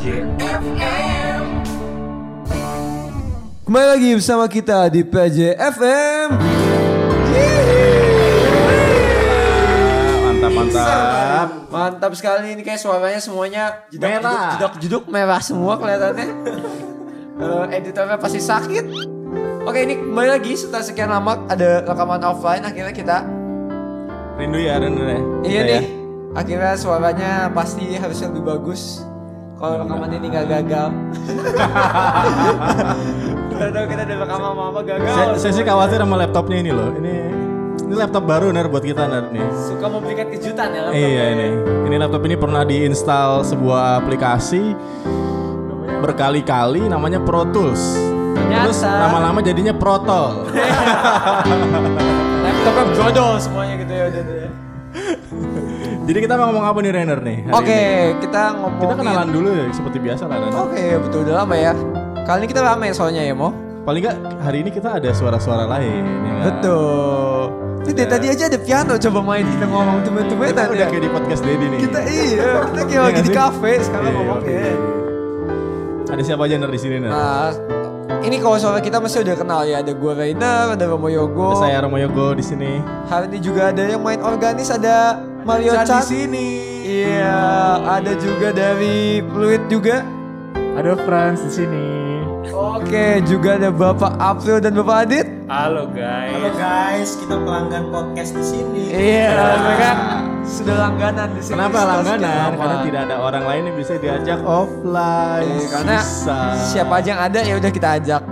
PJFM. 0.00 1.44
Kembali 3.68 3.86
lagi 3.92 4.08
bersama 4.16 4.48
kita 4.48 4.88
di 4.88 5.04
PJFM. 5.04 6.40
Mantap 10.24 10.52
mantap. 10.56 11.48
Mantap 11.68 12.12
sekali 12.16 12.56
ini 12.56 12.64
kayak 12.64 12.80
suaranya 12.80 13.20
semuanya 13.20 13.84
jeduk, 13.92 14.08
Merah. 14.08 14.56
jedak 14.56 14.72
jeduk 14.80 15.04
merah 15.12 15.40
semua 15.44 15.76
kelihatannya. 15.76 16.28
Eh, 17.40 17.80
editornya 17.80 18.16
pasti 18.20 18.36
sakit. 18.40 18.84
Oke 19.64 19.84
ini 19.84 19.96
kembali 20.00 20.28
lagi 20.28 20.56
setelah 20.56 20.84
sekian 20.84 21.08
lama 21.08 21.44
ada 21.48 21.84
rekaman 21.84 22.20
offline 22.20 22.60
akhirnya 22.60 22.92
kita 22.92 23.24
Rindu 24.36 24.60
ya 24.60 24.76
rindu 24.76 25.04
ya. 25.04 25.20
iya 25.40 25.60
nih 25.64 25.84
akhirnya 26.32 26.76
suaranya 26.76 27.48
pasti 27.52 27.96
harus 27.96 28.20
lebih 28.20 28.44
bagus 28.44 29.08
kalau 29.60 29.76
rekaman 29.84 30.08
ini 30.16 30.26
nggak 30.32 30.46
gagal. 30.48 30.88
Udah 33.52 33.68
tahu 33.76 33.84
kita 33.92 34.02
ada 34.08 34.14
rekaman 34.24 34.48
apa 34.56 34.62
apa 34.72 34.80
gagal. 34.88 35.12
Saya, 35.12 35.36
saya 35.36 35.52
sih 35.52 35.64
khawatir 35.68 36.00
sama 36.00 36.16
laptopnya 36.16 36.56
ini 36.64 36.72
loh. 36.72 36.88
Ini 36.96 37.14
ini 37.84 37.94
laptop 37.94 38.24
baru 38.24 38.48
ner 38.56 38.72
buat 38.72 38.80
kita 38.80 39.04
ner 39.04 39.28
nih. 39.28 39.44
Suka 39.52 39.86
memberikan 39.92 40.32
kejutan 40.32 40.72
ya. 40.72 40.88
Iya 40.96 41.24
ini. 41.36 41.48
Ini 41.92 41.94
laptop 42.00 42.24
ini 42.24 42.40
pernah 42.40 42.64
diinstal 42.64 43.44
sebuah 43.44 44.00
aplikasi 44.00 44.72
berkali-kali 46.00 46.88
namanya 46.88 47.20
Pro 47.20 47.44
Tools. 47.52 48.00
Ternyata. 48.32 48.64
Terus 48.64 48.80
lama-lama 48.80 49.44
jadinya 49.44 49.76
Protol. 49.76 50.48
Laptopnya 52.48 52.84
jodoh 52.96 53.36
semuanya 53.36 53.76
gitu 53.76 53.92
ya 53.92 54.04
udah 54.08 54.22
deh. 54.24 54.69
Jadi 56.10 56.26
kita 56.26 56.34
mau 56.34 56.50
ngomong 56.50 56.66
apa 56.66 56.78
nih 56.82 56.90
Renner 56.90 57.20
nih? 57.22 57.38
Oke, 57.54 57.70
ini? 57.70 58.18
kita 58.18 58.58
ngomongin. 58.58 58.82
Kita 58.82 58.94
kenalan 58.98 59.28
dulu 59.30 59.48
ya 59.54 59.64
seperti 59.70 59.98
biasa 60.02 60.26
lah. 60.26 60.42
Oke, 60.66 60.82
betul 61.06 61.22
udah 61.22 61.46
lama 61.46 61.54
ya. 61.54 61.70
Kali 62.26 62.38
ini 62.42 62.46
kita 62.50 62.66
rame 62.66 62.90
soalnya 62.90 63.22
ya, 63.22 63.30
Mo. 63.30 63.54
Paling 63.86 64.02
nggak 64.02 64.16
hari 64.42 64.66
ini 64.66 64.74
kita 64.74 64.98
ada 64.98 65.14
suara-suara 65.14 65.70
lain. 65.70 66.02
Ya 66.02 66.30
nggak? 66.34 66.46
Betul. 66.50 67.42
Dari 67.94 68.10
tadi 68.10 68.26
aja 68.26 68.44
ada 68.50 68.58
piano 68.58 68.98
coba 68.98 69.18
main 69.22 69.46
kita 69.46 69.66
ngomong 69.70 70.02
Kita 70.02 70.06
temen-temenan 70.10 70.66
udah 70.74 70.82
ya. 70.82 70.90
kayak 70.90 71.02
di 71.06 71.10
podcast 71.14 71.42
Dedi 71.46 71.66
nih. 71.70 71.78
Kita 71.78 71.98
iya, 72.02 72.50
kita 72.58 72.82
kayak 72.82 72.90
Iya 72.90 73.00
lagi 73.06 73.14
nggak 73.14 73.26
di 73.30 73.34
kafe 73.38 73.72
sekarang 73.78 74.10
Iya, 74.10 74.18
ngomongnya. 74.18 74.50
oke. 74.50 76.10
Ada 76.10 76.22
siapa 76.26 76.42
aja 76.42 76.54
ner 76.58 76.70
di 76.74 76.80
sini 76.82 76.96
ner? 76.98 77.10
Nah, 77.14 77.50
ini 78.26 78.36
kalau 78.42 78.58
soal 78.58 78.82
kita 78.82 78.98
masih 78.98 79.22
udah 79.22 79.36
kenal 79.38 79.62
ya. 79.62 79.78
Ada 79.78 79.94
gue 79.94 80.12
Rainer, 80.18 80.74
ada 80.74 80.84
Romo 80.90 81.06
Yogo. 81.06 81.54
Ada 81.54 81.70
saya 81.70 81.78
Romo 81.86 82.02
Yogo 82.02 82.34
di 82.34 82.42
sini. 82.42 82.82
Hari 83.06 83.30
ini 83.30 83.38
juga 83.38 83.70
ada 83.70 83.86
yang 83.86 84.02
main 84.02 84.18
organis 84.18 84.74
ada 84.74 85.29
Mario 85.44 85.72
Chan. 85.88 86.04
sini. 86.04 86.48
Iya, 86.84 87.40
ada 87.86 88.12
juga 88.18 88.52
dari 88.52 89.24
Fluid 89.24 89.62
juga. 89.72 90.04
Ada 90.76 90.96
Franz 91.04 91.44
di 91.48 91.52
sini. 91.64 91.86
Oke, 92.50 93.20
juga 93.28 93.60
ada 93.60 93.68
Bapak 93.68 94.16
April 94.16 94.60
dan 94.64 94.72
Bapak 94.76 94.96
Adit. 95.06 95.26
Halo 95.48 95.88
guys. 95.92 96.32
Halo 96.34 96.50
guys, 96.56 97.10
kita 97.20 97.36
pelanggan 97.36 97.84
podcast 97.92 98.32
di 98.32 98.44
sini. 98.44 98.84
Iya, 98.90 99.60
mereka 99.60 99.90
sudah 100.44 100.76
langganan 100.88 101.28
di 101.36 101.42
sini. 101.44 101.54
Kenapa 101.56 101.78
langganan? 101.84 102.20
lama. 102.20 102.56
Karena 102.56 102.76
tidak 102.84 103.00
ada 103.08 103.16
orang 103.20 103.44
lain 103.44 103.62
yang 103.70 103.76
bisa 103.76 103.92
diajak 104.00 104.40
offline. 104.44 105.46
Iya, 105.46 105.66
karena 105.68 105.96
Bisa. 106.00 106.38
siapa 106.74 106.94
aja 107.00 107.08
yang 107.12 107.22
ada 107.22 107.38
ya 107.44 107.54
udah 107.60 107.70
kita 107.70 107.88
ajak. 108.00 108.22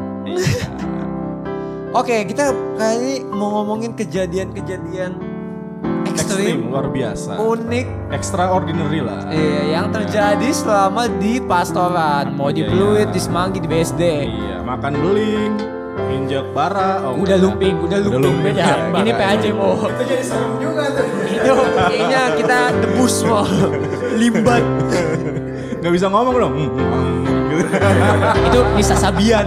Oke, 2.00 2.16
kita 2.28 2.52
kali 2.76 2.96
ini 3.00 3.14
mau 3.32 3.60
ngomongin 3.60 3.96
kejadian-kejadian 3.96 5.27
Ekstrim, 6.20 6.58
luar 6.66 6.86
biasa. 6.88 7.30
unik, 7.36 7.86
Extraordinary 8.10 9.00
lah. 9.00 9.20
iya, 9.28 9.62
yang 9.72 9.86
terjadi 9.88 10.48
selama 10.50 11.06
di 11.12 11.38
pastoran, 11.40 12.32
mau 12.32 12.48
di 12.48 12.60
Iya, 12.60 12.68
Pluit, 12.68 13.06
iya. 13.06 13.14
di 13.14 13.20
Semanggi, 13.20 13.58
di 13.58 13.66
BSD. 13.66 14.02
Iya, 14.26 14.56
makan 14.60 14.92
beling, 14.94 15.52
injak 16.10 16.46
bara. 16.50 17.02
Oh, 17.04 17.14
Udah 17.16 17.36
lumping, 17.36 17.78
udah 17.78 17.98
lumping, 18.00 18.22
lumping. 18.24 18.44
beda. 18.50 18.64
Iya, 18.64 18.74
Ini. 18.98 19.10
PAJ 19.12 19.44
mau. 19.52 19.78
Itu 19.78 20.02
jadi 20.04 20.24
serem 20.24 20.52
juga 20.58 20.84
tuh. 20.90 21.06
Itu 21.24 21.52
kayaknya 21.54 22.22
kita 22.34 22.58
debus 22.78 23.14
mau 23.22 23.46
limbat. 24.12 24.64
Nggak 25.78 25.92
bisa 25.94 26.06
ngomong 26.06 26.34
dong. 26.36 26.52
Hmm, 26.52 26.68
hmm, 26.68 26.88
hmm, 26.90 27.14
gitu. 27.48 27.64
itu 28.44 28.60
Nisa 28.74 28.96
Sabian. 28.96 29.46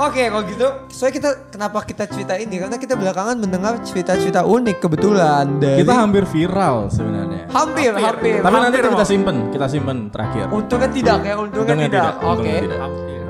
Oke, 0.00 0.22
kalau 0.24 0.40
gitu, 0.42 0.64
soalnya 0.88 1.14
kita 1.14 1.30
kenapa 1.50 1.84
kita 1.84 2.08
cerita 2.08 2.32
ini 2.34 2.56
karena 2.56 2.80
kita 2.80 2.96
belakangan 2.96 3.36
mendengar 3.36 3.84
cerita-cerita 3.84 4.42
unik 4.42 4.80
kebetulan 4.80 5.60
dari 5.60 5.84
Kita 5.84 5.92
hampir 5.94 6.24
viral 6.24 6.88
sebenarnya. 6.88 7.44
hampir, 7.46 7.92
hampir. 7.92 8.40
Tapi 8.40 8.48
nanti 8.54 8.64
hampir, 8.72 8.82
kita 8.88 8.96
Mo. 8.96 9.04
simpen, 9.06 9.36
kita 9.52 9.66
simpen 9.68 9.96
terakhir. 10.08 10.48
Untungnya 10.48 10.88
tidak 10.88 11.18
ya, 11.20 11.34
untungnya, 11.36 11.60
Untungnya 11.68 11.88
tidak. 11.90 12.04
tidak, 12.16 12.32
Oke. 12.32 12.54
tidak. 12.64 12.80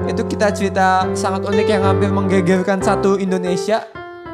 Itu 0.07 0.23
kita 0.29 0.47
cerita 0.53 0.87
sangat 1.13 1.43
unik 1.43 1.67
yang 1.69 1.83
hampir 1.83 2.09
menggegerkan 2.09 2.79
satu 2.79 3.19
Indonesia, 3.19 3.83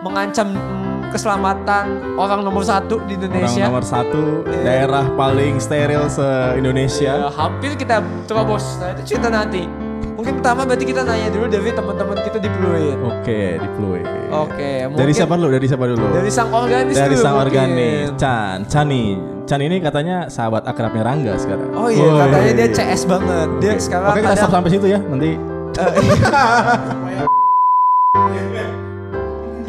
mengancam 0.03 0.53
mm, 0.53 1.09
keselamatan 1.09 1.85
orang 2.15 2.45
nomor 2.45 2.61
satu 2.63 3.01
di 3.01 3.17
Orang 3.17 3.33
Indonesia. 3.33 3.65
nomor 3.65 3.81
satu, 3.81 4.45
Iya. 4.45 4.61
daerah 4.61 5.09
paling 5.17 5.57
steril 5.57 6.05
se 6.07 6.21
Ya, 6.21 6.53
Indonesia. 6.53 7.33
hampir 7.33 7.73
kita 7.75 7.97
terobos. 8.29 8.77
Nah, 8.77 8.93
itu 8.93 9.03
cerita 9.09 9.33
nanti. 9.33 9.86
Mungkin 10.16 10.32
pertama 10.41 10.65
berarti 10.65 10.84
kita 10.84 11.04
nanya 11.04 11.28
dulu 11.28 11.44
dari 11.47 11.71
teman-teman 11.71 12.16
kita 12.19 12.38
di 12.38 12.49
Pluit. 12.50 12.97
Oke, 12.99 13.41
di 13.54 13.69
Pluit. 13.77 14.06
Oke, 14.27 14.71
Dari 14.81 14.88
mungkin- 14.88 15.12
siapa 15.12 15.34
dulu? 15.37 15.49
Dari 15.53 15.66
siapa 15.66 15.84
dulu? 15.87 16.04
Dari 16.10 16.31
sang 16.31 16.50
organis 16.50 16.94
Dari 16.94 17.12
dulu 17.12 17.21
sang 17.21 17.34
mungkin. 17.37 17.47
organis. 17.53 18.06
Chan, 18.16 18.56
Chani. 18.66 19.04
Chan 19.44 19.60
ini 19.60 19.77
katanya 19.78 20.27
sahabat 20.27 20.65
akrabnya 20.65 21.04
Rangga 21.04 21.37
sekarang. 21.37 21.69
Oh 21.71 21.87
iya, 21.87 22.03
Woi. 22.03 22.19
katanya 22.19 22.53
dia 22.56 22.69
CS 22.72 23.03
banget. 23.04 23.49
Dia 23.60 23.72
sekarang 23.77 24.09
Oke, 24.09 24.19
kita 24.19 24.28
ada 24.28 24.41
stop 24.41 24.50
sampai 24.50 24.71
situ 24.72 24.87
ya. 24.88 24.99
Nanti 24.99 25.31
Eh, 25.77 25.93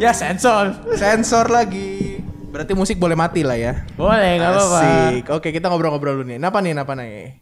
ya 0.00 0.10
sensor. 0.10 0.72
Sensor 0.94 1.46
lagi. 1.48 2.18
Berarti 2.48 2.72
musik 2.72 2.96
boleh 2.96 3.12
mati 3.12 3.44
lah 3.44 3.54
ya. 3.54 3.84
Boleh, 3.94 4.40
nggak 4.40 4.50
apa-apa. 4.50 4.80
Asik. 4.80 5.24
Oke, 5.30 5.48
kita 5.52 5.68
ngobrol-ngobrol 5.68 6.16
dulu 6.16 6.26
nih. 6.26 6.38
Napa 6.40 6.58
nih, 6.58 6.72
napa 6.72 6.96
nih? 6.96 7.36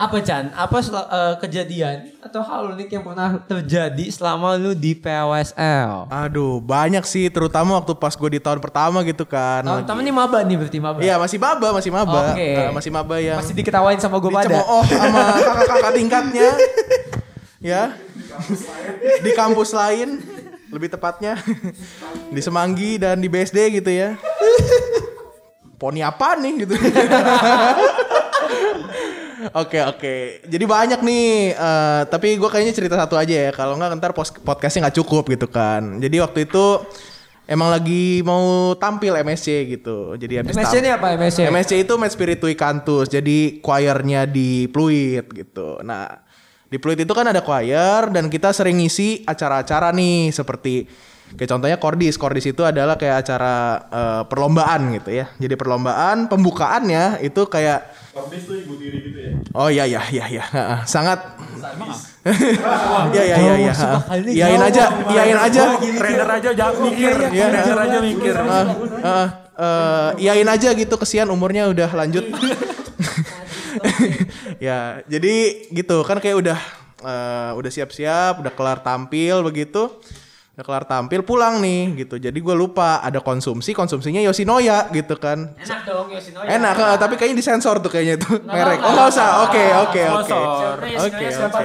Apa 0.00 0.16
Chan? 0.24 0.48
Apa 0.56 0.80
eh, 0.80 1.34
kejadian 1.44 2.08
atau 2.24 2.40
hal 2.40 2.72
unik 2.72 2.88
yang 2.88 3.04
pernah 3.04 3.36
terjadi 3.44 4.08
selama 4.08 4.56
lu 4.56 4.72
di 4.72 4.96
PWSL? 4.96 6.08
Aduh, 6.08 6.56
banyak 6.64 7.04
sih, 7.04 7.28
terutama 7.28 7.76
waktu 7.76 7.92
pas 8.00 8.16
gue 8.16 8.30
di 8.32 8.40
tahun 8.40 8.64
pertama 8.64 9.04
gitu 9.04 9.28
kan. 9.28 9.60
Tahun 9.60 9.84
pertama 9.84 10.00
ini 10.00 10.08
maba 10.08 10.40
nih 10.40 10.56
berarti 10.56 10.78
maba. 10.80 10.98
Iya, 11.04 11.20
masih 11.20 11.36
maba, 11.36 11.68
masih 11.76 11.92
maba. 11.92 12.32
Oke. 12.32 12.48
Nah, 12.48 12.72
masih 12.72 12.88
maba 12.88 13.16
yang 13.20 13.44
Masih 13.44 13.52
diketawain 13.52 14.00
sama 14.00 14.16
gue 14.24 14.32
pada. 14.32 14.48
dicemooh 14.48 14.84
sama 14.88 15.20
kakak-kakak 15.36 15.92
tingkatnya. 15.92 16.48
ya. 17.60 17.82
Di 19.20 19.30
kampus 19.36 19.76
lain, 19.76 20.16
lebih 20.72 20.88
tepatnya 20.88 21.36
di 22.32 22.40
Semanggi 22.40 22.96
dan 22.96 23.20
di 23.20 23.28
BSD 23.28 23.84
gitu 23.84 23.92
ya. 23.92 24.16
Poni 25.76 26.00
apa 26.00 26.40
nih 26.40 26.64
gitu. 26.64 26.72
Oke 29.56 29.80
oke, 29.80 30.44
jadi 30.44 30.64
banyak 30.68 31.00
nih. 31.00 31.56
eh, 31.56 32.02
tapi 32.12 32.36
gue 32.36 32.48
kayaknya 32.52 32.76
cerita 32.76 32.96
satu 33.00 33.16
aja 33.16 33.48
ya. 33.48 33.50
Kalau 33.56 33.76
nggak 33.80 33.96
ntar 33.96 34.12
podcastnya 34.44 34.88
nggak 34.88 34.98
cukup 35.00 35.32
gitu 35.32 35.48
kan. 35.48 35.96
Jadi 35.96 36.16
waktu 36.20 36.44
itu 36.44 36.84
emang 37.50 37.72
lagi 37.72 38.22
mau 38.22 38.76
tampil 38.76 39.16
MSC 39.18 39.48
gitu. 39.66 40.14
Jadi 40.14 40.44
habis 40.44 40.54
MSC 40.54 40.74
ini 40.84 40.90
apa 40.92 41.16
MSC? 41.18 41.38
MSC 41.50 41.72
itu 41.82 41.94
Met 41.96 42.12
Spiritui 42.14 42.54
Cantus. 42.54 43.08
Jadi 43.08 43.58
choirnya 43.64 44.28
di 44.28 44.70
Pluit 44.70 45.26
gitu. 45.32 45.82
Nah, 45.82 46.06
di 46.70 46.78
Pluit 46.78 47.02
itu 47.02 47.10
kan 47.10 47.26
ada 47.26 47.42
choir 47.42 48.12
dan 48.14 48.30
kita 48.30 48.54
sering 48.54 48.78
ngisi 48.78 49.26
acara-acara 49.26 49.90
nih 49.90 50.30
seperti 50.30 50.86
kayak 51.38 51.50
contohnya 51.50 51.78
Kordis. 51.78 52.14
Kordis 52.16 52.46
itu 52.50 52.62
adalah 52.62 52.94
kayak 52.96 53.26
acara 53.26 53.54
eh, 53.90 54.22
perlombaan 54.26 54.94
gitu 54.96 55.10
ya. 55.14 55.26
Jadi 55.36 55.54
perlombaan 55.54 56.26
pembukaannya 56.30 57.22
itu 57.22 57.46
kayak 57.46 57.90
Oh 59.54 59.70
iya 59.70 59.86
iya 59.86 60.02
iya 60.10 60.24
iya. 60.26 60.44
Heeh, 60.50 60.78
Sangat 60.86 61.38
Iya 63.10 63.22
iya 63.24 63.36
iya 63.38 63.54
iya. 63.56 63.72
Kali 63.74 64.20
ini 64.20 64.30
Iyain 64.36 64.60
aja, 64.60 64.84
iyain 65.08 65.38
aja. 65.40 65.62
Trainer 65.78 66.28
aja 66.28 66.50
jangan 66.52 66.76
mikir, 66.84 67.12
Iya, 67.32 67.46
iya. 67.48 67.74
aja 67.74 67.98
mikir. 68.04 68.34
Heeh, 68.36 68.66
heeh, 69.00 69.28
eh, 69.56 70.10
iyain 70.20 70.48
aja 70.48 70.68
gitu 70.76 70.94
kesian 71.00 71.32
umurnya 71.32 71.70
udah 71.72 71.90
lanjut. 71.96 72.24
ya, 74.66 75.00
jadi 75.06 75.34
gitu 75.72 76.02
kan 76.04 76.18
kayak 76.20 76.36
udah 76.36 76.58
eh, 77.00 77.50
udah 77.56 77.70
siap-siap, 77.72 78.42
udah 78.44 78.52
kelar 78.52 78.84
tampil 78.84 79.40
begitu. 79.46 79.88
Udah 80.60 80.68
kelar 80.76 80.84
tampil 80.84 81.24
pulang 81.24 81.56
nih 81.64 82.04
gitu. 82.04 82.20
Jadi 82.20 82.36
gue 82.36 82.52
lupa 82.52 83.00
ada 83.00 83.16
konsumsi, 83.24 83.72
konsumsinya 83.72 84.20
Yoshinoya 84.20 84.92
gitu 84.92 85.16
kan. 85.16 85.56
Enak 85.56 85.88
dong 85.88 86.12
Yoshinoya. 86.12 86.52
Enak, 86.52 86.74
eh, 86.76 86.96
tapi 87.00 87.16
kayaknya 87.16 87.40
disensor 87.40 87.80
tuh 87.80 87.88
kayaknya 87.88 88.20
tuh 88.20 88.44
merek. 88.44 88.76
apa-apa. 88.76 88.84
Oh 88.84 88.92
nggak 88.92 89.08
usah, 89.08 89.28
oke 89.48 89.64
oke 89.88 90.02
oke. 90.20 90.40
Oke 91.00 91.26
oke. 91.32 91.64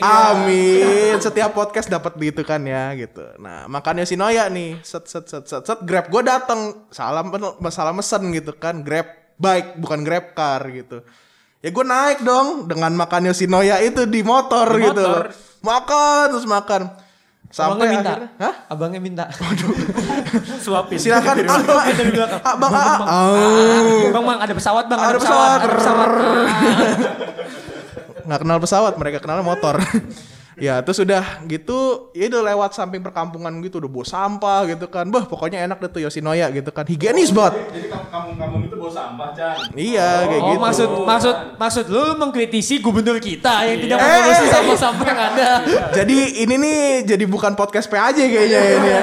Amin. 0.00 1.20
Setiap 1.20 1.52
podcast 1.52 1.92
dapat 1.92 2.16
gitu 2.24 2.40
kan 2.40 2.64
ya 2.64 2.96
gitu. 2.96 3.20
Nah, 3.36 3.68
makanya 3.68 4.08
si 4.08 4.16
Noya 4.16 4.48
nih, 4.48 4.80
set 4.80 5.04
set 5.04 5.28
set 5.28 5.44
set 5.44 5.68
set 5.68 5.78
Grab 5.84 6.08
gue 6.08 6.24
dateng, 6.24 6.88
salam 6.88 7.36
salah 7.68 7.92
mesen 7.92 8.32
gitu 8.32 8.56
kan, 8.56 8.80
Grab 8.80 9.12
bike 9.36 9.76
bukan 9.76 10.08
Grab 10.08 10.32
car 10.32 10.64
gitu. 10.72 11.04
Ya 11.60 11.68
gue 11.68 11.84
naik 11.84 12.24
dong 12.24 12.64
dengan 12.64 12.96
makan 12.96 13.28
Yoshinoya 13.28 13.84
itu 13.84 14.08
di 14.08 14.24
motor 14.24 14.72
Di 14.72 14.88
gitu. 14.88 15.04
motor. 15.04 15.36
Makan 15.60 16.24
terus 16.32 16.48
makan. 16.48 17.03
Sampai 17.54 17.86
Abangnya 17.86 17.94
minta. 17.94 18.10
akhirnya, 18.10 18.30
hah? 18.40 18.54
Abangnya 18.66 18.98
minta. 18.98 19.24
Suapin. 20.66 20.98
Silakan. 20.98 21.34
Dari 21.38 21.46
mana? 21.46 21.62
Ah, 22.42 22.58
Bang. 22.58 22.72
Bang, 24.10 24.24
bang, 24.26 24.38
ada 24.42 24.52
pesawat 24.52 24.84
bang, 24.90 24.98
Ada 24.98 25.18
pesawat. 25.22 25.58
ada 25.62 25.68
pesawat. 25.72 26.08
nggak 28.24 28.40
kenal 28.40 28.58
pesawat 28.58 28.92
mereka 28.96 29.18
kenal 29.20 29.44
motor 29.44 29.76
ya 30.56 30.78
terus 30.80 30.98
udah 30.98 31.42
gitu 31.44 31.78
ya 32.12 32.26
udah 32.26 32.42
lewat 32.46 32.70
samping 32.72 33.00
perkampungan 33.00 33.50
gitu 33.60 33.78
udah 33.78 33.88
bawa 33.88 34.04
sampah 34.04 34.60
gitu 34.66 34.86
kan. 34.86 35.06
Bah 35.06 35.24
pokoknya 35.24 35.62
enak 35.62 35.78
deh 35.78 35.90
tuh 35.90 36.00
Yoshinoya 36.00 36.50
gitu 36.50 36.70
kan. 36.70 36.84
Higienis 36.84 37.30
banget. 37.30 37.58
Jadi 37.70 37.86
kampung-kampung 37.90 38.62
itu 38.62 38.74
bawa 38.74 38.90
sampah, 38.90 39.28
Chan. 39.32 39.56
iya 39.74 40.24
kayak 40.24 40.40
Oh, 40.40 40.48
gitu. 40.48 40.60
maksud 40.60 40.88
maksud 41.02 41.34
maksud 41.56 41.84
lu 41.86 42.04
mengkritisi 42.16 42.78
gubernur 42.78 43.18
kita 43.18 43.64
yang 43.64 43.78
tidak 43.80 43.96
Eh, 43.96 44.04
mengurusi 44.04 44.30
eh, 44.36 44.46
eh. 44.46 44.52
sampah-sampah 44.52 45.06
yang 45.06 45.20
ada. 45.24 45.48
jadi 45.92 46.16
ini 46.40 46.54
nih 46.54 46.78
jadi 47.04 47.24
bukan 47.24 47.52
podcast 47.54 47.86
PAJ 47.86 48.18
kayaknya 48.24 48.60
ini 48.72 48.88
ya 48.88 49.02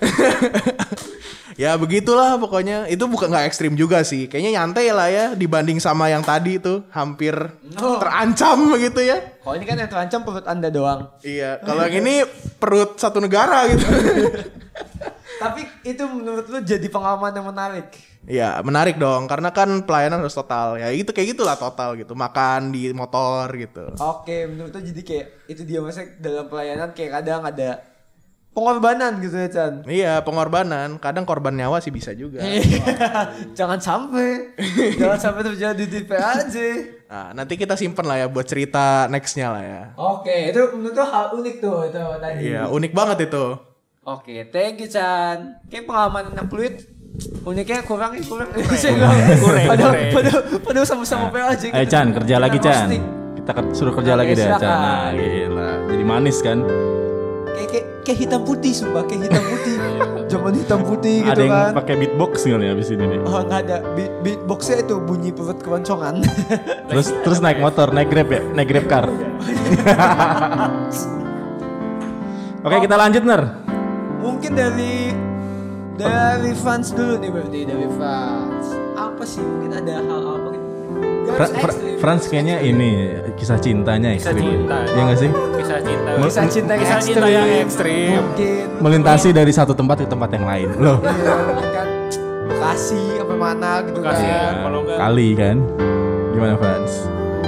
ya 1.54 1.74
begitulah 1.78 2.36
pokoknya. 2.36 2.86
Itu 2.86 3.06
bukan 3.06 3.30
nggak 3.30 3.46
ekstrim 3.50 3.74
juga 3.74 4.02
sih. 4.02 4.26
Kayaknya 4.26 4.60
nyantai 4.60 4.86
lah 4.92 5.08
ya 5.08 5.24
dibanding 5.34 5.78
sama 5.82 6.10
yang 6.10 6.22
tadi 6.22 6.60
tuh 6.60 6.86
hampir 6.94 7.34
terancam 7.74 8.58
begitu 8.74 9.00
ya. 9.02 9.18
Kalau 9.40 9.56
ini 9.56 9.66
kan 9.66 9.76
yang 9.80 9.90
terancam 9.90 10.20
perut 10.22 10.46
anda 10.46 10.68
doang. 10.68 11.10
iya 11.24 11.56
kalau 11.64 11.86
yang 11.88 12.04
ini 12.04 12.22
perut 12.60 13.00
satu 13.00 13.18
negara 13.18 13.66
gitu. 13.72 13.86
Tapi 15.40 15.64
itu 15.88 16.04
menurut 16.04 16.44
lu 16.52 16.60
jadi 16.60 16.84
pengalaman 16.92 17.32
yang 17.32 17.48
menarik. 17.48 17.88
Ya 18.28 18.60
menarik 18.60 19.00
dong. 19.00 19.24
Karena 19.24 19.48
kan 19.48 19.88
pelayanan 19.88 20.20
harus 20.20 20.36
total. 20.36 20.76
Ya 20.76 20.92
itu 20.92 21.08
kayak 21.16 21.32
gitulah 21.32 21.56
total 21.56 21.96
gitu. 21.96 22.12
Makan 22.12 22.68
di 22.76 22.92
motor 22.92 23.48
gitu. 23.56 23.96
Oke, 23.96 24.44
menurut 24.44 24.76
lu 24.76 24.84
jadi 24.84 25.00
kayak 25.00 25.26
itu 25.48 25.64
dia 25.64 25.80
maksudnya 25.80 26.20
dalam 26.20 26.44
pelayanan 26.52 26.92
kayak 26.92 27.24
kadang 27.24 27.40
ada 27.48 27.89
pengorbanan 28.60 29.24
gitu 29.24 29.40
ya 29.40 29.48
Chan. 29.48 29.72
iya 29.88 30.20
pengorbanan 30.20 31.00
kadang 31.00 31.24
korban 31.24 31.56
nyawa 31.56 31.80
sih 31.80 31.88
bisa 31.88 32.12
juga 32.12 32.44
jangan 33.58 33.80
sampai, 33.80 34.52
jangan 35.00 35.16
sampai 35.16 35.42
terjadi 35.48 35.80
di 35.80 36.04
PAJ. 36.04 36.56
nah 37.08 37.32
nanti 37.32 37.56
kita 37.56 37.72
simpen 37.72 38.04
lah 38.04 38.20
ya 38.20 38.26
buat 38.28 38.44
cerita 38.44 39.08
nextnya 39.08 39.48
lah 39.48 39.64
ya 39.64 39.82
Oke, 39.96 40.52
itu 40.52 40.60
menurut 40.76 40.92
lu 40.92 41.04
hal 41.08 41.26
unik 41.40 41.56
tuh 41.56 41.88
itu 41.88 41.96
tadi. 42.20 42.36
iya 42.44 42.68
unik 42.68 42.92
banget 42.92 43.32
itu 43.32 43.56
Oke, 44.00 44.48
thank 44.48 44.80
you 44.80 44.88
Chan. 44.88 45.60
Kayak 45.68 45.84
pengalaman 45.84 46.32
anak 46.32 46.48
fluid 46.48 46.88
uniknya 47.44 47.84
kurang 47.84 48.16
ya 48.16 48.24
kurang. 48.24 48.48
kurang. 48.48 48.64
Kurang. 49.44 49.64
padahal, 49.68 49.92
padahal 50.64 50.86
sama-sama 50.88 51.28
PAJ. 51.28 51.68
Eh 51.76 51.84
Chan, 51.84 52.08
kerja 52.12 52.36
lagi 52.40 52.58
Chan. 52.58 52.88
Kita 53.36 53.52
suruh 53.76 53.92
kerja 53.92 54.16
lagi 54.16 54.32
deh 54.36 54.48
Chan. 54.48 54.60
Nah, 54.60 55.12
gila. 55.12 55.70
Jadi 55.92 56.04
manis 56.04 56.40
kan. 56.40 56.64
Kayak, 57.50 57.68
kayak, 57.70 57.86
kayak 58.06 58.18
hitam 58.18 58.40
putih 58.44 58.72
sumpah, 58.72 59.02
kayak 59.04 59.20
hitam 59.28 59.44
putih. 59.44 59.74
Zaman 60.32 60.52
hitam 60.54 60.80
putih 60.86 61.26
gitu 61.26 61.32
Ada 61.34 61.42
yang 61.42 61.50
kan. 61.50 61.72
pakai 61.74 61.94
beatbox 61.98 62.32
kali 62.46 62.64
ya 62.64 62.72
abis 62.78 62.88
ini 62.94 63.04
nih. 63.04 63.18
Oh 63.26 63.42
nggak 63.42 63.60
ada 63.66 63.76
Beat, 63.98 64.12
beatboxnya 64.22 64.76
itu 64.86 64.94
bunyi 65.02 65.34
perut 65.34 65.58
keroncongan 65.58 66.22
Terus 66.90 67.10
terus 67.26 67.38
naik 67.42 67.58
motor, 67.58 67.90
naik 67.90 68.08
grab 68.14 68.30
ya, 68.30 68.38
naik 68.54 68.68
grab 68.70 68.86
car. 68.86 69.06
Oke 72.62 72.76
kita 72.78 72.94
lanjut 72.94 73.22
ner. 73.26 73.42
Mungkin 74.20 74.52
dari 74.54 75.10
Dari 75.98 76.52
fans 76.54 76.92
dulu 76.92 77.16
nih 77.18 77.30
berarti 77.32 77.60
Dari 77.64 77.88
fans 77.96 78.66
Apa 78.94 79.24
sih 79.24 79.40
mungkin 79.40 79.72
ada 79.80 80.00
hal 80.00 80.22
apa 80.36 80.48
gitu 80.52 80.59
Fra- 81.32 81.52
Fra-. 81.52 81.78
Franz 81.96 82.26
kayaknya 82.26 82.58
ini 82.60 82.90
kisah 83.34 83.56
cintanya 83.56 84.10
Kisah 84.12 84.32
ekstrim. 84.32 84.44
cinta. 84.64 84.76
Ya 84.86 85.00
nggak 85.02 85.18
sih? 85.18 85.30
Kisah 85.30 85.78
cinta. 85.80 86.10
Kisah 86.16 86.46
cinta 86.46 86.72
yang 86.72 86.82
Kisah 86.82 86.98
cinta 86.98 87.18
ekstrim. 87.20 87.30
yang 87.30 87.48
ekstrim. 87.60 88.10
Mungkin 88.16 88.64
Melintasi 88.80 89.28
dari 89.30 89.52
satu 89.52 89.72
tempat 89.72 89.96
ke 89.98 90.06
tempat 90.06 90.28
yang 90.30 90.44
lain. 90.44 90.68
Loh. 90.76 90.98
Iya, 91.00 91.36
kan 91.70 91.88
Bekasi 92.46 93.02
apa 93.16 93.34
mana 93.34 93.70
gitu 93.82 93.98
Bekasi 93.98 94.24
ya, 94.24 94.40
kan 94.42 94.54
kalau 94.62 94.78
enggak 94.82 94.98
Kali 94.98 95.28
kan. 95.34 95.56
Gimana 96.30 96.54
Franz? 96.56 96.92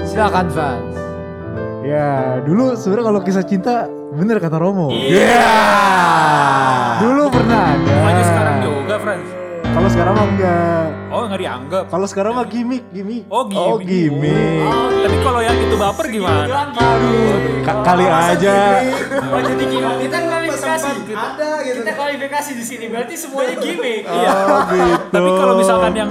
Silakan 0.05 0.47
fans 0.49 0.95
Ya, 1.83 2.11
dulu 2.39 2.73
sebenarnya 2.73 3.07
kalau 3.09 3.21
kisah 3.21 3.43
cinta 3.43 3.87
bener 4.13 4.39
kata 4.39 4.55
Romo. 4.55 4.87
Iya. 4.89 5.51
Dulu 7.01 7.27
pernah 7.27 7.75
ada. 7.75 7.91
Pokoknya 7.93 8.25
sekarang 8.25 8.57
juga, 8.61 8.95
Franz. 8.97 9.27
Kalau 9.65 9.89
sekarang 9.89 10.13
mah 10.13 10.27
enggak. 10.29 10.87
Oh, 11.13 11.29
nggak 11.29 11.41
dianggap. 11.41 11.85
Kalau 11.87 12.07
sekarang 12.09 12.33
mah 12.33 12.49
gimmick, 12.49 12.89
gimmick. 12.89 13.29
Oh, 13.29 13.45
gimmick. 13.45 13.61
Oh 13.61 13.77
gimmick. 13.77 14.65
Tapi 15.03 15.17
kalau 15.21 15.41
yang 15.41 15.53
itu 15.55 15.77
baper 15.77 16.07
gimana? 16.09 16.73
Ka- 17.63 17.85
kali 17.85 18.07
aja. 18.09 18.57
Oh 19.21 19.39
jadi 19.39 19.65
gimmick. 19.69 20.09
Kita 20.09 20.19
kualifikasi. 20.19 20.89
Ada 21.13 21.51
gitu 21.63 21.79
Kita 21.79 21.93
kualifikasi 21.93 22.51
di 22.57 22.65
sini. 22.65 22.85
Berarti 22.89 23.15
semuanya 23.15 23.55
gimmick. 23.65 24.03
Iya. 24.03 24.35
Tapi 25.07 25.29
kalau 25.31 25.55
misalkan 25.55 25.93
yang 25.95 26.11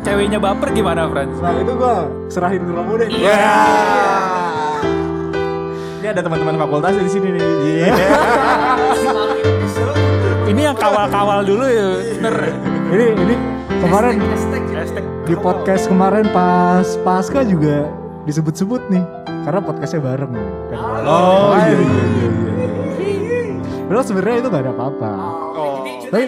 ceweknya 0.00 0.38
baper 0.38 0.68
gimana, 0.70 1.10
Franz? 1.10 1.34
Nah, 1.36 1.54
itu 1.58 1.72
gua 1.74 1.94
serahin 2.30 2.62
ke 2.62 2.70
Romo 2.70 2.94
deh. 2.94 3.10
Ya. 3.10 3.50
Ini 5.98 6.06
ada 6.06 6.22
teman-teman 6.22 6.54
fakultas 6.56 6.94
di 6.94 7.10
sini 7.10 7.28
nih. 7.34 7.42
Iya. 7.42 7.94
Ini 10.46 10.60
yang 10.62 10.76
kawal-kawal 10.78 11.42
dulu 11.42 11.66
ya, 11.66 11.86
bener. 12.14 12.36
Ini 12.86 13.04
ini 13.18 13.34
kemarin 13.78 14.16
Hashtag 14.22 15.04
di 15.26 15.34
podcast 15.34 15.84
kemarin 15.86 16.26
pas 16.30 16.86
Pasca 17.02 17.42
juga 17.42 17.88
disebut-sebut 18.24 18.82
nih 18.88 19.02
karena 19.42 19.60
podcastnya 19.60 20.00
bareng 20.00 20.30
kan. 20.30 20.46
Oh 21.02 21.50
Makanya- 21.50 21.70
iya 21.70 21.78
iya 21.78 22.04
iya. 22.06 22.28
iya. 22.28 22.54
Padahal 23.86 24.04
sebenarnya 24.04 24.36
itu 24.36 24.48
gak 24.48 24.62
ada 24.62 24.72
apa-apa. 24.72 25.10
Oh, 25.54 25.76
Tapi 26.06 26.24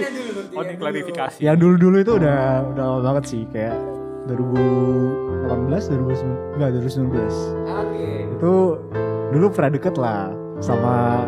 oh 0.54 0.62
ini 0.62 0.74
klarifikasi. 0.76 1.38
yang 1.38 1.56
dulu-dulu 1.56 1.96
itu 1.98 2.12
udah 2.16 2.38
udah 2.68 2.84
lama 2.84 3.00
banget 3.04 3.24
sih 3.28 3.42
kayak 3.48 3.74
2018 4.26 5.88
2019 5.88 6.54
enggak 6.54 6.68
2019 6.76 7.14
itu 8.34 8.54
dulu 9.30 9.46
pernah 9.48 9.70
deket 9.72 9.94
lah 9.96 10.30
sama 10.58 11.22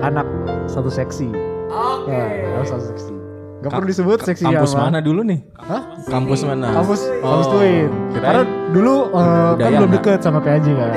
anak 0.00 0.28
satu 0.66 0.88
seksi 0.88 1.28
Oke 1.68 2.12
Nah, 2.12 2.28
anak 2.54 2.68
satu 2.68 2.84
seksi 2.86 3.12
Gak 3.60 3.70
perlu 3.70 3.86
disebut 3.86 4.18
seksi 4.20 4.40
Kampus 4.42 4.72
apa. 4.72 4.88
mana 4.88 4.98
dulu 4.98 5.20
nih? 5.20 5.40
Hah? 5.54 5.82
Kampus 6.06 6.40
mana? 6.42 6.72
Kampus, 6.72 7.00
Oh, 7.20 7.28
kampus 7.36 7.46
Twin. 7.50 7.88
kirain 8.10 8.24
Karena 8.24 8.42
dulu 8.70 8.94
eh, 9.12 9.50
kan 9.54 9.70
belum 9.76 9.90
deket 9.92 10.18
sama 10.20 10.38
PAJ 10.40 10.66
kan. 10.72 10.90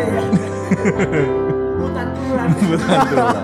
Hutan 1.75 2.07
tulang 2.15 2.49
Betul 2.71 2.79
lah. 3.13 3.35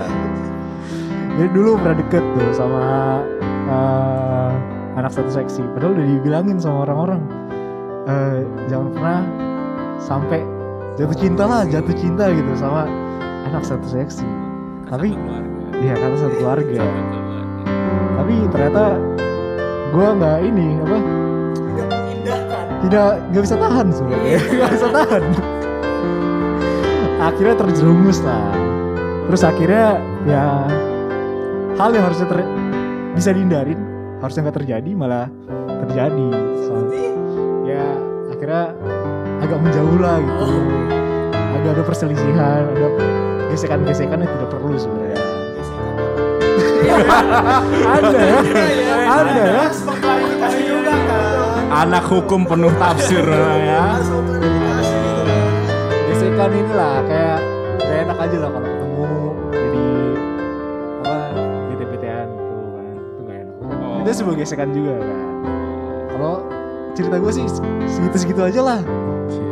Jadi 1.35 1.49
dulu 1.51 1.69
pernah 1.77 1.95
deket 1.95 2.23
tuh 2.31 2.49
sama 2.51 2.83
eh, 3.67 4.51
anak 4.95 5.11
satu 5.11 5.29
seksi. 5.29 5.61
Padahal 5.71 5.95
udah 5.95 6.05
dibilangin 6.07 6.57
sama 6.57 6.87
orang-orang. 6.87 7.21
eh, 8.05 8.39
jangan 8.65 8.87
pernah 8.89 9.19
sampai 9.99 10.39
jatuh 10.95 11.13
cinta 11.13 11.43
lah, 11.43 11.61
jatuh 11.63 11.93
cinta 11.93 12.31
gitu 12.31 12.51
sama 12.55 12.87
anak 13.45 13.61
satu 13.61 13.83
seksi. 13.85 14.23
Tapi 14.87 15.11
iya 15.77 15.93
karena 15.93 16.17
satu 16.17 16.35
keluarga. 16.39 16.81
Tapi 18.29 18.45
ternyata 18.53 18.93
gua 19.89 20.13
nggak 20.13 20.37
ini 20.45 20.77
apa? 20.85 20.97
Tidak 22.85 23.09
nggak 23.33 23.41
bisa 23.41 23.57
tahan 23.57 23.87
sebenarnya. 23.89 24.37
Nggak 24.53 24.71
bisa 24.77 24.87
tahan. 24.93 25.23
akhirnya 27.17 27.55
terjerumus 27.57 28.21
lah. 28.21 28.53
Terus 29.25 29.41
akhirnya 29.41 29.97
ya 30.29 30.45
hal 31.73 31.89
yang 31.89 32.05
harusnya 32.05 32.29
ter- 32.29 32.53
bisa 33.17 33.33
dihindarin 33.33 33.81
harusnya 34.21 34.45
nggak 34.45 34.57
terjadi 34.61 34.91
malah 34.93 35.25
terjadi. 35.89 36.29
So, 36.69 36.85
ya 37.65 37.81
akhirnya 38.29 38.77
agak 39.41 39.57
menjauh 39.57 39.97
lah 39.97 40.21
gitu. 40.21 40.45
Agak 41.33 41.71
ada 41.81 41.81
perselisihan, 41.81 42.61
ada 42.77 42.87
gesekan-gesekan 43.49 44.21
yang 44.21 44.29
tidak 44.37 44.53
perlu 44.53 44.77
sebenarnya. 44.77 45.28
Ada 47.97 48.19
ya, 48.19 48.39
ada 49.07 49.41
ya. 49.43 49.63
Anak 51.69 52.03
hukum 52.09 52.43
penuh 52.43 52.73
tafsir 52.81 53.23
ya. 53.23 53.99
gesekan 56.09 56.51
inilah 56.51 57.05
kayak 57.07 57.39
kayak 57.79 57.99
enak 58.09 58.17
aja 58.19 58.37
lah 58.41 58.49
kalau 58.51 58.67
ketemu 58.67 59.07
jadi 59.53 59.85
apa 60.99 61.17
bete-betean 61.69 62.27
gitu 62.33 62.67
kan. 62.73 62.95
Itu 62.97 63.21
gak 63.23 63.37
enak. 63.39 63.55
Oh. 63.79 64.01
itu 64.03 64.09
sebuah 64.11 64.35
gesekan 64.35 64.69
juga 64.75 64.93
kan 64.99 65.17
kalau 66.19 66.43
cerita 66.99 67.15
gue 67.15 67.31
sih 67.31 67.45
segitu-segitu 67.87 68.41
aja 68.43 68.59
lah. 68.59 68.79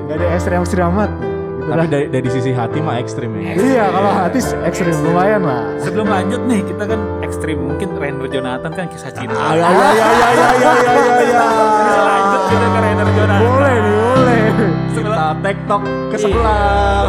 Nggak 0.08 0.16
ada 0.20 0.26
ekstrem-ekstrem 0.36 0.84
amat. 0.92 1.12
Gitu 1.16 1.72
Tapi 1.72 1.88
dari, 1.88 2.06
dari 2.12 2.30
sisi 2.32 2.52
hati 2.52 2.80
mah 2.84 3.00
ekstrim 3.00 3.32
ya. 3.40 3.56
iya 3.56 3.86
kalau 3.88 4.12
hati 4.12 4.40
ekstrim 4.68 4.96
lumayan 5.04 5.48
lah. 5.48 5.64
Sebelum 5.80 6.08
lanjut 6.12 6.42
nih, 6.44 6.60
kita 6.68 6.84
kan 6.84 7.00
ekstrim 7.28 7.58
mungkin 7.60 7.90
Rendra 8.00 8.28
Jonathan 8.32 8.72
kan 8.72 8.86
kisah 8.88 9.12
cinta. 9.12 9.36
Ah, 9.36 9.54
ya 9.54 9.68
ya 9.68 9.90
ya 9.92 10.10
ya 10.10 10.30
ya 10.32 10.50
ya 10.56 10.72
ya 10.74 11.16
ya. 11.28 11.46
Bisa 11.84 12.02
lanjut 12.02 12.42
Kita 12.48 12.68
ke 12.72 12.80
Rainer 12.80 13.08
Jonata. 13.12 13.44
Boleh 13.44 13.76
nih, 13.76 13.94
boleh. 13.94 14.42
Kita 14.96 15.26
tektok 15.44 15.82
ke 16.10 16.18
sebelah. 16.18 17.06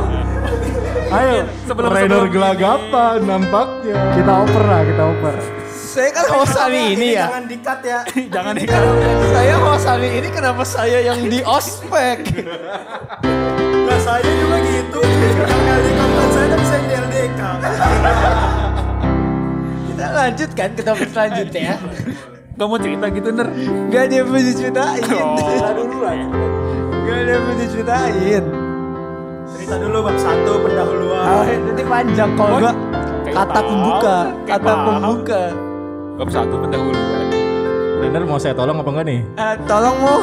Ayo, 1.09 1.49
Sebelum- 1.65 1.93
Rainer 1.95 2.25
gelagapan 2.29 3.17
nampaknya. 3.25 3.97
Kita 4.13 4.33
oper 4.45 4.65
lah, 4.67 4.83
kita 4.85 5.03
oper. 5.09 5.35
Saya 5.73 6.11
kan 6.13 6.27
host 6.31 6.53
hari 6.53 6.95
ini 6.95 7.17
ya. 7.17 7.33
Jangan 7.33 7.45
dikat 7.49 7.79
ya. 7.81 7.99
Jangan 8.35 8.55
dikat. 8.61 8.83
Saya 9.33 9.55
host 9.57 9.87
hari 9.89 10.09
ini 10.21 10.29
kenapa 10.29 10.63
saya 10.69 10.99
yang 11.01 11.25
di 11.25 11.41
ospek? 11.41 12.29
Nah 13.89 13.99
saya 14.05 14.21
juga 14.37 14.57
gitu. 14.63 15.01
LDK 15.01 16.01
bukan 16.05 16.29
saya 16.29 16.57
saya 16.61 16.83
yang 16.93 17.07
di 17.09 17.19
LDK. 17.25 17.41
Kita 19.99 20.15
lanjut 20.15 20.55
kan 20.55 20.71
ke 20.79 20.83
topik 20.87 21.11
selanjutnya 21.11 21.75
ya. 21.75 21.77
Gak 22.55 22.67
mau 22.71 22.79
cerita 22.79 23.11
gitu 23.11 23.35
ner. 23.35 23.51
Gak 23.91 24.03
ada 24.07 24.15
yang 24.15 24.31
mau 24.31 24.39
diceritain. 24.39 25.03
Oh. 25.11 25.75
dulu 25.75 26.07
lah. 26.07 26.15
Gak 27.03 27.17
ada 27.19 27.31
yang 27.35 27.43
mau 27.43 27.59
diceritain. 27.59 28.45
Cerita 29.51 29.75
dulu 29.75 30.07
bab 30.07 30.15
satu 30.23 30.53
pendahuluan. 30.63 31.27
Ah, 31.27 31.43
nanti 31.51 31.83
panjang 31.83 32.31
kalau 32.39 32.55
Oh, 32.55 32.63
kayak 32.63 32.79
kata 33.35 33.59
pembuka, 33.59 34.17
kata 34.47 34.73
pembuka. 34.87 35.43
Bab 36.15 36.31
satu 36.31 36.55
pendahuluan. 36.63 37.27
Rainer 37.99 38.23
mau 38.23 38.39
saya 38.39 38.55
tolong 38.55 38.79
apa 38.79 38.91
enggak 38.95 39.07
nih? 39.11 39.27
Eh, 39.35 39.55
tolong 39.67 39.99
mau. 39.99 40.23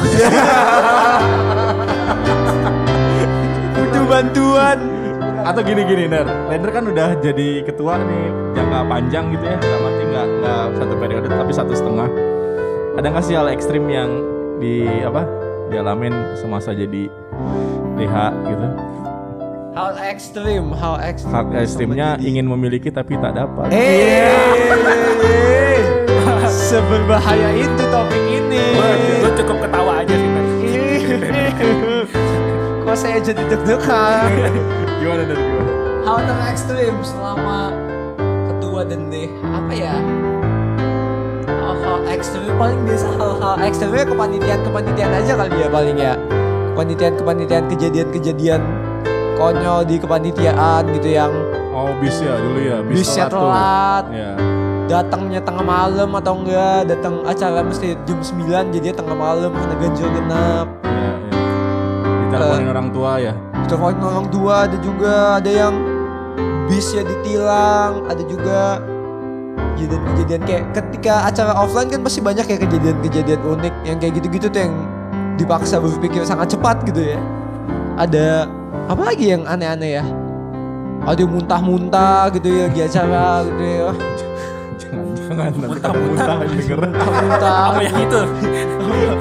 Butuh 3.76 4.04
bantuan. 4.08 4.95
Atau 5.46 5.62
gini-gini 5.62 6.10
Ner, 6.10 6.26
Rainer 6.50 6.70
kan 6.74 6.84
udah 6.90 7.22
jadi 7.22 7.62
ketua 7.62 8.02
nih 8.02 8.26
jangka 8.58 8.80
panjang 8.90 9.30
gitu 9.30 9.46
ya, 9.46 9.54
dalam 9.62 9.82
arti 9.86 10.02
nggak 10.10 10.26
nggak 10.42 10.64
satu 10.74 10.94
periode 10.98 11.28
tapi 11.30 11.52
satu 11.54 11.70
setengah. 11.70 12.08
Ada 12.98 13.06
nggak 13.14 13.24
sih 13.30 13.34
hal 13.38 13.46
ekstrim 13.54 13.86
yang 13.86 14.10
di 14.58 14.82
apa 15.06 15.22
dialamin 15.70 16.34
semasa 16.34 16.74
jadi 16.74 17.06
DH 17.94 18.14
gitu? 18.50 18.66
Hal 19.78 19.92
ekstrim, 20.02 20.64
hal 20.74 20.94
ekstrim. 21.06 21.30
Hak 21.30 21.46
ekstrimnya 21.54 22.08
ingin 22.18 22.50
memiliki 22.50 22.90
tapi 22.90 23.14
tak 23.14 23.38
dapat. 23.38 23.70
Eh, 23.70 24.26
seberbahaya 26.74 27.54
itu 27.54 27.82
topik 27.86 28.24
ini. 28.34 28.62
Gue 29.22 29.30
cukup 29.38 29.62
ketawa 29.62 30.02
aja 30.02 30.14
sih. 30.18 30.30
Kok 32.86 32.94
saya 32.94 33.18
jadi 33.18 33.42
deg-degan? 33.50 34.30
Gimana 35.02 35.22
Ner? 35.26 35.34
Gimana? 35.34 35.72
Hal 36.06 36.18
terekstrim 36.22 36.94
selama 37.02 37.74
ketua 38.46 38.86
dan 38.86 39.10
deh 39.10 39.26
apa 39.42 39.72
ya? 39.74 39.94
Hal-hal 41.50 41.98
ekstrim 42.06 42.46
paling 42.54 42.78
biasa 42.86 43.06
hal-hal 43.18 43.54
ekstrimnya 43.58 44.06
kepanitiaan 44.06 44.60
kepanitiaan 44.62 45.12
aja 45.18 45.32
kali 45.34 45.56
ya 45.58 45.68
paling 45.68 45.96
ya. 45.98 46.14
Kepanitiaan 46.72 47.14
kepanitiaan 47.18 47.66
kejadian-kejadian 47.66 48.62
konyol 49.34 49.82
di 49.82 49.96
kepanitiaan 49.98 50.82
gitu 50.94 51.08
yang 51.10 51.32
Oh 51.74 51.90
bis 52.00 52.22
ya 52.22 52.38
dulu 52.40 52.58
ya, 52.62 52.80
bis, 52.80 53.04
tuh. 53.04 53.28
telat, 53.28 54.04
Ya. 54.08 54.32
datangnya 54.88 55.44
tengah 55.44 55.60
malam 55.60 56.08
atau 56.16 56.40
enggak, 56.40 56.88
datang 56.88 57.20
acara 57.28 57.60
mesti 57.60 57.92
jam 58.08 58.16
9 58.16 58.72
jadinya 58.72 58.96
tengah 58.96 59.12
malam 59.12 59.50
karena 59.52 59.74
ganjil 59.76 60.08
genap. 60.08 60.85
Diteleponin 62.36 62.68
orang 62.68 62.88
tua 62.92 63.10
ya. 63.16 63.32
Diteleponin 63.64 64.02
orang 64.04 64.26
tua 64.28 64.54
ada 64.68 64.76
juga 64.84 65.14
ada 65.40 65.50
yang 65.50 65.74
bisnya 66.66 67.02
ditilang 67.06 68.04
ada 68.10 68.22
juga 68.26 68.60
kejadian-kejadian 69.76 70.40
kayak 70.48 70.64
ketika 70.72 71.28
acara 71.28 71.52
offline 71.56 71.88
kan 71.92 72.00
pasti 72.00 72.20
banyak 72.24 72.46
ya 72.48 72.56
kejadian-kejadian 72.60 73.40
unik 73.44 73.74
yang 73.84 73.96
kayak 74.00 74.12
gitu-gitu 74.20 74.46
tuh 74.48 74.60
yang 74.66 74.74
dipaksa 75.36 75.76
berpikir 75.80 76.24
sangat 76.24 76.52
cepat 76.56 76.84
gitu 76.84 77.16
ya. 77.16 77.18
Ada 77.96 78.48
apa 78.92 79.02
lagi 79.02 79.32
yang 79.32 79.48
aneh-aneh 79.48 80.00
ya? 80.00 80.04
Ada 81.06 81.22
muntah-muntah 81.24 82.34
gitu 82.34 82.48
ya 82.50 82.66
di 82.68 82.80
acara 82.82 83.46
gitu 83.46 83.64
ya 83.64 83.88
Jangan 84.76 85.06
jangan 85.16 85.50
nanti 85.56 85.80
kamu 85.80 86.00
muntah. 86.12 86.36
denger. 86.44 86.78
muntah. 86.84 87.56
Apa 87.72 87.80
yang 87.80 87.96
itu? 88.04 88.20
Ngomong. 88.76 89.18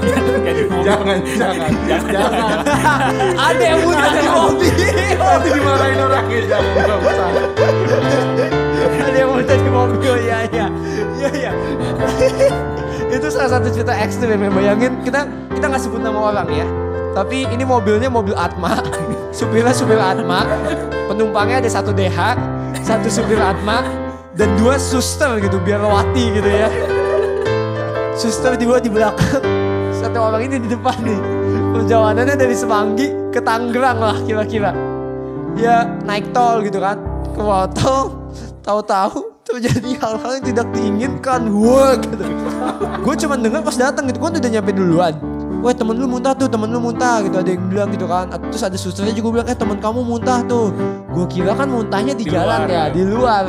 Jangan 0.83 1.17
jangan 1.23 1.71
jangan. 1.87 2.59
ada 3.39 3.63
yang 3.63 3.79
muntah 3.81 4.09
di 4.11 4.27
mobil 4.29 4.73
Nanti 5.15 5.49
dimarahin 5.49 5.99
orang 6.03 6.25
ya 6.27 6.41
jangan 6.51 6.99
usah. 6.99 7.29
ada 8.99 9.17
yang 9.17 9.29
muntah 9.31 9.57
di 9.57 9.69
mobil 9.71 10.13
ya 10.27 10.39
ya. 10.51 10.67
Ya 11.15 11.29
ya. 11.31 11.51
Itu 13.07 13.27
salah 13.31 13.49
satu 13.55 13.71
cerita 13.71 13.95
ekstrim 13.95 14.35
ya 14.35 14.51
bayangin. 14.51 14.99
Kita 15.07 15.23
kita 15.55 15.65
nggak 15.71 15.81
sebut 15.81 16.03
nama 16.03 16.19
orang 16.35 16.49
ya. 16.51 16.67
Tapi 17.15 17.47
ini 17.47 17.63
mobilnya 17.63 18.11
mobil 18.11 18.35
Atma. 18.35 18.75
Supirnya 19.31 19.71
supir 19.71 19.95
Atma. 19.95 20.43
Penumpangnya 21.07 21.63
ada 21.63 21.69
satu 21.71 21.95
DH 21.95 22.35
satu 22.85 23.09
supir 23.09 23.39
Atma 23.41 24.04
dan 24.35 24.51
dua 24.59 24.75
suster 24.75 25.39
gitu 25.39 25.57
biar 25.63 25.79
lewati 25.79 26.23
gitu 26.35 26.49
ya. 26.51 26.69
Suster 28.15 28.59
dua 28.59 28.83
di 28.83 28.91
belakang. 28.91 29.43
Satu 29.95 30.19
orang 30.19 30.47
ini 30.47 30.55
di 30.59 30.67
depan 30.71 30.95
nih. 31.03 31.19
Perjalanannya 31.75 32.35
dari 32.35 32.55
Semanggi 32.55 33.07
ke 33.31 33.39
Tangerang 33.39 33.99
lah 33.99 34.17
kira-kira. 34.23 34.71
Ya 35.55 35.87
naik 36.03 36.35
tol 36.35 36.63
gitu 36.63 36.83
kan. 36.83 36.99
Ke 37.31 37.41
tol 37.79 38.03
tahu-tahu 38.63 39.39
terjadi 39.47 39.91
hal-hal 40.03 40.31
yang 40.39 40.45
tidak 40.51 40.67
diinginkan. 40.75 41.47
Wah 41.55 41.95
gitu. 41.95 42.23
Gue 43.03 43.15
cuma 43.15 43.39
dengar 43.39 43.63
pas 43.63 43.75
datang 43.75 44.03
gitu 44.11 44.19
gue 44.19 44.29
udah 44.35 44.51
nyampe 44.51 44.71
duluan 44.75 45.15
Wah 45.65 45.73
temen 45.73 45.97
lu 45.97 46.05
muntah 46.05 46.37
tuh, 46.37 46.45
temen 46.45 46.69
lu 46.69 46.77
muntah 46.77 47.25
gitu. 47.25 47.41
Ada 47.41 47.49
yang 47.57 47.65
bilang 47.65 47.89
gitu 47.89 48.05
kan. 48.05 48.29
Terus 48.53 48.61
ada 48.61 48.77
susternya 48.77 49.17
juga 49.17 49.41
bilang 49.41 49.49
Eh 49.49 49.57
temen 49.57 49.81
kamu 49.81 50.05
muntah 50.05 50.45
tuh. 50.45 50.69
Gue 51.09 51.25
kira 51.25 51.57
kan 51.57 51.65
muntahnya 51.65 52.13
di, 52.13 52.21
Di 52.21 52.29
jalan 52.29 52.69
luar, 52.69 52.69
ya 52.69 52.77
ya. 52.77 52.93
Di 52.93 53.01
luar. 53.01 53.43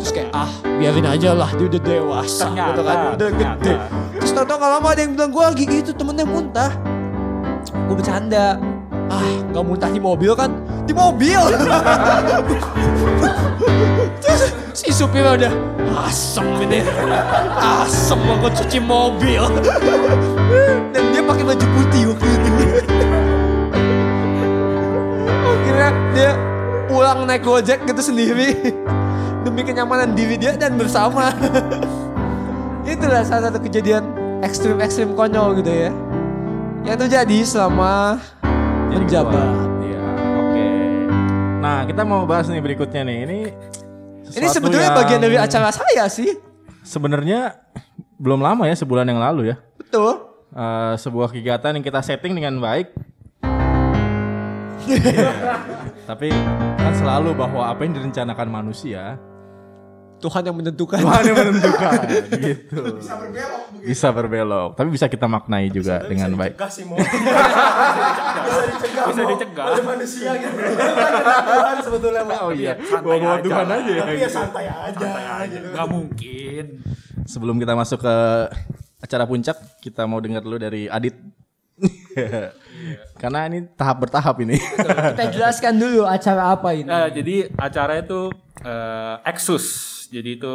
Terus 0.00 0.10
kayak 0.16 0.30
ah 0.32 0.48
biarin 0.78 1.04
aja 1.04 1.34
lah 1.34 1.50
Dia 1.58 1.66
udah 1.68 1.82
dewasa 1.84 2.48
Ternyata, 2.48 2.68
gitu 2.72 2.80
kan. 2.88 2.96
Udah 2.96 3.28
ternyata. 3.28 3.60
gede 3.60 3.72
Terus 4.16 4.30
tau-tau 4.32 4.56
gak 4.56 4.70
lama 4.78 4.88
ada 4.88 5.00
yang 5.04 5.12
bilang 5.12 5.30
Gue 5.34 5.44
lagi 5.44 5.64
gitu 5.68 5.90
temennya 5.92 6.24
muntah. 6.24 6.70
Gue 7.68 7.96
bercanda. 8.00 8.56
Ah 9.12 9.28
gak 9.52 9.64
muntah 9.68 9.92
di 9.92 10.00
mobil 10.00 10.32
kan? 10.32 10.50
Di 10.88 10.96
mobil. 10.96 11.36
Terus 14.24 14.42
si 14.72 14.88
supirnya 14.88 15.36
udah 15.36 15.52
Asem 16.08 16.46
ini 16.64 16.80
Asem 17.60 18.16
banget 18.24 18.52
cuci 18.64 18.78
mobil. 18.80 19.44
Dan 20.96 21.07
dia 26.18 26.34
pulang 26.90 27.30
naik 27.30 27.46
gojek 27.46 27.78
gitu 27.86 28.02
sendiri 28.02 28.58
Demi 29.46 29.62
kenyamanan 29.62 30.18
diri 30.18 30.34
dia 30.34 30.58
dan 30.58 30.74
bersama 30.74 31.30
Itulah 32.90 33.22
salah 33.22 33.54
satu 33.54 33.62
kejadian 33.62 34.02
ekstrim-ekstrim 34.42 35.14
konyol 35.14 35.62
gitu 35.62 35.70
ya 35.70 35.94
Yang 36.82 37.06
terjadi 37.06 37.38
selama 37.46 38.18
menjabat 38.90 39.54
Iya, 39.86 40.02
oke. 40.42 40.66
Nah, 41.62 41.80
kita 41.86 42.02
mau 42.02 42.26
bahas 42.26 42.50
nih 42.50 42.64
berikutnya 42.66 43.06
nih. 43.06 43.18
Ini 43.22 43.38
Ini 44.34 44.46
sebetulnya 44.50 44.90
yang 44.90 44.98
bagian 44.98 45.20
dari 45.22 45.38
acara 45.38 45.70
saya 45.70 46.10
sih 46.10 46.34
Sebenarnya 46.82 47.62
belum 48.18 48.42
lama 48.42 48.66
ya, 48.66 48.74
sebulan 48.74 49.06
yang 49.06 49.22
lalu 49.22 49.54
ya. 49.54 49.56
Betul 49.78 50.28
Eh, 50.48 50.94
sebuah 50.96 51.28
kegiatan 51.28 51.76
yang 51.76 51.84
kita 51.84 52.00
setting 52.00 52.32
dengan 52.32 52.56
baik. 52.56 52.90
Tapi 56.10 56.28
kan 56.78 56.92
selalu 56.96 57.36
bahwa 57.36 57.68
apa 57.68 57.80
yang 57.84 57.94
direncanakan 57.96 58.48
manusia 58.48 59.20
Tuhan 60.18 60.42
yang 60.50 60.56
menentukan 60.58 60.98
Tuhan 60.98 61.22
yang 61.30 61.36
menentukan 61.38 61.98
gitu. 62.50 62.82
Bisa 62.98 63.14
berbelok 63.14 63.62
Bisa 63.78 64.08
berbelok, 64.10 64.70
tapi 64.74 64.88
bisa 64.90 65.06
kita 65.06 65.30
maknai 65.30 65.70
juga 65.70 66.02
dengan 66.02 66.34
baik. 66.34 66.58
Kasih 66.58 66.90
mau. 66.90 66.98
bisa 68.42 68.62
dicegah. 68.66 69.04
Bisa 69.06 69.22
dicegah. 69.30 69.66
Ada 69.70 69.82
manusia 69.86 70.30
gitu. 70.34 70.58
Tuhan 71.46 71.76
sebetulnya 71.86 72.22
Mo. 72.26 72.34
Oh 72.34 72.50
iya, 72.50 72.74
santai 72.82 73.18
bawa 73.22 73.38
aja. 73.38 73.46
Tuhan 73.46 73.66
aja 73.70 73.90
ya. 73.94 74.02
Tapi 74.02 74.10
ya 74.10 74.18
gitu. 74.18 74.34
santai 74.34 74.66
aja. 74.66 75.08
gitu. 75.46 75.66
Gak 75.70 75.86
mungkin. 75.86 76.64
Sebelum 77.22 77.56
kita 77.62 77.72
masuk 77.78 78.02
ke 78.02 78.16
acara 78.98 79.24
puncak, 79.24 79.56
kita 79.78 80.02
mau 80.10 80.18
dengar 80.18 80.42
dulu 80.42 80.58
dari 80.58 80.90
Adit. 80.90 81.14
Karena 83.20 83.50
ini 83.50 83.66
tahap 83.74 84.06
bertahap 84.06 84.38
ini. 84.40 84.54
Kita 84.58 85.24
jelaskan 85.30 85.74
dulu 85.74 86.06
acara 86.06 86.54
apa 86.54 86.70
ini 86.70 86.86
Nah, 86.86 87.10
jadi 87.10 87.50
acara 87.54 87.98
itu 87.98 88.30
eh, 88.62 89.14
Exus. 89.26 89.66
Jadi 90.08 90.38
itu 90.38 90.54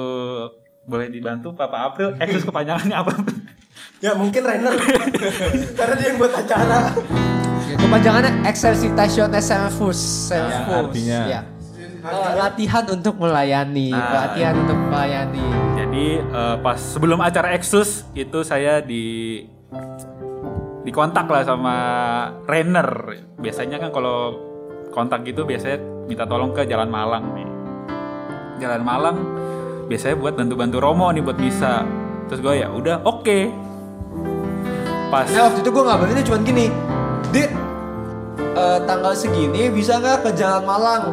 boleh 0.84 1.08
dibantu 1.08 1.51
Papa 1.51 1.92
April. 1.92 2.15
Exus 2.18 2.44
kepanjangannya 2.44 2.96
apa? 2.96 3.13
Ya 4.00 4.15
mungkin 4.15 4.44
Rainer. 4.44 4.75
Karena 5.80 5.94
dia 5.96 6.08
yang 6.12 6.18
buat 6.20 6.34
acara. 6.34 6.92
Kepanjangannya 7.74 8.46
Exercitation 8.46 9.32
Servus 9.39 10.30
Ya, 10.30 10.63
artinya. 10.68 11.20
ya. 11.27 11.42
Eh, 12.03 12.32
latihan 12.36 12.84
untuk 12.92 13.15
melayani 13.15 13.96
Nah. 13.96 14.27
Latihan 14.27 14.60
untuk 14.60 14.75
melayani 14.75 15.39
Jadi 15.80 16.06
eh, 16.20 16.56
pas 16.60 16.75
sebelum 16.75 17.15
acara 17.24 17.56
Exus 17.56 18.03
itu 18.12 18.44
saya 18.44 18.84
di 18.84 19.39
dikontak 20.84 21.25
lah 21.32 21.44
sama 21.48 21.75
Rainer. 22.46 22.88
Biasanya 23.40 23.80
kan 23.80 23.90
kalau 23.90 24.38
kontak 24.92 25.25
gitu 25.25 25.48
biasanya 25.48 25.82
minta 26.06 26.28
tolong 26.28 26.52
ke 26.52 26.68
Jalan 26.68 26.92
Malang 26.92 27.34
nih. 27.34 27.50
Jalan 28.62 28.84
Malang 28.86 29.18
biasanya 29.88 30.16
buat 30.20 30.38
bantu-bantu 30.38 30.78
Romo 30.80 31.10
nih 31.10 31.24
buat 31.24 31.40
bisa. 31.40 31.84
Terus 32.30 32.40
gue 32.40 32.54
ya 32.63 32.68
udah 32.72 33.04
oke. 33.04 33.40
Pas 35.12 35.28
Nah 35.32 35.50
waktu 35.50 35.60
itu 35.62 35.70
gue 35.70 35.84
ngabarinnya 35.84 36.24
cuma 36.25 36.40
gini, 36.42 36.66
Dit, 37.34 37.52
eh, 38.38 38.80
tanggal 38.86 39.13
segini 39.18 39.70
bisa 39.74 39.98
nggak 39.98 40.25
ke 40.25 40.30
Jalan 40.38 40.63
Malang? 40.63 41.04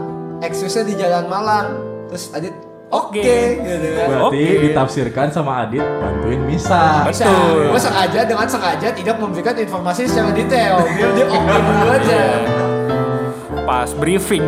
Eksusnya 0.41 0.85
di 0.85 0.95
Jalan 0.97 1.27
Malang. 1.29 1.67
Terus 2.09 2.33
Adit, 2.33 2.55
oke, 2.91 3.23
gitu 3.63 3.87
kan. 3.97 4.07
Berarti 4.11 4.43
Oke. 4.43 4.63
ditafsirkan 4.67 5.27
sama 5.31 5.65
Adit 5.67 5.83
bantuin 5.83 6.41
Misa. 6.45 7.07
Bisa. 7.07 7.27
Betul. 7.27 7.71
Gue 7.71 7.81
sengaja 7.81 8.21
dengan 8.27 8.47
sengaja 8.51 8.89
tidak 8.91 9.17
memberikan 9.17 9.55
informasi 9.55 10.11
secara 10.11 10.31
detail, 10.35 10.83
biar 10.85 11.11
dia 11.15 11.27
oke 11.27 11.57
dulu 11.63 11.87
aja. 11.91 12.23
pas 13.71 13.91
briefing 13.95 14.43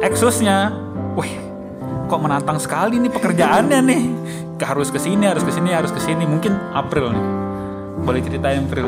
Exusnya, 0.00 0.72
wih 1.16 1.32
kok 2.06 2.20
menantang 2.20 2.60
sekali 2.60 3.00
nih 3.00 3.10
pekerjaannya 3.10 3.80
nih. 3.80 4.04
Harus 4.60 4.88
ke 4.92 5.00
sini, 5.00 5.24
harus 5.24 5.44
ke 5.44 5.52
sini, 5.52 5.72
harus 5.72 5.92
ke 5.92 6.00
sini. 6.00 6.24
Mungkin 6.28 6.52
April 6.72 7.12
nih. 7.12 7.24
Boleh 8.04 8.20
ceritain 8.20 8.64
April. 8.64 8.86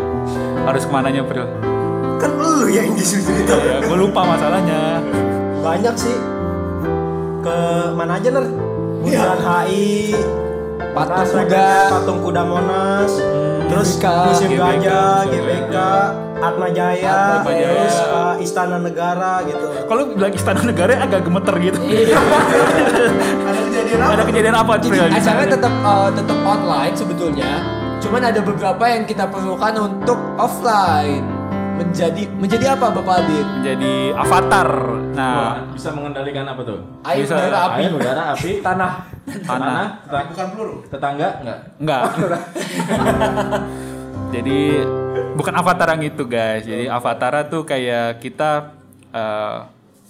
Harus 0.68 0.84
ke 0.84 0.92
mananya 0.92 1.24
April? 1.24 1.48
Kan 2.20 2.36
lu 2.36 2.68
yang 2.68 2.92
disuruh 2.92 3.34
itu. 3.34 3.56
Ya, 3.56 3.80
gue 3.82 3.96
lupa 3.96 4.20
masalahnya. 4.24 5.00
Banyak 5.64 5.94
sih. 5.96 6.16
Ke 7.40 7.56
mana 7.96 8.20
aja 8.20 8.28
ner? 8.30 8.67
Bundaran 8.98 9.38
HI, 9.38 10.10
Patung 10.90 11.28
Kuda. 11.30 11.68
Patung 11.86 12.18
Kuda 12.22 12.42
Monas, 12.42 13.12
terus 13.70 13.90
GBK, 13.94 14.06
Museum 14.26 14.50
GBK, 14.50 14.62
Gajah, 14.82 15.16
GBK, 15.30 15.76
Atma 16.38 16.66
Jaya, 16.74 17.18
Atma 17.38 17.52
Jaya. 17.54 17.68
terus 17.70 17.96
uh, 18.10 18.34
Istana 18.42 18.78
Negara 18.82 19.42
gitu. 19.46 19.66
Kalau 19.86 20.02
bilang 20.10 20.34
Istana 20.34 20.62
Negara 20.66 20.92
agak 20.98 21.20
gemeter 21.22 21.54
gitu. 21.62 21.78
Ada 23.48 23.60
kejadian 23.70 23.98
apa? 23.98 24.12
Ada 24.12 24.22
kejadian 24.26 24.56
apa 24.58 24.72
Jadi 24.78 24.98
acaranya 24.98 25.48
tetap 25.54 25.72
eh, 25.72 26.10
tetap 26.18 26.38
online 26.42 26.94
sebetulnya. 26.94 27.52
Cuman 27.98 28.22
ada 28.22 28.40
beberapa 28.42 28.84
yang 28.86 29.02
kita 29.10 29.26
perlukan 29.26 29.74
untuk 29.74 30.18
offline. 30.38 31.26
Menjadi 31.78 32.26
menjadi 32.34 32.74
apa 32.74 32.90
Bapak 32.90 33.22
Adit? 33.22 33.46
Menjadi 33.62 33.94
avatar. 34.18 34.97
Nah, 35.18 35.66
bisa 35.74 35.90
mengendalikan 35.90 36.46
apa 36.46 36.62
tuh? 36.62 36.78
Air, 37.02 37.26
Bisa. 37.26 37.34
udara, 37.34 37.58
api. 37.66 37.80
Air, 37.82 37.92
udara, 37.92 38.22
api, 38.30 38.50
tanah. 38.66 38.92
tanah. 39.42 39.82
Teta- 40.06 40.26
Bukan 40.30 40.46
peluru. 40.54 40.74
tetangga 40.86 41.28
enggak? 41.42 41.58
Enggak. 41.82 42.02
Jadi 44.34 44.58
bukan 45.34 45.54
avatar 45.56 45.88
yang 45.96 46.04
itu 46.06 46.22
guys. 46.22 46.62
Jadi 46.62 46.86
avatar 46.86 47.50
tuh 47.50 47.66
kayak 47.66 48.22
kita 48.22 48.78
eh, 49.10 49.58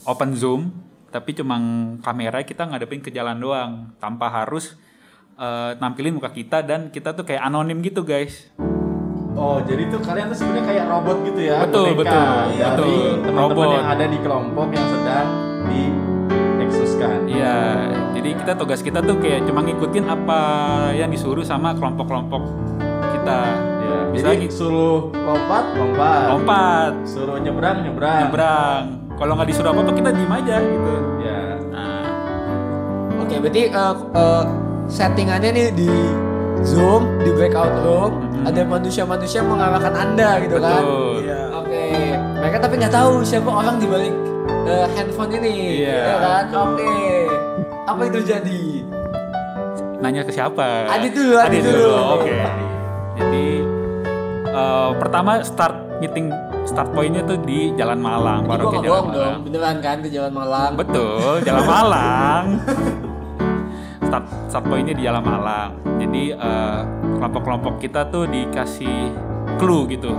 open 0.04 0.36
zoom, 0.36 0.68
tapi 1.08 1.32
cuma 1.32 1.56
kamera 2.04 2.44
kita 2.44 2.68
ngadepin 2.68 3.00
ke 3.00 3.08
jalan 3.08 3.38
doang, 3.38 3.72
tanpa 3.96 4.28
harus 4.28 4.76
eh, 5.38 5.72
nampilin 5.78 6.18
muka 6.18 6.28
kita 6.28 6.60
dan 6.60 6.92
kita 6.92 7.14
tuh 7.14 7.24
kayak 7.24 7.48
anonim 7.48 7.80
gitu 7.80 8.04
guys. 8.04 8.50
Oh, 9.38 9.62
jadi 9.62 9.86
tuh 9.86 10.02
kalian 10.02 10.26
tuh 10.28 10.38
sebenarnya 10.42 10.64
kayak 10.66 10.84
robot 10.90 11.16
gitu 11.22 11.40
ya? 11.46 11.62
Betul, 11.62 11.94
boneka 11.94 12.10
betul, 12.10 12.26
Dari 12.58 12.74
betul. 12.74 12.98
teman-teman 13.22 13.38
Robot. 13.54 13.68
yang 13.70 13.86
ada 13.86 14.04
di 14.04 14.18
kelompok 14.18 14.68
yang 14.74 14.86
sedang 14.90 15.26
di 15.64 15.82
eksuskan. 16.58 17.18
Iya, 17.30 17.56
jadi 18.18 18.30
kita 18.34 18.52
tugas 18.58 18.80
kita 18.82 18.98
tuh 18.98 19.16
kayak 19.22 19.46
cuma 19.46 19.62
ngikutin 19.62 20.04
apa 20.04 20.40
yang 20.92 21.06
disuruh 21.08 21.46
sama 21.46 21.70
kelompok-kelompok 21.72 22.42
kita. 23.14 23.38
Ya, 23.78 23.96
Bisa 24.10 24.26
jadi 24.34 24.50
suruh 24.50 25.14
lompat, 25.14 25.64
lompat. 25.78 26.22
Lompat, 26.34 26.92
Suruh 27.06 27.38
nyebrang, 27.38 27.86
nyebrang. 27.86 28.20
nyebrang. 28.26 28.82
Kalau 29.14 29.32
nggak 29.38 29.48
disuruh 29.48 29.70
apa-apa 29.70 29.92
kita 29.94 30.10
diem 30.10 30.32
aja 30.34 30.56
gitu. 30.58 30.94
Ya. 31.22 31.40
Nah, 31.70 32.02
Oke, 33.22 33.34
berarti 33.38 33.62
eh, 33.70 33.94
eh, 34.18 34.44
settingannya 34.88 35.50
nih 35.54 35.66
di 35.74 35.90
Zoom, 36.62 37.02
di 37.20 37.30
breakout 37.30 37.74
room, 37.80 38.12
ada 38.42 38.60
manusia-manusia 38.62 39.40
yang 39.40 39.50
mengarahkan 39.50 39.94
Anda 39.94 40.30
gitu 40.40 40.56
kan. 40.58 40.82
betul. 40.82 41.14
Iya. 41.22 41.40
Oke, 41.54 41.84
mereka 42.34 42.56
tapi 42.58 42.74
nggak 42.76 42.94
tahu 42.94 43.12
siapa 43.22 43.48
orang 43.48 43.76
di 43.76 43.86
balik 43.86 44.14
eh, 44.64 44.86
handphone 44.92 45.32
ini, 45.34 45.54
Iya. 45.82 45.96
ya 45.96 46.16
kan? 46.18 46.44
Oke, 46.52 46.92
apa 47.84 48.00
yang 48.00 48.14
terjadi? 48.14 48.62
Nanya 49.98 50.22
ke 50.22 50.30
siapa? 50.30 50.86
Adit 50.88 51.12
dulu, 51.12 51.34
Adit 51.36 51.62
dulu. 51.62 51.88
Oke. 52.16 52.34
Jadi 53.16 53.46
eh, 54.46 54.90
pertama 54.94 55.30
start 55.40 55.74
meeting 55.98 56.30
start 56.62 56.92
pointnya 56.92 57.24
tuh 57.24 57.40
di 57.40 57.72
Jalan 57.74 57.98
Malang, 57.98 58.44
baru 58.44 58.62
gua 58.62 58.70
ke 58.70 58.78
Jalan 58.78 58.90
bohong 58.92 59.08
dong, 59.08 59.24
Malang. 59.24 59.40
beneran 59.42 59.76
kan 59.78 59.96
ke 59.98 60.08
Jalan 60.08 60.32
Malang. 60.32 60.72
Betul, 60.74 61.34
Jalan 61.42 61.64
Malang. 61.72 62.44
start 64.00 64.24
start 64.46 64.64
pointnya 64.64 64.94
di 64.94 65.02
Jalan 65.02 65.20
Malang. 65.20 65.70
Jadi 66.08 66.32
eh, 66.32 66.80
kelompok-kelompok 67.20 67.84
kita 67.84 68.08
tuh 68.08 68.24
dikasih 68.24 69.12
clue 69.60 69.84
gitu. 69.92 70.16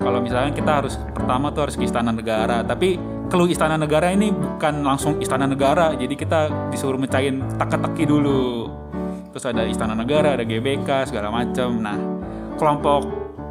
Kalau 0.00 0.24
misalnya 0.24 0.56
kita 0.56 0.80
harus 0.80 0.96
pertama 1.12 1.52
tuh 1.52 1.68
harus 1.68 1.76
ke 1.76 1.84
Istana 1.84 2.08
Negara, 2.08 2.64
tapi 2.64 2.96
clue 3.28 3.52
Istana 3.52 3.76
Negara 3.76 4.08
ini 4.08 4.32
bukan 4.32 4.80
langsung 4.80 5.20
Istana 5.20 5.44
Negara, 5.44 5.92
jadi 5.92 6.16
kita 6.16 6.72
disuruh 6.72 6.96
mecahin 6.96 7.44
teka-teki 7.60 8.08
dulu. 8.08 8.72
Terus 9.30 9.44
ada 9.44 9.68
Istana 9.68 9.92
Negara, 9.92 10.34
ada 10.34 10.42
GBK 10.48 11.12
segala 11.12 11.28
macam. 11.28 11.76
Nah, 11.84 12.00
kelompok 12.56 13.04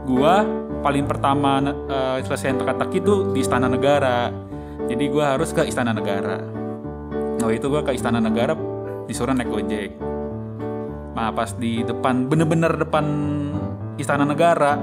gua 0.10 0.42
paling 0.82 1.06
pertama 1.06 1.62
eh, 1.70 2.26
selesai 2.26 2.58
teka-teki 2.58 2.98
itu 3.06 3.16
di 3.38 3.40
Istana 3.46 3.70
Negara. 3.70 4.34
Jadi 4.90 5.06
gua 5.14 5.38
harus 5.38 5.54
ke 5.54 5.62
Istana 5.70 5.94
Negara. 5.94 6.42
Nah 7.40 7.50
itu 7.54 7.70
gua 7.70 7.86
ke 7.86 7.94
Istana 7.94 8.18
Negara 8.18 8.58
disuruh 9.06 9.38
naik 9.38 9.54
gojek. 9.54 10.10
Nah 11.20 11.36
pas 11.36 11.52
di 11.52 11.84
depan 11.84 12.32
bener-bener 12.32 12.80
depan 12.80 13.04
Istana 14.00 14.24
Negara 14.24 14.80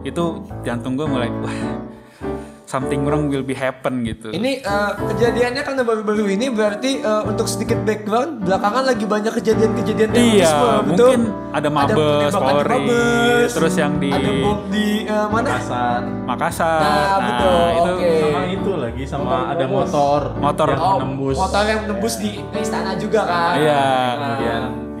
itu 0.00 0.40
jantung 0.64 0.96
gue 0.96 1.04
mulai 1.04 1.28
wah 1.28 1.52
something 2.64 3.04
wrong 3.04 3.28
will 3.28 3.44
be 3.44 3.52
happen 3.52 4.00
gitu. 4.00 4.32
Ini 4.32 4.64
eh, 4.64 4.90
kejadiannya 4.96 5.60
karena 5.60 5.82
baru-baru 5.84 6.24
ini 6.32 6.48
berarti 6.48 7.04
eh, 7.04 7.22
untuk 7.28 7.44
sedikit 7.44 7.76
background 7.84 8.48
belakangan 8.48 8.88
lagi 8.88 9.04
banyak 9.04 9.28
kejadian-kejadian 9.28 10.08
Iya, 10.08 10.16
terorisme, 10.16 10.64
betul? 10.64 10.88
mungkin 10.88 11.20
ada 11.52 11.68
Mabes, 11.68 12.32
di 12.32 12.40
Polri, 12.40 12.72
Mabes, 12.72 13.50
terus 13.52 13.74
yang 13.76 13.92
di 14.00 14.08
ada 14.08 14.30
bom 14.40 14.58
di 14.72 14.86
eh, 15.04 15.26
mana? 15.28 15.48
Kasar. 15.60 16.00
Makassar. 16.24 16.80
Nah, 16.80 17.18
betul, 17.20 17.60
itu 17.68 17.90
oke. 17.92 18.12
Sama 18.24 18.40
itu 18.48 18.70
lagi 18.80 19.04
sama 19.04 19.36
ada 19.52 19.64
motor. 19.68 20.20
Motor. 20.40 20.66
yang 20.72 20.80
Oh, 20.80 20.96
menembus. 20.96 21.36
motor 21.36 21.64
yang 21.68 21.80
menembus 21.84 22.14
di 22.16 22.30
istana 22.56 22.96
juga 22.96 23.20
kan? 23.28 23.54
Iya. 23.60 23.84
Kemudian 24.16 24.62
dikasih 24.64 24.91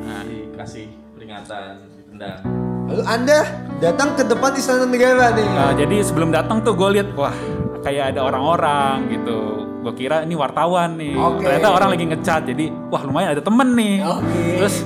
peringatan, 1.42 1.74
ditendang. 1.98 2.38
Lalu 2.82 3.02
anda 3.06 3.38
datang 3.82 4.08
ke 4.14 4.22
depan 4.26 4.50
istana 4.54 4.86
negara 4.86 5.34
nih. 5.34 5.48
Nah, 5.48 5.72
jadi 5.74 5.96
sebelum 6.04 6.30
datang 6.30 6.62
tuh 6.62 6.74
gue 6.78 6.88
lihat 7.00 7.08
wah 7.18 7.34
kayak 7.82 8.14
ada 8.14 8.20
orang-orang 8.22 9.10
gitu. 9.10 9.38
Gue 9.82 9.92
kira 9.98 10.22
ini 10.22 10.38
wartawan 10.38 10.94
nih. 10.98 11.18
Oke. 11.18 11.42
Ternyata 11.42 11.68
orang 11.74 11.88
lagi 11.98 12.04
ngecat. 12.06 12.42
Jadi 12.46 12.64
wah 12.90 13.02
lumayan 13.02 13.34
ada 13.34 13.42
temen 13.42 13.68
nih. 13.74 13.96
Oke. 14.06 14.42
Terus 14.62 14.76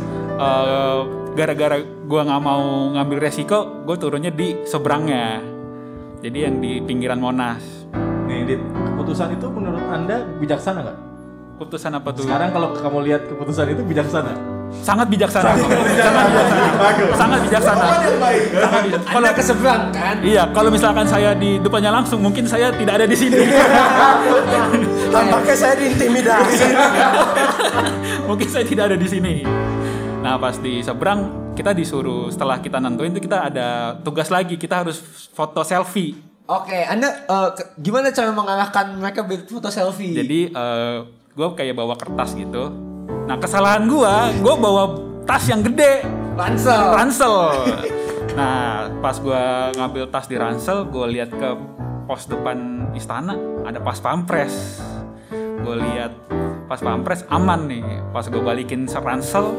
eh, 0.40 0.98
gara-gara 1.36 1.76
gue 1.84 2.20
nggak 2.24 2.42
mau 2.42 2.64
ngambil 2.96 3.18
resiko, 3.20 3.84
gue 3.84 3.96
turunnya 4.00 4.32
di 4.32 4.64
seberangnya. 4.64 5.44
Jadi 6.24 6.38
yang 6.40 6.56
di 6.64 6.80
pinggiran 6.80 7.20
Monas. 7.20 7.60
Nih, 8.26 8.42
Dit, 8.42 8.58
keputusan 8.58 9.36
itu 9.36 9.46
menurut 9.52 9.84
Anda 9.92 10.24
bijaksana 10.40 10.80
nggak? 10.82 10.98
Keputusan 11.60 11.92
apa 11.92 12.08
tuh? 12.16 12.24
Sekarang 12.24 12.50
kalau 12.50 12.72
kamu 12.72 12.98
lihat 13.04 13.22
keputusan 13.28 13.76
itu 13.76 13.84
bijaksana. 13.84 14.55
Sangat 14.86 15.06
bijaksana. 15.10 15.50
Sangat 15.58 15.66
bijaksana. 15.82 16.22
Sangat 17.16 17.40
bijaksana. 17.42 17.86
Sangat 18.54 18.82
bijaksana. 18.86 19.06
Kalau 19.10 19.26
anda 19.26 19.32
ke 19.34 19.42
seberang 19.42 19.82
kan? 19.90 20.16
Iya, 20.22 20.42
kalau 20.54 20.70
misalkan 20.70 21.06
saya 21.06 21.34
di 21.34 21.58
depannya 21.58 21.90
langsung, 21.90 22.22
mungkin 22.22 22.46
saya 22.46 22.70
tidak 22.70 23.02
ada 23.02 23.06
di 23.10 23.16
sini. 23.18 23.34
Tampaknya 25.14 25.54
saya 25.58 25.74
diintimidasi. 25.74 26.66
mungkin 28.30 28.48
saya 28.50 28.64
tidak 28.66 28.84
ada 28.94 28.96
di 28.98 29.08
sini. 29.10 29.34
Nah, 30.22 30.38
pas 30.38 30.54
di 30.58 30.82
seberang 30.82 31.54
kita 31.54 31.74
disuruh 31.74 32.30
setelah 32.30 32.62
kita 32.62 32.78
nentuin 32.78 33.10
itu 33.10 33.26
kita 33.26 33.50
ada 33.50 33.98
tugas 34.02 34.30
lagi, 34.30 34.54
kita 34.54 34.86
harus 34.86 35.02
foto 35.34 35.62
selfie. 35.62 36.14
Oke, 36.46 36.78
anda 36.86 37.26
eh, 37.26 37.48
ke- 37.58 37.74
gimana 37.82 38.14
cara 38.14 38.30
mengalahkan 38.30 38.94
mereka 38.98 39.26
berfoto 39.26 39.66
selfie? 39.66 40.14
Jadi 40.14 40.40
gue 41.36 41.48
kayak 41.52 41.74
bawa 41.74 41.98
kertas 41.98 42.32
gitu. 42.32 42.95
Nah, 43.26 43.36
kesalahan 43.36 43.84
gue, 43.84 44.14
gue 44.38 44.54
bawa 44.54 44.82
tas 45.26 45.44
yang 45.46 45.60
gede, 45.60 46.06
ransel. 46.34 46.82
ransel. 46.94 47.34
Nah, 48.36 48.92
pas 49.00 49.16
gue 49.16 49.42
ngambil 49.80 50.12
tas 50.12 50.28
di 50.28 50.36
ransel, 50.36 50.84
gue 50.84 51.06
lihat 51.08 51.32
ke 51.32 51.56
pos 52.04 52.28
depan 52.28 52.84
istana 52.92 53.32
ada 53.64 53.80
pas 53.80 53.96
pampres. 53.96 54.76
Gue 55.32 55.72
lihat 55.80 56.12
pas 56.68 56.76
pampres 56.76 57.24
aman 57.32 57.64
nih. 57.64 57.80
Pas 58.12 58.28
gue 58.28 58.36
balikin 58.36 58.84
seransel, 58.84 59.56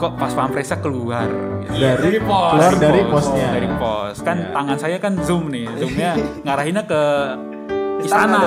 kok 0.00 0.16
pas 0.16 0.32
pampresnya 0.32 0.80
keluar 0.80 1.28
dari 1.68 2.16
keluar 2.24 2.72
dari 2.74 3.04
posnya. 3.04 3.48
dari 3.52 3.68
pos 3.76 4.16
kan 4.24 4.36
Iya. 4.40 4.50
tangan 4.50 4.78
saya 4.80 4.96
kan 4.96 5.12
zoom 5.20 5.52
nih 5.52 5.68
zoomnya 5.76 6.10
ngarahinnya 6.48 6.84
ke 6.88 7.02
istana. 8.02 8.40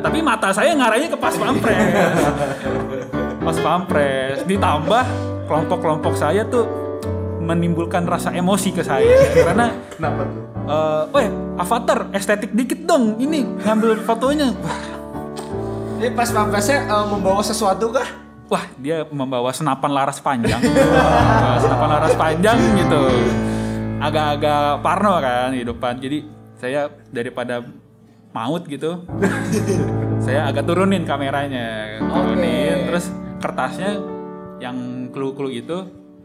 tapi 0.00 0.18
mata 0.20 0.48
saya 0.50 0.74
ngarahinnya 0.74 1.10
ke 1.10 1.18
pas 1.18 1.34
pampres. 1.34 1.76
Pas 3.40 3.56
pampres. 3.56 4.44
Ditambah 4.44 5.04
kelompok-kelompok 5.48 6.12
saya 6.12 6.44
tuh 6.44 6.68
menimbulkan 7.40 8.04
rasa 8.04 8.30
emosi 8.30 8.68
ke 8.70 8.84
saya. 8.84 9.16
Karena 9.32 9.72
Kenapa 9.96 10.22
tuh? 10.28 10.42
eh 10.70 11.02
weh 11.10 11.28
avatar 11.56 12.12
estetik 12.12 12.52
dikit 12.52 12.84
dong. 12.84 13.16
Ini 13.16 13.64
ngambil 13.64 14.04
fotonya. 14.04 14.52
Ini 15.96 16.12
pas 16.12 16.28
pampresnya 16.28 16.84
eh, 16.84 17.06
membawa 17.08 17.40
sesuatu 17.40 17.92
kah? 17.92 18.08
wah 18.50 18.66
dia 18.76 19.06
membawa 19.08 19.54
senapan 19.54 19.90
laras 19.94 20.18
panjang. 20.18 20.58
Senapan 21.62 21.88
laras 21.88 22.14
panjang 22.18 22.58
gitu. 22.76 23.02
Agak-agak 24.02 24.82
parno 24.82 25.22
kan 25.22 25.54
di 25.54 25.62
depan 25.62 25.96
jadi 25.96 26.18
saya 26.58 26.90
daripada 27.08 27.62
maut 28.30 28.62
gitu 28.66 29.02
saya 30.24 30.46
agak 30.50 30.66
turunin 30.68 31.02
kameranya 31.02 31.98
turunin 31.98 32.86
terus 32.86 33.10
kertasnya 33.40 33.98
yang 34.60 35.08
clue-clue 35.10 35.64
itu 35.64 35.78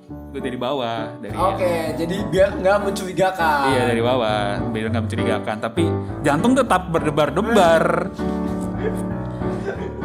gue 0.06 0.38
dari 0.38 0.60
bawah 0.60 1.18
dari 1.18 1.34
Oke, 1.34 1.98
jadi 1.98 2.16
biar 2.30 2.62
nggak 2.62 2.78
mencurigakan. 2.86 3.74
Iya 3.74 3.90
dari 3.90 4.02
bawah, 4.06 4.62
biar 4.70 4.94
nggak 4.94 5.04
mencurigakan. 5.10 5.58
Tapi 5.66 5.84
jantung 6.22 6.54
tetap 6.54 6.94
berdebar-debar. 6.94 7.84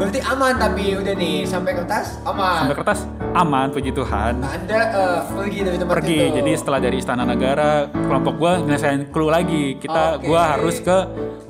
Berarti 0.01 0.21
aman 0.25 0.57
tapi 0.57 0.97
udah 0.97 1.13
nih 1.13 1.45
sampai 1.45 1.77
kertas 1.77 2.17
aman. 2.25 2.65
Sampai 2.65 2.77
kertas 2.81 3.01
aman, 3.37 3.69
puji 3.69 3.93
Tuhan. 3.93 4.41
Anda 4.41 4.81
eh, 4.97 5.21
pergi 5.29 5.61
dari 5.61 5.77
tempat 5.77 5.95
Pergi. 6.01 6.17
itu. 6.25 6.37
Jadi 6.41 6.53
setelah 6.57 6.81
dari 6.81 6.97
Istana 7.05 7.25
Negara, 7.29 7.85
kelompok 7.93 8.35
gua 8.41 8.53
nyelesain 8.65 9.13
clue 9.13 9.29
lagi. 9.29 9.77
Kita, 9.77 10.17
Oke. 10.17 10.25
gua 10.25 10.57
harus 10.57 10.81
ke 10.81 10.97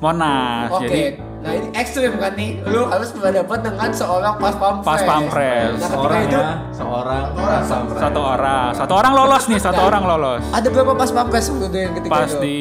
Monas. 0.03 0.67
Oke. 0.67 0.83
Jadi 0.83 1.30
nah 1.41 1.51
ini 1.51 1.67
ekstrim 1.73 2.13
kan 2.15 2.37
nih. 2.37 2.61
Lu 2.63 2.85
harus 2.85 3.09
berhadapan 3.11 3.57
dengan 3.59 3.89
seorang 3.89 4.37
pas 4.37 4.53
pampres. 4.53 4.85
pas 4.85 5.01
pampres. 5.01 5.73
Nah, 5.73 5.89
Seorang 5.89 6.21
itu 6.21 6.37
ya, 6.37 6.51
seorang 6.69 7.23
pampres. 7.33 7.97
Satu 7.97 8.21
orang, 8.21 8.67
satu 8.77 8.93
orang 8.93 9.13
lolos 9.17 9.43
nih, 9.45 9.59
satu 9.59 9.81
orang 9.81 10.03
lolos. 10.05 10.43
ada 10.49 10.67
berapa 10.69 10.93
pas 10.93 11.09
pampres 11.09 11.43
sebetulnya 11.43 11.81
yang 11.81 11.93
ketika 11.97 12.13
Pas 12.13 12.29
itu? 12.29 12.39
di 12.39 12.55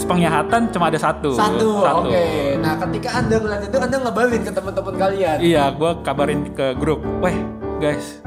penglihatan 0.00 0.60
cuma 0.70 0.84
ada 0.88 0.98
satu. 0.98 1.30
Satu, 1.34 1.70
oke. 1.82 2.26
Nah, 2.58 2.74
ketika 2.78 3.08
Anda 3.18 3.36
melihat 3.36 3.62
itu, 3.66 3.76
Anda 3.76 3.96
ngabarin 3.98 4.40
ke 4.40 4.52
teman-teman 4.52 4.94
kalian. 4.94 5.36
Iya, 5.42 5.64
gua 5.74 5.90
kabarin 6.00 6.40
ke 6.54 6.66
grup. 6.78 7.02
Weh, 7.18 7.34
guys. 7.78 8.22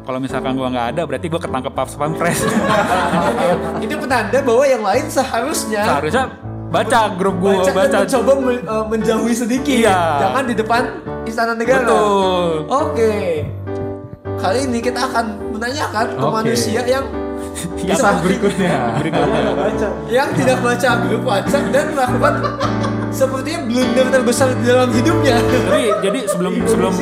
Kalau 0.00 0.18
misalkan 0.18 0.54
gua 0.54 0.70
nggak 0.70 0.86
ada, 0.96 1.02
berarti 1.06 1.26
gua 1.26 1.38
ketangkep 1.38 1.72
pas 1.74 1.90
pampres. 1.92 2.38
Ini 3.84 3.94
penanda 3.94 4.38
bahwa 4.40 4.64
yang 4.64 4.82
lain 4.82 5.06
seharusnya 5.06 5.82
Seharusnya 5.86 6.24
baca 6.70 7.00
grup 7.18 7.36
gua, 7.36 7.60
baca, 7.60 7.72
baca, 7.74 7.90
dan 7.90 8.00
mencoba 8.06 8.32
men- 8.38 8.62
eh, 8.64 8.84
menjauhi 8.86 9.34
sedikit. 9.34 9.76
Iya. 9.82 10.00
Jangan 10.22 10.42
di 10.46 10.54
depan 10.54 10.82
Istana 11.26 11.52
Negara. 11.54 11.82
Betul. 11.84 12.48
Oke. 12.70 13.14
Kali 14.40 14.58
ini 14.64 14.78
kita 14.80 15.00
akan 15.04 15.24
menanyakan 15.52 16.06
ke 16.16 16.24
Oke. 16.24 16.32
manusia 16.32 16.80
yang 16.86 17.04
Kisah 17.80 18.22
berikutnya. 18.22 18.96
berikutnya. 18.96 19.42
yang 20.16 20.28
tidak 20.32 20.58
baca 20.62 20.90
grup 21.02 21.22
WhatsApp 21.26 21.64
dan 21.74 21.86
melakukan 21.92 22.34
sepertinya 23.10 23.60
blunder 23.66 24.06
terbesar 24.08 24.54
di 24.54 24.64
dalam 24.64 24.88
hidupnya. 24.90 25.36
Jadi 25.42 25.82
jadi 26.00 26.18
sebelum 26.26 26.52
sebelum 26.64 26.92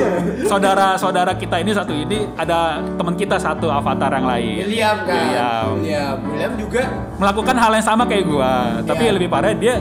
saudara-saudara 0.45 1.33
kita 1.37 1.61
ini 1.61 1.71
satu 1.71 1.93
ini 1.93 2.25
ada 2.35 2.81
teman 2.97 3.15
kita 3.15 3.37
satu 3.37 3.69
avatar 3.69 4.17
yang 4.17 4.27
lain. 4.27 4.57
William 4.65 4.97
kan. 5.05 5.15
William. 5.15 5.67
William. 5.79 6.17
William 6.27 6.53
juga 6.57 6.83
Melakukan 7.19 7.57
hal 7.57 7.73
yang 7.75 7.87
sama 7.87 8.03
kayak 8.05 8.25
gua, 8.25 8.53
tapi 8.83 9.01
Iya. 9.01 9.07
yang 9.11 9.17
lebih 9.19 9.29
parah 9.29 9.53
dia 9.53 9.75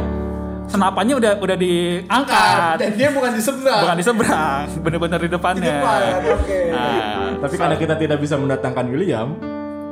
senapannya 0.67 1.15
udah 1.15 1.31
udah 1.39 1.57
diangkat. 1.57 2.75
dan 2.75 2.91
dia 2.93 3.09
bukan 3.09 3.31
di 3.31 3.41
seberang. 3.41 3.81
Bukan 3.87 3.95
di 3.95 4.03
seberang, 4.03 4.63
bener-bener 4.83 5.19
di 5.23 5.29
depannya. 5.31 5.63
Di 5.63 5.69
depan, 5.71 6.01
oke. 6.27 6.59
Nah, 6.75 7.27
Tapi 7.37 7.55
karena 7.55 7.75
kita 7.77 7.95
tidak 7.95 8.17
bisa 8.19 8.35
mendatangkan 8.35 8.85
William, 8.89 9.27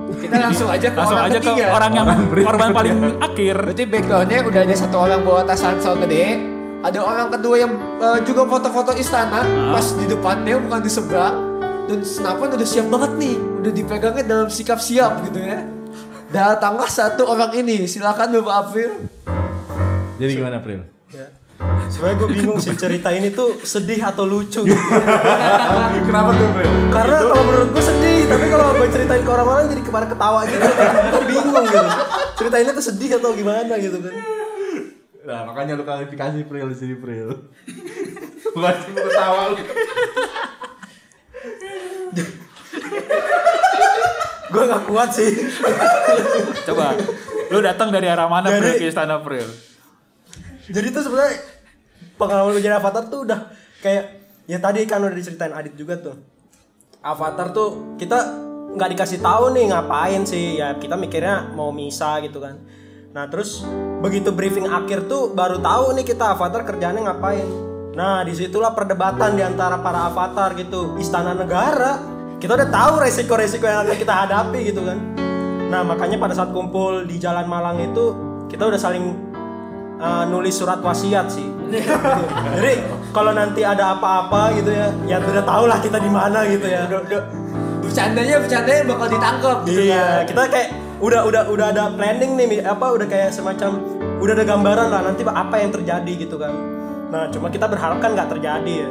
Kita 0.06 0.36
langsung 0.38 0.70
aja 0.70 0.88
ke 0.94 0.98
langsung 0.98 1.18
orang 1.18 1.30
aja 1.30 1.40
ketiga. 1.42 1.66
ke 1.66 1.74
orang 1.74 1.92
yang 1.92 2.08
Orang 2.08 2.46
korban 2.48 2.70
paling 2.74 2.96
akhir. 3.18 3.56
Berarti 3.58 3.84
backgroundnya 3.90 4.40
udah 4.46 4.62
ada 4.62 4.76
satu 4.78 4.98
orang 5.02 5.20
bawa 5.26 5.42
tas 5.46 5.62
ransel 5.66 5.94
gede, 6.06 6.26
ada 6.86 7.00
orang 7.02 7.28
kedua 7.34 7.56
yang 7.58 7.72
eh, 7.98 8.20
juga 8.26 8.42
foto-foto 8.46 8.92
istana 8.94 9.42
pas 9.74 9.86
di 9.98 10.06
depannya 10.06 10.56
bukan 10.62 10.80
di 10.86 10.92
seberang, 10.92 11.36
dan 11.90 12.00
senapan 12.06 12.48
udah 12.54 12.68
siap 12.68 12.88
banget 12.90 13.12
nih, 13.18 13.36
udah 13.38 13.72
dipegangnya 13.74 14.24
dalam 14.26 14.48
sikap 14.50 14.78
siap 14.78 15.26
gitu 15.30 15.42
ya. 15.42 15.66
Datanglah 16.30 16.90
satu 16.90 17.26
orang 17.26 17.54
ini, 17.58 17.86
silakan 17.86 18.42
Bapak 18.42 18.56
April. 18.70 18.92
jadi 20.16 20.32
gimana 20.32 20.58
Pril? 20.64 20.82
Sebenarnya 21.86 22.16
gue 22.20 22.30
bingung 22.36 22.60
sih 22.60 22.76
cerita 22.76 23.10
ini 23.16 23.32
tuh 23.32 23.56
sedih 23.64 24.04
atau 24.04 24.28
lucu 24.28 24.68
gitu. 24.68 24.84
Kenapa 26.04 26.36
tuh 26.36 26.48
Pril? 26.52 26.72
Karena 26.92 27.18
kalau 27.24 27.44
menurut 27.48 27.70
gue 27.72 27.84
sedih, 27.84 28.20
tapi 28.28 28.46
kalau 28.52 28.76
gue 28.76 28.88
ceritain 28.92 29.24
ke 29.24 29.32
orang-orang 29.32 29.66
jadi 29.72 29.82
ke 29.82 29.92
mana 29.92 30.06
ketawa 30.12 30.40
gitu. 30.44 30.60
Gue 31.16 31.24
bingung 31.32 31.64
gitu. 31.64 31.90
Cerita 32.36 32.56
ini 32.60 32.70
tuh 32.76 32.86
sedih 32.86 33.10
atau 33.16 33.32
gimana 33.32 33.74
gitu 33.80 33.98
kan. 34.04 34.14
Nah 35.26 35.40
makanya 35.48 35.74
lu 35.80 35.84
klarifikasi 35.88 36.44
Pril 36.44 36.68
di 36.70 36.78
sini 36.78 36.96
Pril. 37.00 37.30
Bukan 38.52 38.76
cuma 38.84 39.00
ketawa 39.08 39.42
lu. 39.52 39.58
Gue 44.46 44.64
gak 44.68 44.84
kuat 44.86 45.10
sih. 45.12 45.32
Coba, 46.64 46.96
lu 47.50 47.60
datang 47.60 47.90
dari 47.90 48.08
arah 48.08 48.28
mana 48.28 48.52
Dari- 48.52 48.60
Pril 48.60 48.74
ke 48.78 48.86
istana 48.92 49.24
Pril? 49.24 49.48
Jadi 50.66 50.88
tuh 50.90 51.04
sebenarnya 51.06 51.38
pengalaman 52.18 52.58
gue 52.58 52.64
jadi 52.64 52.78
avatar 52.82 53.06
tuh 53.12 53.28
udah 53.28 53.40
kayak 53.84 54.06
ya 54.50 54.58
tadi 54.58 54.86
kan 54.90 55.02
udah 55.02 55.14
diceritain 55.14 55.54
Adit 55.54 55.78
juga 55.78 55.98
tuh. 56.00 56.16
Avatar 57.06 57.54
tuh 57.54 57.98
kita 58.02 58.18
nggak 58.76 58.90
dikasih 58.98 59.20
tahu 59.22 59.56
nih 59.56 59.72
ngapain 59.72 60.22
sih 60.28 60.60
ya 60.60 60.76
kita 60.76 60.98
mikirnya 60.98 61.54
mau 61.54 61.70
misa 61.70 62.18
gitu 62.26 62.42
kan. 62.42 62.58
Nah 63.14 63.30
terus 63.30 63.64
begitu 64.02 64.34
briefing 64.34 64.68
akhir 64.68 65.08
tuh 65.08 65.32
baru 65.32 65.62
tahu 65.62 65.96
nih 65.96 66.06
kita 66.06 66.34
avatar 66.34 66.66
kerjanya 66.66 67.14
ngapain. 67.14 67.46
Nah 67.96 68.26
di 68.28 68.34
situlah 68.36 68.76
perdebatan 68.76 69.40
di 69.40 69.44
antara 69.46 69.80
para 69.80 70.12
avatar 70.12 70.58
gitu 70.58 70.98
istana 71.00 71.38
negara. 71.38 72.02
Kita 72.36 72.52
udah 72.52 72.68
tahu 72.68 72.94
resiko-resiko 73.00 73.64
yang 73.64 73.88
akan 73.88 73.96
kita 73.96 74.14
hadapi 74.14 74.60
gitu 74.68 74.84
kan. 74.84 75.00
Nah 75.72 75.82
makanya 75.88 76.20
pada 76.20 76.36
saat 76.36 76.52
kumpul 76.52 77.08
di 77.08 77.16
Jalan 77.16 77.48
Malang 77.48 77.80
itu 77.80 78.12
kita 78.52 78.68
udah 78.68 78.78
saling 78.78 79.25
uh, 80.06 80.24
nulis 80.30 80.54
surat 80.54 80.78
wasiat 80.86 81.26
sih. 81.34 81.50
Jadi 82.56 82.74
kalau 83.10 83.34
nanti 83.34 83.66
ada 83.66 83.98
apa-apa 83.98 84.54
gitu 84.54 84.70
ya, 84.70 84.94
ya 85.10 85.18
udah 85.18 85.42
tau 85.42 85.66
lah 85.66 85.82
kita 85.82 85.98
di 85.98 86.12
mana 86.14 86.46
gitu 86.46 86.70
ya. 86.70 86.86
Bercandanya 87.82 88.38
bercandanya 88.38 88.84
bakal 88.86 89.08
ditangkap 89.10 89.58
gitu 89.66 89.82
Iya, 89.90 90.06
kan. 90.06 90.24
kita 90.30 90.42
kayak 90.54 90.70
udah 91.02 91.22
udah 91.26 91.44
udah 91.50 91.66
ada 91.74 91.84
planning 91.98 92.38
nih, 92.38 92.62
apa 92.62 92.86
udah 92.94 93.08
kayak 93.10 93.34
semacam 93.34 93.82
udah 94.22 94.34
ada 94.38 94.46
gambaran 94.46 94.88
lah 94.94 95.02
nanti 95.10 95.22
apa 95.26 95.56
yang 95.58 95.72
terjadi 95.74 96.12
gitu 96.28 96.38
kan. 96.38 96.54
Nah, 97.10 97.30
cuma 97.34 97.50
kita 97.50 97.66
berharap 97.66 97.98
kan 98.00 98.14
nggak 98.14 98.30
terjadi 98.38 98.74
ya. 98.86 98.90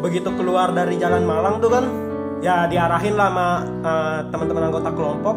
Begitu 0.00 0.28
keluar 0.36 0.72
dari 0.72 1.00
Jalan 1.00 1.24
Malang 1.24 1.58
tuh 1.58 1.72
kan, 1.72 1.84
ya 2.44 2.68
diarahin 2.68 3.16
lah 3.16 3.28
sama 3.32 3.48
uh, 3.82 4.18
teman-teman 4.28 4.68
anggota 4.72 4.90
kelompok. 4.92 5.36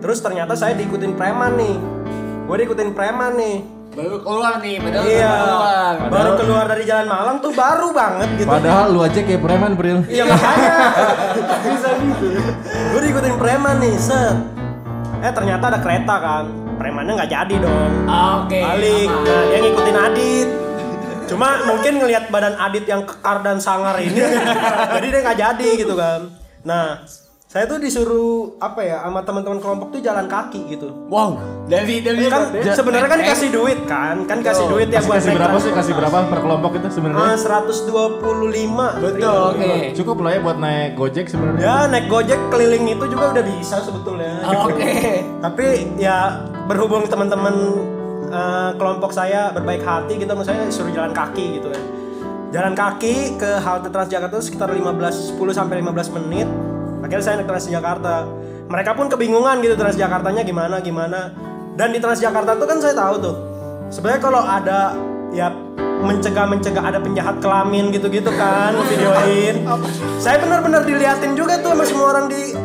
Terus 0.00 0.18
ternyata 0.20 0.52
saya 0.56 0.76
diikutin 0.76 1.16
preman 1.16 1.56
nih. 1.56 1.76
Gue 2.44 2.56
diikutin 2.60 2.92
preman 2.92 3.40
nih. 3.40 3.56
Baru 3.94 4.18
keluar 4.20 4.58
nih, 4.58 4.82
padahal 4.82 5.06
Iya, 5.06 5.30
baru 5.30 5.46
keluar. 5.46 5.94
baru 6.10 6.30
keluar 6.34 6.64
dari 6.66 6.82
Jalan 6.82 7.06
Malang 7.06 7.36
tuh 7.38 7.52
baru 7.54 7.88
banget 7.94 8.28
gitu. 8.36 8.48
Padahal 8.50 8.86
lu 8.90 9.00
aja 9.00 9.20
kayak 9.22 9.38
preman 9.38 9.72
Pril. 9.74 9.98
Iya 10.06 10.24
makanya 10.26 10.74
bisa 11.62 11.88
gitu. 11.94 12.26
Gue 12.90 13.00
diikutin 13.00 13.34
preman 13.38 13.76
nih, 13.78 13.94
set. 13.94 14.36
Eh 15.22 15.30
ternyata 15.30 15.64
ada 15.70 15.78
kereta 15.78 16.14
kan. 16.18 16.44
Premannya 16.74 17.12
nggak 17.14 17.30
jadi 17.32 17.54
dong. 17.56 17.92
Oke. 18.10 18.58
Balik. 18.58 19.08
aman. 19.08 19.24
Nah 19.24 19.42
dia 19.46 19.58
ngikutin 19.62 19.96
Adit. 19.96 20.48
Cuma 21.24 21.48
mungkin 21.64 21.92
ngelihat 21.96 22.24
badan 22.28 22.58
Adit 22.58 22.84
yang 22.84 23.06
kekar 23.06 23.40
dan 23.40 23.56
sangar 23.56 23.96
ini, 23.96 24.20
jadi 24.94 25.06
dia 25.08 25.20
nggak 25.24 25.38
jadi 25.38 25.68
gitu 25.78 25.94
kan. 25.96 26.28
Nah 26.60 27.00
saya 27.54 27.70
tuh 27.70 27.78
disuruh 27.78 28.58
apa 28.58 28.82
ya 28.82 28.98
sama 29.06 29.22
teman-teman 29.22 29.62
kelompok 29.62 29.94
tuh 29.94 30.02
jalan 30.02 30.26
kaki 30.26 30.74
gitu. 30.74 30.90
Wow, 31.06 31.38
dari 31.70 32.02
dari 32.02 32.26
Kan 32.26 32.50
sebenarnya 32.50 33.06
kan 33.06 33.18
dikasih 33.22 33.54
duit 33.54 33.78
kan, 33.86 34.26
kan 34.26 34.42
kasih 34.42 34.66
duit 34.66 34.90
ya 34.90 34.98
buat 35.06 35.22
kasih 35.22 35.38
berapa 35.38 35.58
sih? 35.62 35.70
Kasih 35.70 35.94
berapa 35.94 36.18
per 36.26 36.42
kelompok 36.42 36.82
itu 36.82 36.88
sebenarnya? 36.90 37.38
Ah, 37.38 37.62
125 37.62 37.94
Betul, 39.06 39.38
oke. 39.54 39.70
Cukup 39.94 40.16
lah 40.26 40.30
ya 40.34 40.40
buat 40.42 40.58
naik 40.58 40.98
Gojek 40.98 41.30
sebenarnya. 41.30 41.62
Ya 41.62 41.76
naik 41.86 42.10
gojek 42.10 42.40
keliling 42.50 42.90
itu 42.90 43.04
juga 43.06 43.24
udah 43.38 43.44
bisa 43.46 43.76
sebetulnya. 43.86 44.34
Oke. 44.66 45.22
Tapi 45.38 45.66
ya 45.94 46.50
berhubung 46.66 47.06
teman-teman 47.06 47.54
eh, 48.34 48.70
kelompok 48.82 49.14
saya 49.14 49.54
berbaik 49.54 49.86
hati 49.86 50.18
gitu, 50.18 50.34
saya 50.42 50.58
suruh 50.74 50.90
jalan 50.90 51.14
kaki 51.14 51.62
gitu 51.62 51.70
kan. 51.70 51.82
Jalan 52.50 52.74
kaki 52.74 53.38
ke 53.38 53.62
halte 53.62 53.94
Transjakarta 53.94 54.42
itu 54.42 54.50
sekitar 54.50 54.74
15 54.74 55.38
10 55.38 55.54
sampai 55.54 55.78
15 55.78 56.18
menit. 56.18 56.73
Akhirnya 57.04 57.24
saya 57.24 57.34
naik 57.44 57.48
Transjakarta. 57.52 58.24
Mereka 58.64 58.96
pun 58.96 59.06
kebingungan 59.12 59.60
gitu 59.60 59.76
Transjakartanya 59.76 60.42
gimana 60.42 60.80
gimana. 60.80 61.36
Dan 61.76 61.92
di 61.92 62.00
Transjakarta 62.00 62.56
tuh 62.56 62.66
kan 62.66 62.78
saya 62.80 62.96
tahu 62.96 63.14
tuh 63.20 63.36
sebenarnya 63.92 64.22
kalau 64.24 64.40
ada 64.40 64.96
ya 65.34 65.52
mencegah 66.04 66.46
mencegah 66.48 66.84
ada 66.84 66.98
penjahat 67.00 67.40
kelamin 67.40 67.92
gitu-gitu 67.92 68.32
kan 68.34 68.72
videoin. 68.88 69.64
Saya 70.20 70.40
benar-benar 70.40 70.84
diliatin 70.88 71.36
juga 71.36 71.60
tuh 71.60 71.76
sama 71.76 71.84
semua 71.84 72.06
orang 72.16 72.26
di 72.32 72.56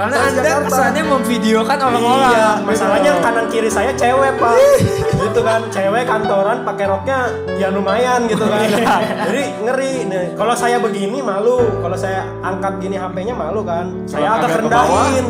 Karena 0.00 0.16
anda 0.16 0.32
Transjakarta. 0.32 0.64
kesannya 0.64 1.02
memvideokan 1.12 1.78
orang-orang. 1.92 2.32
Iya, 2.32 2.48
masalahnya 2.64 3.12
kanan 3.20 3.46
kiri 3.52 3.68
saya 3.68 3.92
cewek 3.92 4.32
pak, 4.40 4.56
gitu 5.28 5.40
kan, 5.44 5.60
cewek 5.68 6.08
kantoran 6.08 6.64
pakai 6.64 6.88
roknya 6.88 7.28
ya 7.60 7.68
lumayan 7.68 8.24
gitu 8.24 8.48
kan, 8.48 8.64
jadi 9.28 9.42
ngeri. 9.60 9.92
Nih, 10.08 10.26
kalau 10.40 10.56
saya 10.56 10.80
begini 10.80 11.20
malu, 11.20 11.84
kalau 11.84 12.00
saya 12.00 12.24
angkat 12.40 12.80
gini 12.80 12.96
HP-nya 12.96 13.36
malu 13.36 13.60
kan, 13.60 13.92
saya 14.08 14.40
agak 14.40 14.56
agak 14.56 14.64
rendahin. 14.64 15.26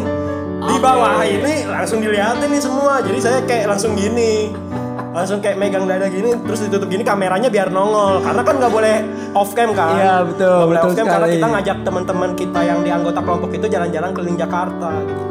Di 0.61 0.76
bawah 0.78 1.18
ini 1.26 1.66
langsung 1.66 1.98
dilihatin 1.98 2.46
nih 2.46 2.62
semua, 2.62 3.02
jadi 3.02 3.18
saya 3.18 3.38
kayak 3.50 3.74
langsung 3.74 3.98
gini, 3.98 4.54
langsung 5.10 5.42
kayak 5.42 5.58
megang 5.58 5.90
dada 5.90 6.06
gini, 6.06 6.38
terus 6.46 6.62
ditutup 6.62 6.86
gini 6.86 7.02
kameranya 7.02 7.50
biar 7.50 7.68
nongol, 7.74 8.22
karena 8.22 8.42
kan 8.46 8.54
nggak 8.62 8.72
boleh 8.72 8.96
off 9.34 9.50
cam 9.58 9.74
kan. 9.74 9.98
Iya, 9.98 10.14
betul, 10.22 10.46
Nggak 10.46 10.68
boleh 10.70 10.78
betul 10.78 10.90
off 10.90 10.96
cam 10.96 11.06
karena 11.06 11.26
sekali. 11.26 11.34
kita 11.34 11.46
ngajak 11.50 11.78
teman-teman 11.82 12.30
kita 12.38 12.60
yang 12.62 12.78
di 12.86 12.90
anggota 12.94 13.20
kelompok 13.20 13.50
itu 13.50 13.66
jalan-jalan 13.66 14.10
keliling 14.14 14.38
Jakarta 14.38 14.90
gitu. 15.02 15.22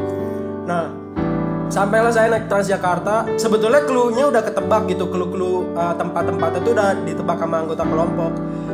Nah, 0.68 0.84
sampailah 1.72 2.12
saya 2.12 2.28
naik 2.28 2.46
Transjakarta. 2.52 3.16
Sebetulnya 3.40 3.82
clue-nya 3.88 4.28
udah 4.28 4.42
ketebak 4.44 4.84
gitu, 4.92 5.08
clue-clue 5.08 5.72
uh, 5.80 5.96
tempat-tempat 5.96 6.60
itu 6.60 6.70
udah 6.76 6.90
ditebak 7.08 7.38
sama 7.40 7.56
anggota 7.64 7.84
kelompok. 7.88 8.32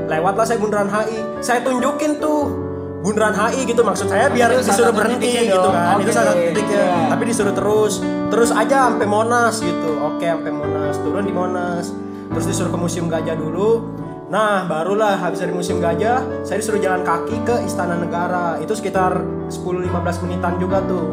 Lewatlah 0.10 0.46
saya 0.46 0.58
bundaran 0.58 0.90
HI. 0.90 1.20
Saya 1.40 1.62
tunjukin 1.62 2.18
tuh 2.18 2.65
bundaran 3.06 3.38
HI 3.38 3.70
gitu 3.70 3.86
maksud 3.86 4.10
saya 4.10 4.26
biar 4.28 4.50
Itu 4.50 4.66
disuruh 4.66 4.90
berhenti 4.90 5.30
gitu 5.46 5.54
dong. 5.54 5.70
kan. 5.70 6.02
Itu 6.02 6.10
Oke, 6.10 6.12
salah 6.12 6.34
satu 6.34 6.42
titiknya. 6.44 6.82
iya. 6.82 7.06
Tapi 7.06 7.24
disuruh 7.24 7.54
terus, 7.54 7.94
terus 8.28 8.50
aja 8.50 8.90
sampai 8.90 9.06
Monas 9.06 9.62
gitu. 9.62 9.92
Oke, 10.02 10.26
sampai 10.26 10.50
Monas. 10.50 10.98
Turun 10.98 11.22
di 11.22 11.30
Monas. 11.32 11.94
Terus 12.28 12.46
disuruh 12.50 12.74
ke 12.74 12.80
Museum 12.80 13.06
Gajah 13.06 13.38
dulu. 13.38 13.94
Nah, 14.26 14.66
barulah 14.66 15.14
habis 15.16 15.38
dari 15.38 15.54
Museum 15.54 15.78
Gajah, 15.78 16.42
saya 16.42 16.58
disuruh 16.58 16.82
jalan 16.82 17.06
kaki 17.06 17.46
ke 17.46 17.62
Istana 17.62 17.94
Negara. 17.94 18.58
Itu 18.58 18.74
sekitar 18.74 19.22
10-15 19.48 19.86
menitan 20.26 20.58
juga 20.58 20.82
tuh. 20.82 21.06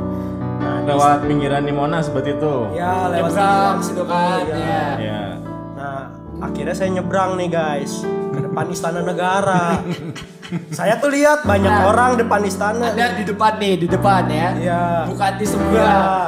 Nah, 0.59 0.81
di 0.81 0.89
Lewat 0.89 1.21
pinggiran 1.23 1.61
di 1.61 1.71
Monas 1.71 2.09
seperti 2.09 2.33
itu. 2.33 2.73
Ya, 2.73 3.13
lewat 3.13 3.31
Nyebrang 3.31 3.77
situ. 3.85 4.03
kan. 4.09 4.41
Iya. 4.41 4.57
Iya. 4.57 4.81
Ya. 4.97 5.23
Nah, 5.75 6.01
akhirnya 6.41 6.73
saya 6.73 6.89
nyebrang 6.91 7.37
nih 7.37 7.53
guys 7.53 8.01
ke 8.33 8.41
depan 8.41 8.65
Istana 8.67 9.05
Negara. 9.05 9.77
saya 10.71 10.97
tuh 10.97 11.09
lihat 11.09 11.43
banyak 11.43 11.71
Nah. 11.71 11.87
orang 11.87 12.11
depan 12.15 12.41
istana. 12.43 12.91
Anda 12.91 13.15
di 13.15 13.25
depan 13.25 13.53
nih, 13.57 13.75
di 13.79 13.87
depan 13.87 14.23
ya. 14.27 14.49
Iya. 14.53 14.83
Bukan 15.09 15.33
di 15.35 15.45
Iya. 15.45 15.51
sebelah. 15.51 16.25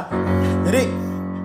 Jadi 0.65 0.81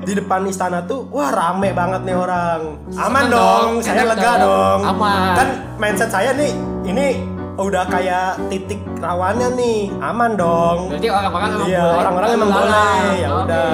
di 0.00 0.12
depan 0.16 0.40
istana 0.44 0.80
tuh 0.82 1.04
wah 1.08 1.28
rame 1.28 1.70
banget 1.70 2.00
nih 2.02 2.16
orang. 2.16 2.60
Aman 2.90 3.22
Seneng 3.22 3.30
dong, 3.30 3.68
dong, 3.70 3.84
saya 3.84 4.02
lega 4.02 4.32
dong. 4.34 4.40
dong. 4.40 4.80
Aman. 4.86 5.32
Kan 5.36 5.48
mindset 5.76 6.08
saya 6.08 6.32
nih 6.32 6.50
ini 6.82 7.06
udah 7.54 7.84
kayak 7.84 8.40
titik 8.48 8.80
rawannya 8.96 9.48
nih. 9.54 9.80
Aman 10.00 10.34
dong. 10.34 10.88
Berarti 10.88 11.08
orang-orang 11.10 11.50
emang 11.50 11.68
Iya, 11.68 11.82
boleh 11.82 11.98
orang-orang 11.98 12.28
emang 12.32 12.48
lalang. 12.48 12.64
boleh. 12.64 13.12
Ya 13.14 13.28
udah. 13.30 13.68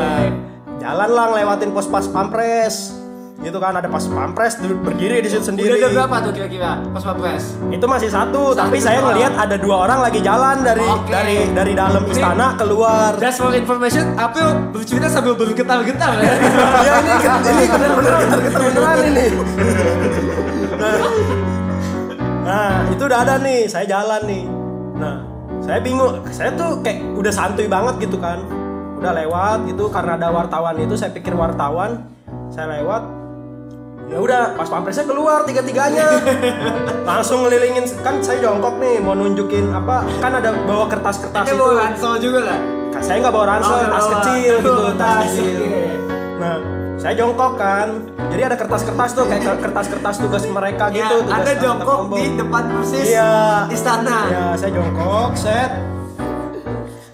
Jalan 0.76 1.10
lang 1.10 1.30
lewatin 1.32 1.70
pos-pas 1.70 2.06
pampres. 2.06 3.05
Gitu 3.36 3.58
kan 3.60 3.76
ada 3.76 3.84
pas 3.84 4.00
pampres 4.00 4.56
berdiri 4.64 5.20
di 5.20 5.28
situ 5.28 5.44
Udah 5.44 5.48
sendiri. 5.52 5.76
ada 5.76 5.88
berapa 5.92 6.16
tuh 6.24 6.32
kira-kira 6.32 6.80
pas 6.88 7.04
pampres? 7.04 7.44
Itu 7.68 7.84
masih 7.84 8.08
satu, 8.08 8.56
tapi 8.56 8.80
saya 8.80 9.04
ngelihat 9.04 9.36
ada 9.36 9.56
dua 9.60 9.84
orang 9.84 10.00
lagi 10.08 10.24
jalan 10.24 10.64
dari 10.64 10.88
Oke. 10.88 11.12
dari 11.12 11.36
dari 11.52 11.72
dalam 11.76 12.02
istana 12.08 12.56
keluar. 12.56 13.12
Just 13.20 13.44
for 13.44 13.52
information, 13.52 14.16
April 14.16 14.56
bercerita 14.72 15.12
sambil 15.12 15.36
bergetar-getar 15.36 16.16
ya. 16.16 16.32
ya 16.86 16.92
ini 17.04 17.12
ini 17.44 17.64
bener-bener 17.68 18.12
getar-getar 18.24 18.60
beneran 18.72 18.98
ini. 19.04 19.26
Nah, 20.76 20.96
nah, 22.44 22.72
itu 22.88 23.02
udah 23.04 23.18
ada 23.20 23.34
nih, 23.40 23.60
saya 23.68 23.84
jalan 23.84 24.22
nih. 24.24 24.44
Nah, 24.96 25.16
saya 25.60 25.78
bingung, 25.84 26.24
saya 26.32 26.52
tuh 26.56 26.80
kayak 26.80 27.04
udah 27.16 27.32
santuy 27.32 27.68
banget 27.68 28.08
gitu 28.08 28.16
kan. 28.16 28.40
Udah 28.96 29.12
lewat 29.12 29.68
gitu 29.68 29.92
karena 29.92 30.16
ada 30.16 30.32
wartawan 30.32 30.76
itu, 30.80 30.96
saya 30.96 31.12
pikir 31.12 31.36
wartawan. 31.36 32.00
Saya 32.46 32.78
lewat, 32.80 33.02
ya 34.06 34.18
udah 34.18 34.54
pas 34.54 34.66
pampresnya 34.66 35.02
keluar 35.02 35.42
tiga-tiganya 35.42 36.06
langsung 37.08 37.42
ngelilingin 37.42 37.84
kan 38.00 38.22
saya 38.22 38.38
jongkok 38.40 38.78
nih 38.78 38.98
mau 38.98 39.12
nunjukin 39.12 39.66
apa 39.68 40.06
kan 40.18 40.32
ada 40.32 40.54
bawa 40.62 40.86
kertas-kertas 40.86 41.42
Ini 41.42 41.50
itu 41.50 41.58
bawa 41.58 41.74
ransel 41.76 42.12
juga 42.18 42.40
lah. 42.44 42.58
Kan 42.88 43.00
saya 43.02 43.16
nggak 43.18 43.34
bawa 43.34 43.46
ransel, 43.46 43.76
Oh, 43.76 43.88
tas 43.88 44.06
kecil 44.08 44.54
gitu, 44.56 44.74
tas. 44.96 45.30
Nah, 46.36 46.56
saya 46.96 47.14
jongkok 47.14 47.52
kan. 47.56 47.88
Jadi 48.26 48.42
ada 48.42 48.56
kertas-kertas 48.56 49.10
tuh 49.12 49.24
kayak 49.24 49.56
kertas-kertas 49.58 50.14
tugas 50.18 50.44
mereka 50.46 50.88
Ya, 50.88 50.96
gitu. 51.02 51.14
tugas 51.18 51.32
anggota 51.34 51.52
jongkok 51.58 51.98
di 52.12 52.24
depan 52.34 52.62
persis 52.70 53.08
Iya. 53.10 53.32
istana. 53.68 54.18
Ya, 54.28 54.44
saya 54.54 54.70
jongkok, 54.70 55.32
set. 55.34 55.70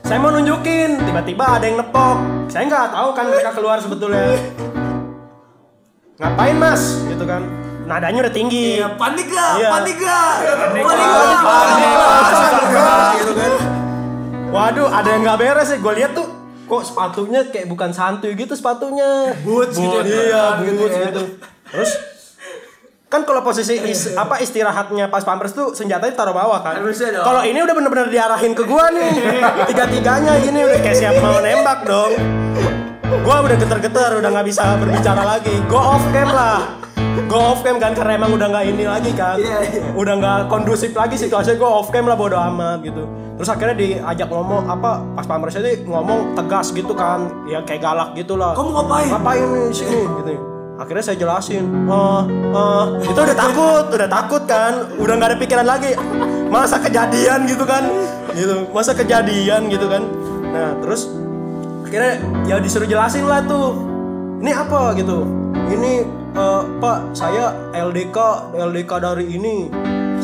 Saya 0.02 0.18
mau 0.18 0.28
nunjukin, 0.28 1.00
tiba-tiba 1.00 1.44
ada 1.52 1.64
yang 1.64 1.78
nepok. 1.78 2.18
Saya 2.46 2.66
nggak 2.66 2.86
tahu 2.90 3.08
kan 3.12 3.24
mereka 3.26 3.50
keluar 3.52 3.78
sebetulnya. 3.78 4.28
Ngapain 6.22 6.54
mas? 6.54 7.02
Gitu 7.04 7.24
kan. 7.26 7.42
Nadanya 7.82 8.22
udah 8.22 8.30
tinggi. 8.32 8.78
Iya, 8.78 8.94
panik 8.94 9.26
gak? 9.26 9.52
Iya. 9.58 9.68
Panik 9.74 9.96
gak? 9.98 10.34
Panik 10.78 10.78
gak? 11.02 11.40
panik, 11.42 11.90
panik, 11.98 13.10
gitu 13.18 13.32
kan. 13.34 13.52
Waduh, 14.52 14.86
ada 14.86 15.08
yang 15.10 15.22
nggak 15.26 15.38
beres 15.40 15.66
sih. 15.66 15.78
Gue 15.82 15.92
lihat 15.98 16.14
tuh 16.14 16.28
kok 16.62 16.82
sepatunya 16.84 17.42
kayak 17.50 17.66
bukan 17.66 17.90
santuy 17.90 18.38
gitu 18.38 18.54
sepatunya. 18.54 19.34
Boots 19.42 19.74
gitu 19.74 19.98
ya, 19.98 20.06
Iya, 20.06 20.44
gitu 20.62 20.78
boots 20.78 20.94
ya. 20.94 21.04
gitu. 21.10 21.22
Terus 21.68 21.90
kan 23.08 23.26
kalau 23.26 23.42
posisi 23.42 23.82
is- 23.82 24.14
apa 24.14 24.38
istirahatnya 24.38 25.10
pas 25.10 25.20
pampers 25.20 25.52
tuh 25.52 25.74
senjatanya 25.74 26.14
taruh 26.14 26.32
bawah 26.32 26.62
kan. 26.62 26.78
Kalau 27.18 27.42
ini 27.42 27.58
udah 27.58 27.74
bener-bener 27.74 28.06
diarahin 28.08 28.54
ke 28.54 28.62
gua 28.62 28.88
nih. 28.88 29.10
Tiga-tiganya 29.68 30.38
ini 30.38 30.60
udah 30.62 30.78
kayak 30.78 30.96
siap 30.96 31.18
mau 31.18 31.42
nembak 31.42 31.82
dong. 31.82 32.14
Gua 33.20 33.44
udah 33.44 33.56
geter-geter, 33.60 34.10
udah 34.24 34.30
nggak 34.32 34.46
bisa 34.48 34.64
berbicara 34.80 35.22
lagi. 35.36 35.52
Go 35.68 35.76
off 35.76 36.00
cam 36.16 36.32
lah. 36.32 36.80
Go 37.28 37.52
off 37.52 37.60
cam 37.60 37.76
kan 37.76 37.92
karena 37.92 38.16
emang 38.16 38.32
udah 38.32 38.48
nggak 38.48 38.64
ini 38.72 38.84
lagi 38.88 39.12
kan. 39.12 39.36
Iya, 39.36 39.58
iya. 39.68 39.82
Udah 39.92 40.14
nggak 40.16 40.38
kondusif 40.48 40.96
lagi 40.96 41.20
situasinya 41.20 41.60
go 41.60 41.68
off 41.68 41.92
cam 41.92 42.08
lah 42.08 42.16
bodo 42.16 42.40
amat 42.40 42.80
gitu. 42.80 43.04
Terus 43.36 43.48
akhirnya 43.52 43.76
diajak 43.76 44.32
ngomong 44.32 44.64
apa 44.64 45.04
pas 45.12 45.28
pamersnya 45.28 45.60
sih 45.60 45.84
ngomong 45.84 46.32
tegas 46.32 46.72
gitu 46.72 46.96
kan. 46.96 47.28
Ya 47.44 47.60
kayak 47.60 47.84
galak 47.84 48.16
gitu 48.16 48.40
lah. 48.40 48.56
Kamu 48.56 48.70
ngapain? 48.72 49.08
Ngapain 49.12 49.48
sini 49.76 50.00
gitu. 50.24 50.32
Akhirnya 50.80 51.04
saya 51.04 51.14
jelasin, 51.20 51.62
oh, 51.86 52.26
oh, 52.50 52.98
itu 52.98 53.14
udah 53.14 53.38
takut, 53.38 53.86
udah 53.92 54.08
takut 54.08 54.42
kan, 54.50 54.90
udah 54.98 55.14
nggak 55.14 55.30
ada 55.30 55.38
pikiran 55.38 55.66
lagi, 55.68 55.94
masa 56.50 56.80
kejadian 56.82 57.46
gitu 57.46 57.62
kan, 57.62 57.86
gitu, 58.34 58.66
masa 58.74 58.90
kejadian 58.90 59.70
gitu 59.70 59.86
kan. 59.86 60.02
Nah 60.50 60.74
terus 60.82 61.06
akhirnya 61.92 62.16
ya 62.48 62.56
disuruh 62.56 62.88
jelasin 62.88 63.28
lah 63.28 63.44
tuh, 63.44 63.76
ini 64.40 64.48
apa 64.48 64.96
gitu, 64.96 65.28
ini 65.68 66.08
eh, 66.32 66.62
Pak 66.80 67.12
saya 67.12 67.52
LDK, 67.76 68.16
LDK 68.56 68.92
dari 68.96 69.28
ini, 69.28 69.68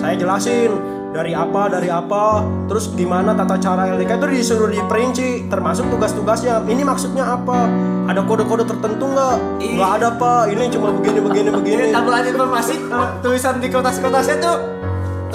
saya 0.00 0.16
jelasin 0.16 0.72
dari 1.12 1.37
apa 1.37 1.68
dari 1.68 1.92
apa. 1.92 2.40
Terus 2.72 2.88
gimana 2.96 3.37
tata 3.37 3.61
cara 3.61 3.85
LDK 3.85 4.16
itu 4.16 4.26
disuruh 4.33 4.72
diperinci 4.72 5.52
termasuk 5.52 5.92
tugas-tugasnya. 5.92 6.64
Ini 6.64 6.88
maksudnya 6.88 7.37
apa? 7.37 7.68
Ada 8.09 8.24
kode-kode 8.24 8.64
tertentu 8.64 9.04
nggak? 9.04 9.37
Nggak 9.61 9.90
ada 10.00 10.09
pak. 10.16 10.48
Ini 10.48 10.72
cuma 10.72 10.88
begini 10.96 11.20
begini 11.20 11.48
begini. 11.52 11.83
Ini 11.85 11.92
tambahan 11.92 12.33
informasi. 12.33 12.74
Tulisan 13.20 13.61
di 13.61 13.68
kertas-kertasnya 13.68 14.37
tuh 14.40 14.57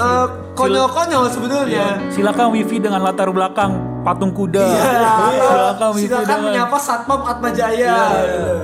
eh, 0.01 0.25
konyol-konyol 0.57 1.29
sebetulnya. 1.29 2.01
Silakan 2.09 2.57
wifi 2.57 2.81
dengan 2.81 3.05
latar 3.05 3.29
belakang 3.29 3.92
patung 4.03 4.31
kuda. 4.31 4.61
Iya. 4.61 5.11
Silakan 5.95 6.39
menyapa 6.43 6.77
Satpam 6.77 7.23
Atma 7.23 7.49
Jaya. 7.49 7.95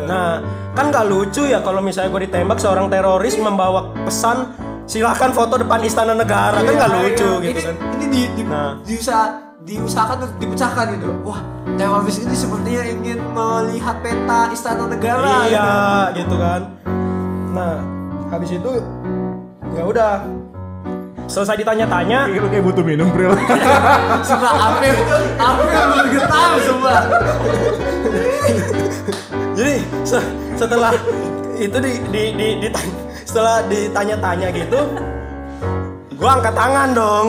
nah 0.05 0.43
kan 0.71 0.91
nggak 0.91 1.05
lucu 1.07 1.43
ya 1.43 1.59
kalau 1.59 1.79
misalnya 1.79 2.09
gue 2.09 2.27
ditembak 2.27 2.55
seorang 2.55 2.87
teroris 2.87 3.35
membawa 3.35 3.91
pesan 4.03 4.51
silahkan 4.83 5.29
foto 5.29 5.57
depan 5.57 5.81
istana 5.81 6.13
negara 6.13 6.59
kan 6.59 6.71
nggak 6.71 6.91
lucu 6.93 7.29
Iya, 7.39 7.45
gitu 7.45 7.59
ini, 7.59 7.61
kan 7.61 7.75
Ini 7.95 8.05
di, 8.07 8.21
di, 8.31 8.43
Nah. 8.43 8.71
diusaha, 8.81 9.25
diusahakan 9.61 10.17
untuk 10.23 10.37
dipecahkan 10.39 10.85
gitu. 10.95 11.07
Wah, 11.21 11.39
teroris 11.75 12.17
ini 12.19 12.33
sepertinya 12.33 12.83
ingin 12.85 13.19
melihat 13.29 13.95
peta 13.99 14.39
istana 14.49 14.83
negara. 14.87 15.45
gitu. 15.45 15.51
iya 15.51 15.69
gitu 16.15 16.35
kan 16.35 16.61
nah 17.49 17.81
habis 18.29 18.53
itu 18.53 18.71
ya 19.73 19.83
udah 19.83 20.21
selesai 21.29 21.55
ditanya-tanya 21.55 22.25
Lu 22.27 22.49
kayak 22.49 22.65
butuh 22.65 22.81
minum, 22.81 23.07
Bro. 23.07 23.37
Sumpah, 24.27 24.51
April, 24.73 24.95
April 25.37 25.83
bergetar 25.93 26.49
sumpah. 26.59 27.01
Jadi 29.53 29.75
se- 30.01 30.29
setelah 30.55 30.93
itu 31.55 31.77
di, 31.77 31.91
di, 32.09 32.23
di, 32.33 32.47
ditanya- 32.59 32.97
setelah 33.21 33.61
ditanya-tanya 33.67 34.47
gitu, 34.49 34.79
gua 36.15 36.39
angkat 36.39 36.53
tangan 36.53 36.89
dong. 36.91 37.27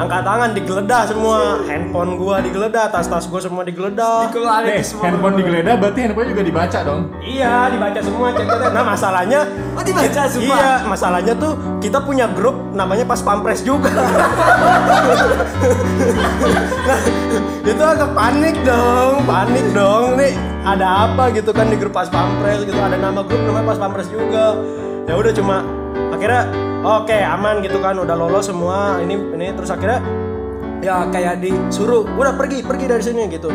Angkat 0.00 0.24
tangan 0.24 0.50
digeledah 0.56 1.02
semua 1.04 1.60
handphone 1.68 2.16
gua 2.16 2.40
digeledah 2.40 2.88
tas-tas 2.88 3.28
gua 3.28 3.40
semua 3.44 3.62
digeledah 3.68 4.32
Eh, 4.72 4.80
handphone 5.04 5.34
digeledah 5.36 5.74
berarti 5.76 6.00
handphone 6.08 6.28
juga 6.32 6.40
dibaca 6.40 6.78
dong. 6.80 7.12
Iya, 7.20 7.68
dibaca 7.68 8.00
semua 8.00 8.32
chat-chatnya. 8.32 8.72
Nah, 8.72 8.84
masalahnya 8.84 9.40
Oh, 9.76 9.84
dibaca 9.84 10.22
semua? 10.24 10.56
Iya, 10.56 10.72
masalahnya 10.88 11.32
tuh 11.36 11.52
kita 11.84 12.00
punya 12.00 12.26
grup 12.32 12.56
namanya 12.72 13.04
Pas 13.04 13.20
Pampres 13.20 13.60
juga. 13.60 13.92
nah, 16.88 16.98
itu 17.64 17.82
agak 17.84 18.10
panik 18.16 18.56
dong, 18.64 19.20
panik 19.28 19.66
dong. 19.76 20.16
Nih, 20.16 20.32
ada 20.64 21.08
apa 21.08 21.28
gitu 21.36 21.52
kan 21.52 21.68
di 21.68 21.76
grup 21.76 21.92
Pas 21.92 22.08
Pampres 22.08 22.64
gitu. 22.64 22.76
Ada 22.76 22.96
nama 22.96 23.20
grup 23.20 23.40
namanya 23.44 23.76
Pas 23.76 23.80
Pampres 23.80 24.08
juga. 24.08 24.56
Ya 25.04 25.14
udah 25.16 25.32
cuma 25.32 25.64
akhirnya 26.12 26.69
oke 26.80 27.16
aman 27.16 27.60
gitu 27.64 27.78
kan 27.80 27.96
udah 28.00 28.16
lolos 28.16 28.48
semua. 28.48 29.00
Ini 29.00 29.14
ini 29.36 29.46
terus 29.56 29.70
akhirnya 29.72 30.00
ya 30.80 31.04
kayak 31.12 31.44
disuruh 31.44 32.08
udah 32.16 32.34
pergi 32.36 32.64
pergi 32.64 32.84
dari 32.88 33.02
sini 33.04 33.22
gitu. 33.28 33.48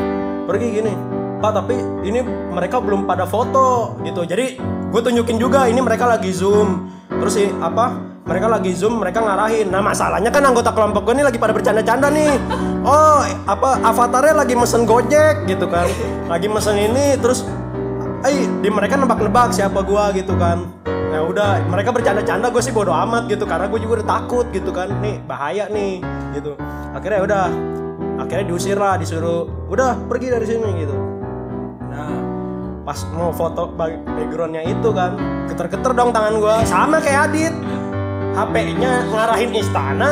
Pergi 0.45 0.67
gini. 0.81 0.93
Pak 1.35 1.51
tapi 1.51 1.75
ini 2.07 2.23
mereka 2.53 2.79
belum 2.79 3.03
pada 3.03 3.27
foto 3.27 3.99
gitu. 4.01 4.23
Jadi 4.23 4.57
gue 4.89 5.01
tunjukin 5.03 5.37
juga 5.37 5.67
ini 5.67 5.83
mereka 5.83 6.07
lagi 6.07 6.31
zoom. 6.31 6.87
Terus 7.11 7.33
sih 7.35 7.47
apa 7.59 7.91
mereka 8.25 8.47
lagi 8.49 8.71
zoom 8.73 9.03
mereka 9.03 9.21
ngarahin. 9.21 9.69
Nah 9.69 9.83
masalahnya 9.83 10.31
kan 10.31 10.41
anggota 10.47 10.71
kelompok 10.71 11.05
gue 11.05 11.21
ini 11.21 11.25
lagi 11.27 11.37
pada 11.37 11.51
bercanda-canda 11.51 12.07
nih. 12.09 12.33
Oh 12.85 13.21
apa 13.45 13.81
avatarnya 13.83 14.45
lagi 14.45 14.55
mesen 14.55 14.87
gojek 14.87 15.45
gitu 15.45 15.67
kan. 15.67 15.85
Lagi 16.31 16.47
mesen 16.47 16.77
ini 16.79 17.19
terus 17.19 17.43
eh 18.25 18.49
di 18.61 18.69
mereka 18.73 18.97
nebak-nebak 18.97 19.53
siapa 19.53 19.85
gua 19.85 20.09
gitu 20.13 20.33
kan. 20.35 20.65
Ya 20.85 21.23
udah 21.23 21.63
mereka 21.71 21.95
bercanda-canda 21.95 22.51
gue 22.51 22.59
sih 22.59 22.75
bodo 22.75 22.91
amat 22.91 23.31
gitu 23.31 23.47
karena 23.47 23.71
gue 23.71 23.79
juga 23.79 24.03
udah 24.03 24.07
takut 24.19 24.45
gitu 24.51 24.73
kan. 24.75 24.91
Nih 24.99 25.21
bahaya 25.23 25.71
nih 25.71 26.03
gitu. 26.35 26.59
Akhirnya 26.91 27.17
ya 27.21 27.23
udah 27.23 27.45
akhirnya 28.19 28.45
diusir 28.51 28.75
lah 28.75 28.99
disuruh 28.99 29.47
udah 29.71 29.95
pergi 30.11 30.27
dari 30.33 30.45
sini 30.49 30.69
gitu. 30.83 30.95
Nah 31.87 32.11
pas 32.83 32.99
mau 33.15 33.31
foto 33.31 33.71
backgroundnya 33.79 34.67
itu 34.67 34.89
kan 34.91 35.15
keter-keter 35.47 35.91
dong 35.95 36.11
tangan 36.11 36.35
gua 36.41 36.65
sama 36.67 36.99
kayak 36.99 37.31
Adit. 37.31 37.53
HP-nya 38.35 39.07
ngarahin 39.15 39.51
istana. 39.55 40.11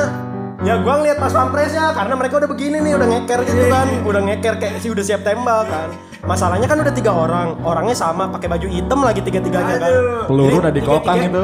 Ya 0.64 0.80
gua 0.80 1.04
ngeliat 1.04 1.20
pas 1.20 1.36
pampresnya 1.36 1.92
karena 1.92 2.16
mereka 2.16 2.40
udah 2.40 2.48
begini 2.48 2.80
nih 2.80 2.96
udah 2.96 3.08
ngeker 3.12 3.40
gitu 3.44 3.68
kan 3.68 3.88
udah 4.08 4.22
ngeker 4.24 4.56
kayak 4.64 4.80
sih 4.80 4.96
udah 4.96 5.04
siap 5.04 5.28
tembak 5.28 5.68
kan 5.68 5.92
masalahnya 6.24 6.68
kan 6.72 6.80
udah 6.80 6.94
tiga 6.96 7.12
orang 7.12 7.60
orangnya 7.68 7.96
sama 7.96 8.32
pakai 8.32 8.48
baju 8.48 8.68
hitam 8.72 9.00
lagi 9.04 9.20
tiga 9.20 9.44
tiganya 9.44 9.76
kan 9.76 9.92
Peluru 10.28 10.56
udah 10.64 10.72
dikokang 10.72 11.20
itu. 11.28 11.44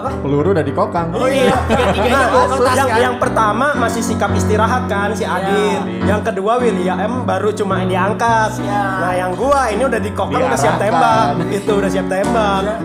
Peluru 0.00 0.48
udah 0.56 0.64
dikokang. 0.64 1.06
Oh 1.12 1.28
iya, 1.28 1.52
nah, 2.08 2.72
yang, 2.72 2.88
yang 3.10 3.14
pertama 3.20 3.76
masih 3.76 4.00
sikap 4.00 4.32
istirahat 4.32 4.88
kan 4.88 5.12
si 5.12 5.28
Adit. 5.28 6.08
Yang 6.08 6.32
kedua 6.32 6.56
William 6.56 7.28
baru 7.28 7.52
cuma 7.52 7.84
diangkat. 7.84 8.64
Nah, 8.64 9.12
yang 9.12 9.36
gua 9.36 9.68
ini 9.68 9.84
udah 9.84 10.00
dikokang 10.00 10.40
udah 10.40 10.56
siap 10.58 10.80
tembak. 10.80 11.36
Itu 11.52 11.72
udah 11.78 11.90
siap 11.90 12.06
tembak. 12.08 12.80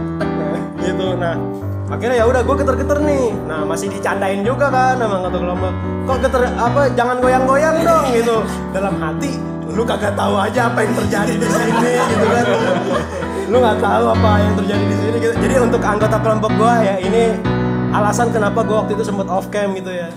gitu. 0.83 1.15
Nah, 1.15 1.39
akhirnya 1.87 2.19
ya 2.19 2.25
udah 2.27 2.41
gua 2.43 2.55
geter-geter 2.59 2.97
nih. 2.99 3.25
Nah, 3.47 3.63
masih 3.63 3.87
dicandain 3.95 4.41
juga 4.43 4.67
kan 4.67 4.99
sama 4.99 5.15
anggota 5.23 5.37
kelompok. 5.39 5.73
Kok 6.05 6.17
geter 6.19 6.41
apa 6.51 6.81
jangan 6.99 7.17
goyang-goyang 7.23 7.75
dong 7.79 8.05
gitu. 8.11 8.37
Dalam 8.75 8.93
hati 8.99 9.54
lu 9.75 9.83
kagak 9.83 10.15
tahu 10.15 10.39
aja 10.39 10.71
apa 10.71 10.79
yang 10.87 10.93
terjadi 10.95 11.33
di 11.35 11.47
sini 11.51 11.91
gitu 12.09 12.25
kan 12.31 12.45
lu 13.45 13.57
nggak 13.61 13.77
tahu 13.77 14.05
apa 14.09 14.31
yang 14.41 14.53
terjadi 14.57 14.85
di 14.89 14.95
sini 14.97 15.17
gitu. 15.21 15.33
Jadi 15.37 15.55
untuk 15.61 15.81
anggota 15.85 16.17
kelompok 16.17 16.51
gua 16.57 16.81
ya 16.81 16.97
ini 16.97 17.37
alasan 17.93 18.33
kenapa 18.33 18.65
gua 18.65 18.81
waktu 18.83 18.97
itu 18.97 19.05
sempet 19.05 19.29
off 19.29 19.53
cam 19.53 19.77
gitu 19.77 19.93
ya. 19.93 20.09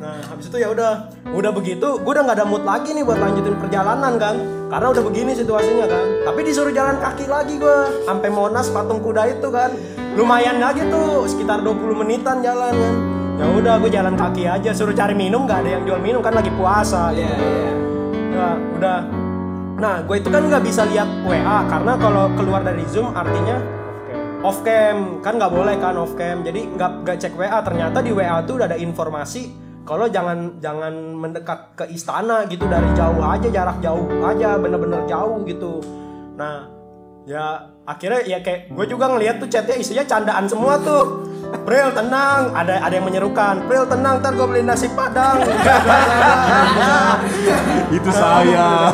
Nah, 0.00 0.16
habis 0.32 0.48
itu 0.48 0.56
ya 0.56 0.72
udah, 0.72 1.12
udah 1.28 1.52
begitu, 1.52 2.00
gua 2.00 2.16
udah 2.16 2.22
nggak 2.24 2.38
ada 2.40 2.46
mood 2.48 2.64
lagi 2.64 2.96
nih 2.96 3.04
buat 3.04 3.20
lanjutin 3.20 3.60
perjalanan 3.60 4.16
kan. 4.16 4.34
Karena 4.72 4.86
udah 4.96 5.02
begini 5.04 5.36
situasinya 5.36 5.86
kan. 5.92 6.06
Tapi 6.24 6.40
disuruh 6.40 6.72
jalan 6.72 6.96
kaki 6.96 7.28
lagi 7.28 7.60
gua 7.60 7.92
sampai 8.08 8.32
Monas 8.32 8.72
patung 8.72 9.04
kuda 9.04 9.28
itu 9.28 9.48
kan. 9.52 9.76
Lumayan 10.16 10.56
lagi 10.56 10.80
tuh, 10.88 11.28
sekitar 11.28 11.60
20 11.60 12.00
menitan 12.00 12.40
jalan 12.40 12.72
kan. 12.72 12.94
Ya 13.36 13.46
udah 13.60 13.74
gua 13.76 13.90
jalan 13.92 14.16
kaki 14.16 14.48
aja, 14.48 14.72
suruh 14.72 14.96
cari 14.96 15.12
minum 15.12 15.44
nggak 15.44 15.68
ada 15.68 15.70
yang 15.76 15.82
jual 15.84 16.00
minum 16.00 16.24
kan 16.24 16.32
lagi 16.32 16.48
puasa 16.56 17.12
gitu. 17.12 17.28
Ya, 18.40 18.56
udah 18.56 18.98
Nah, 19.80 20.04
gue 20.04 20.20
itu 20.20 20.28
kan 20.28 20.44
nggak 20.44 20.60
bisa 20.60 20.84
lihat 20.92 21.08
WA 21.24 21.64
karena 21.64 21.96
kalau 21.96 22.28
keluar 22.36 22.60
dari 22.60 22.84
Zoom 22.84 23.16
artinya 23.16 23.56
off 24.44 24.60
cam 24.60 25.24
kan 25.24 25.40
nggak 25.40 25.48
boleh 25.48 25.72
kan 25.80 25.96
off 25.96 26.12
cam. 26.20 26.44
Jadi 26.44 26.68
nggak 26.76 27.00
nggak 27.00 27.16
cek 27.16 27.32
WA. 27.32 27.64
Ternyata 27.64 28.04
di 28.04 28.12
WA 28.12 28.44
tuh 28.44 28.60
udah 28.60 28.68
ada 28.68 28.76
informasi 28.76 29.56
kalau 29.88 30.04
jangan 30.04 30.60
jangan 30.60 31.16
mendekat 31.16 31.80
ke 31.80 31.84
istana 31.96 32.44
gitu 32.44 32.68
dari 32.68 32.92
jauh 32.92 33.24
aja 33.24 33.48
jarak 33.48 33.80
jauh 33.80 34.04
aja 34.20 34.60
bener-bener 34.60 35.00
jauh 35.08 35.40
gitu. 35.48 35.80
Nah, 36.36 36.68
ya 37.28 37.68
akhirnya 37.84 38.20
ya 38.24 38.38
kayak 38.40 38.72
gue 38.72 38.86
juga 38.88 39.12
ngeliat 39.12 39.40
tuh 39.40 39.48
chatnya 39.48 39.76
isinya 39.76 40.04
candaan 40.04 40.48
semua 40.48 40.80
tuh. 40.80 41.28
Pril 41.50 41.90
tenang, 41.90 42.54
ada 42.54 42.78
ada 42.78 42.94
yang 42.94 43.10
menyerukan. 43.10 43.66
Pril 43.66 43.82
tenang, 43.90 44.22
ntar 44.22 44.38
gue 44.38 44.46
beli 44.46 44.62
nasi 44.62 44.86
padang. 44.94 45.42
Itu 47.98 48.10
saya. 48.14 48.86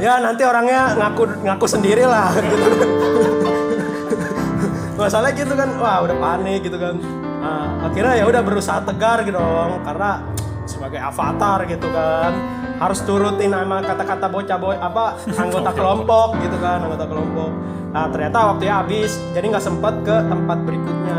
ya 0.00 0.16
nanti 0.20 0.42
orangnya 0.44 0.96
ngaku 0.96 1.44
ngaku 1.44 1.66
sendiri 1.68 2.08
lah 2.08 2.32
gitu 2.32 2.56
masalahnya 4.96 5.44
gitu 5.44 5.52
kan 5.52 5.68
wah 5.76 6.00
udah 6.04 6.16
panik 6.16 6.64
gitu 6.64 6.80
kan 6.80 6.96
Nah, 7.40 7.88
akhirnya 7.88 8.20
ya 8.20 8.28
udah 8.28 8.44
berusaha 8.44 8.84
tegar 8.84 9.24
gitu 9.24 9.40
dong 9.40 9.80
karena 9.80 10.20
sebagai 10.68 11.00
avatar 11.00 11.64
gitu 11.64 11.88
kan 11.88 12.59
harus 12.80 12.98
turutin 13.04 13.52
sama 13.52 13.78
kata-kata 13.78 14.26
bocah 14.26 14.56
boy 14.56 14.74
apa 14.74 15.04
anggota 15.30 15.70
kelompok 15.70 16.28
gitu 16.40 16.56
kan 16.56 16.80
anggota 16.80 17.04
kelompok 17.04 17.50
nah 17.90 18.08
ternyata 18.08 18.38
waktunya 18.48 18.74
habis 18.74 19.20
jadi 19.30 19.44
nggak 19.46 19.62
sempet 19.62 19.94
ke 20.00 20.16
tempat 20.24 20.58
berikutnya 20.64 21.18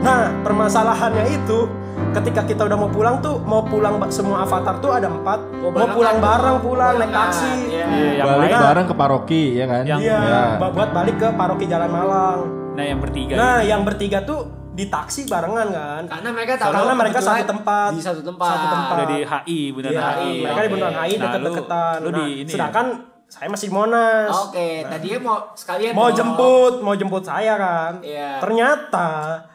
nah 0.00 0.28
permasalahannya 0.40 1.24
itu 1.34 1.64
ketika 2.12 2.42
kita 2.42 2.62
udah 2.64 2.76
mau 2.76 2.88
pulang 2.88 3.20
tuh 3.20 3.40
mau 3.40 3.60
pulang 3.62 3.96
semua 4.08 4.44
avatar 4.44 4.76
tuh 4.78 4.90
ada 4.90 5.08
empat 5.08 5.40
mau 5.56 5.88
pulang 5.88 6.16
bareng 6.18 6.56
pulang 6.60 6.94
naik 6.96 7.12
taksi 7.12 7.52
Iya, 7.70 7.86
yang 8.16 8.26
Balik 8.28 8.50
lain. 8.50 8.62
bareng 8.62 8.86
ke 8.86 8.94
paroki 8.94 9.42
ya 9.54 9.66
kan? 9.66 9.82
Iya, 9.84 9.96
Ya. 9.98 10.42
ba- 10.56 10.70
buat 10.70 10.90
balik 10.90 11.16
ke 11.16 11.28
paroki 11.32 11.64
Jalan 11.64 11.90
Malang. 11.90 12.38
Nah, 12.72 12.84
yang 12.86 12.98
bertiga. 12.98 13.34
Nah, 13.34 13.56
ini. 13.58 13.68
yang 13.68 13.82
bertiga 13.82 14.18
tuh 14.22 14.40
di 14.80 14.88
taksi 14.88 15.20
barengan 15.24 15.68
kan. 15.68 16.02
Karena 16.08 16.28
mereka 16.32 16.52
tahu 16.56 16.72
Karena 16.72 16.94
mereka 16.94 17.18
satu 17.20 17.44
tempat. 17.44 17.90
Di 17.92 18.00
satu 18.00 18.22
tempat. 18.24 18.48
Satu 18.50 18.66
tempat. 18.66 18.94
udah 18.96 19.06
di 19.06 19.18
HI, 19.20 19.60
beneran 19.70 19.92
Iya, 19.92 20.08
HI. 20.16 20.32
mereka 20.40 20.56
di 20.56 20.64
Oke. 20.64 20.72
bundaran 20.72 20.96
HI 20.96 21.12
Nah, 21.12 21.22
deket-deketan. 21.22 21.96
Lu, 21.96 22.02
lu 22.02 22.08
Nah, 22.08 22.16
di 22.16 22.24
ini. 22.32 22.40
ya? 22.42 22.52
sedangkan 22.56 22.86
saya 23.26 23.46
masih 23.46 23.68
di 23.68 23.74
Monas. 23.76 24.30
Oke, 24.42 24.68
tadinya 24.82 25.18
mau 25.20 25.36
sekalian 25.54 25.92
Mau 25.92 26.08
dong. 26.08 26.16
jemput, 26.16 26.74
mau 26.80 26.94
jemput 26.94 27.22
saya 27.22 27.54
kan. 27.54 27.92
Iya. 28.00 28.40
Ternyata, 28.40 29.08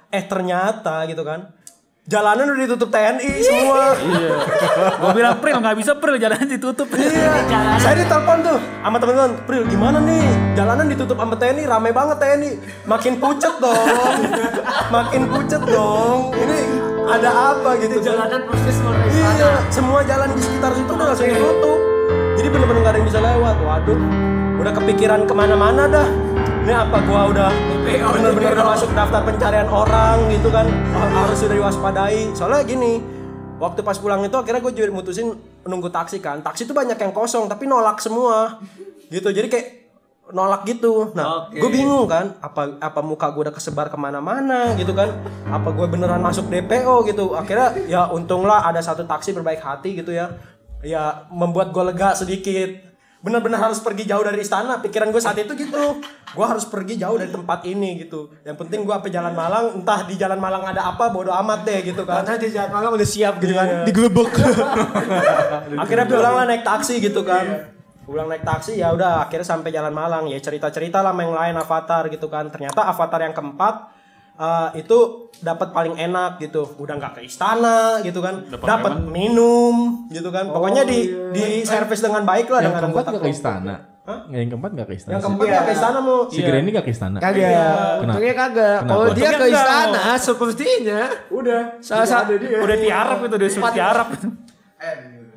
eh 0.07 0.23
ternyata 0.23 1.03
gitu 1.05 1.21
kan. 1.21 1.41
Jalanan 2.05 2.53
udah 2.53 2.69
ditutup 2.69 2.93
TNI 2.93 3.29
semua. 3.41 3.97
Iya. 3.97 4.37
Gua 5.01 5.09
bilang 5.17 5.41
Pril 5.41 5.57
nggak 5.57 5.73
bisa 5.73 5.97
Pril 5.97 6.21
jalan 6.21 6.37
ditutup. 6.45 6.85
Iya, 6.93 7.33
saya 7.81 7.97
ditelepon 7.97 8.45
tuh 8.45 8.61
sama 8.61 9.01
teman-teman, 9.01 9.41
Pril 9.49 9.65
gimana 9.65 9.97
nih? 10.05 10.21
Jalanan 10.53 10.85
ditutup 10.85 11.17
sama 11.17 11.33
TNI, 11.33 11.65
rame 11.65 11.89
banget 11.89 12.21
TNI. 12.21 12.61
Makin 12.85 13.17
pucet 13.17 13.57
dong, 13.57 14.21
makin 14.93 15.21
pucet 15.33 15.65
dong. 15.65 16.29
Ini 16.37 16.59
ada 17.09 17.57
apa 17.57 17.73
gitu? 17.81 17.97
Jalanan 17.97 18.53
persis 18.53 18.77
mau 18.85 18.93
dari 18.93 19.09
sana. 19.09 19.33
Iya, 19.41 19.51
semua 19.73 19.99
jalan 20.05 20.29
di 20.37 20.41
sekitar 20.45 20.71
situ 20.77 20.91
udah 20.93 21.05
langsung 21.09 21.25
ditutup. 21.25 21.79
Jadi 22.37 22.47
bener-bener 22.53 22.81
gak 22.85 22.91
ada 22.93 22.97
yang 23.01 23.07
bisa 23.09 23.17
lewat. 23.25 23.55
Waduh, 23.65 23.97
udah 24.61 24.73
kepikiran 24.77 25.25
ke 25.25 25.33
mana-mana 25.33 25.89
dah. 25.89 26.07
Ini 26.65 26.73
apa 26.73 26.97
gua 27.06 27.30
udah 27.30 27.49
bener-bener 27.86 28.58
udah 28.58 28.65
masuk 28.65 28.89
daftar 28.97 29.21
pencarian 29.21 29.69
orang 29.69 30.17
gitu 30.33 30.50
kan? 30.50 30.65
Ha- 30.65 31.13
Harus 31.21 31.37
sudah 31.37 31.62
diwaspadai. 31.62 32.33
Soalnya 32.33 32.65
gini, 32.65 32.98
waktu 33.62 33.85
pas 33.85 33.94
pulang 33.96 34.25
itu 34.25 34.33
akhirnya 34.33 34.60
gue 34.60 34.73
juga 34.73 34.89
mutusin 34.89 35.29
nunggu 35.62 35.94
taksi 35.94 36.17
kan. 36.17 36.42
Taksi 36.42 36.65
tuh 36.65 36.73
banyak 36.73 36.98
yang 36.98 37.13
kosong 37.13 37.46
tapi 37.46 37.69
nolak 37.69 38.02
semua. 38.02 38.58
Gitu. 39.13 39.29
Jadi 39.29 39.46
kayak 39.46 39.67
nolak 40.33 40.65
gitu. 40.65 41.13
Nah, 41.13 41.23
gue 41.54 41.69
bingung 41.69 42.10
kan, 42.10 42.33
apa 42.42 42.81
apa 42.81 43.00
muka 43.06 43.29
gue 43.29 43.46
udah 43.46 43.54
kesebar 43.54 43.94
ke 43.94 43.98
mana-mana 44.02 44.73
gitu 44.73 44.98
kan? 44.98 45.13
Apa 45.46 45.69
gue 45.69 45.85
beneran 45.85 46.17
masuk 46.17 46.50
DPO 46.50 47.06
gitu? 47.06 47.37
Akhirnya 47.37 47.77
ya 47.85 48.10
untunglah 48.10 48.65
ada 48.65 48.81
satu 48.81 49.06
taksi 49.06 49.37
berbaik 49.37 49.62
hati 49.62 49.94
gitu 49.94 50.10
ya, 50.10 50.33
ya 50.81 51.29
membuat 51.29 51.69
gue 51.69 51.83
lega 51.85 52.17
sedikit. 52.17 52.94
Bener-bener 53.26 53.58
harus 53.58 53.82
pergi 53.82 54.06
jauh 54.06 54.21
dari 54.21 54.38
istana. 54.38 54.78
Pikiran 54.78 55.10
gue 55.10 55.17
saat 55.17 55.34
itu 55.42 55.58
gitu, 55.58 55.98
gue 56.30 56.46
harus 56.46 56.62
pergi 56.69 57.02
jauh 57.02 57.17
dari 57.17 57.34
tempat 57.34 57.65
ini 57.65 58.06
gitu. 58.06 58.30
Yang 58.46 58.62
penting 58.62 58.86
gue 58.86 58.94
apa 58.94 59.10
jalan 59.10 59.34
Malang, 59.34 59.82
entah 59.82 60.06
di 60.06 60.13
jalan 60.13 60.38
Malang 60.38 60.62
ada 60.62 60.86
apa, 60.86 61.10
bodo 61.10 61.34
amat 61.34 61.65
deh 61.65 61.82
gitu 61.82 62.06
kan. 62.06 62.21
Karena 62.21 62.38
di 62.38 62.54
jalan 62.54 62.69
malam 62.69 62.94
udah 62.94 63.10
siap 63.10 63.42
gitu 63.42 63.58
Iya. 63.58 63.65
kan. 63.65 63.67
Digelebek. 63.90 64.30
akhirnya 65.82 66.06
pulang 66.06 66.34
lah 66.38 66.46
naik 66.46 66.62
taksi 66.62 67.02
gitu 67.02 67.26
kan 67.26 67.73
pulang 68.06 68.30
naik 68.30 68.46
taksi 68.46 68.78
ya 68.78 68.94
udah 68.94 69.26
akhirnya 69.26 69.48
sampai 69.50 69.73
jalan 69.73 69.90
Malang 69.90 70.30
ya 70.30 70.38
cerita 70.38 70.69
cerita 70.69 71.02
lah 71.02 71.10
yang 71.17 71.34
lain 71.34 71.58
avatar 71.58 72.06
gitu 72.13 72.30
kan 72.30 72.54
ternyata 72.54 72.86
avatar 72.86 73.26
yang 73.26 73.34
keempat 73.34 73.94
eh, 74.36 74.69
itu 74.79 74.98
dapat 75.36 75.75
paling 75.75 75.96
enak 76.00 76.40
gitu 76.40 76.63
udah 76.79 76.96
nggak 76.96 77.19
ke 77.19 77.21
istana 77.27 78.00
gitu 78.00 78.23
kan 78.23 78.48
Dapat 78.48 79.04
minum 79.04 80.08
gitu 80.08 80.31
kan 80.31 80.48
pokoknya 80.48 80.88
di 80.88 81.12
di 81.36 81.46
servis 81.62 82.00
dengan 82.00 82.23
baik 82.23 82.48
lah 82.48 82.63
Yang 82.63 82.71
dengan 82.71 82.83
keempat 82.88 83.04
anggota 83.04 83.19
gak 83.19 83.23
ke 83.23 83.31
istana. 83.31 83.75
Yang 84.29 84.48
keempat 84.54 84.71
gak 84.77 84.88
ke 84.88 84.94
istana. 84.96 85.12
yang 85.17 85.23
keempat 85.25 85.46
nggak 85.50 85.65
ke 85.65 85.73
istana 85.73 85.98
mau 86.00 86.19
Si 86.29 86.42
Granny 86.46 86.69
gak 86.71 86.86
ke 86.86 86.92
istana. 86.94 87.17
Kagak. 87.17 87.42
Kenapa? 87.42 88.02
Untungnya 88.06 88.33
kagak. 88.38 88.79
Kalau 88.86 89.06
dia 89.12 89.29
ke 89.33 89.46
istana 89.50 90.04
sepertinya 90.15 91.02
Udah. 91.33 91.62
salah 91.81 92.08
satu 92.08 92.31
Udah 92.38 92.77
tiarap 92.77 93.17
itu 93.25 93.36
udah 93.36 93.50
suruh 93.50 93.71
tiarap. 93.73 94.08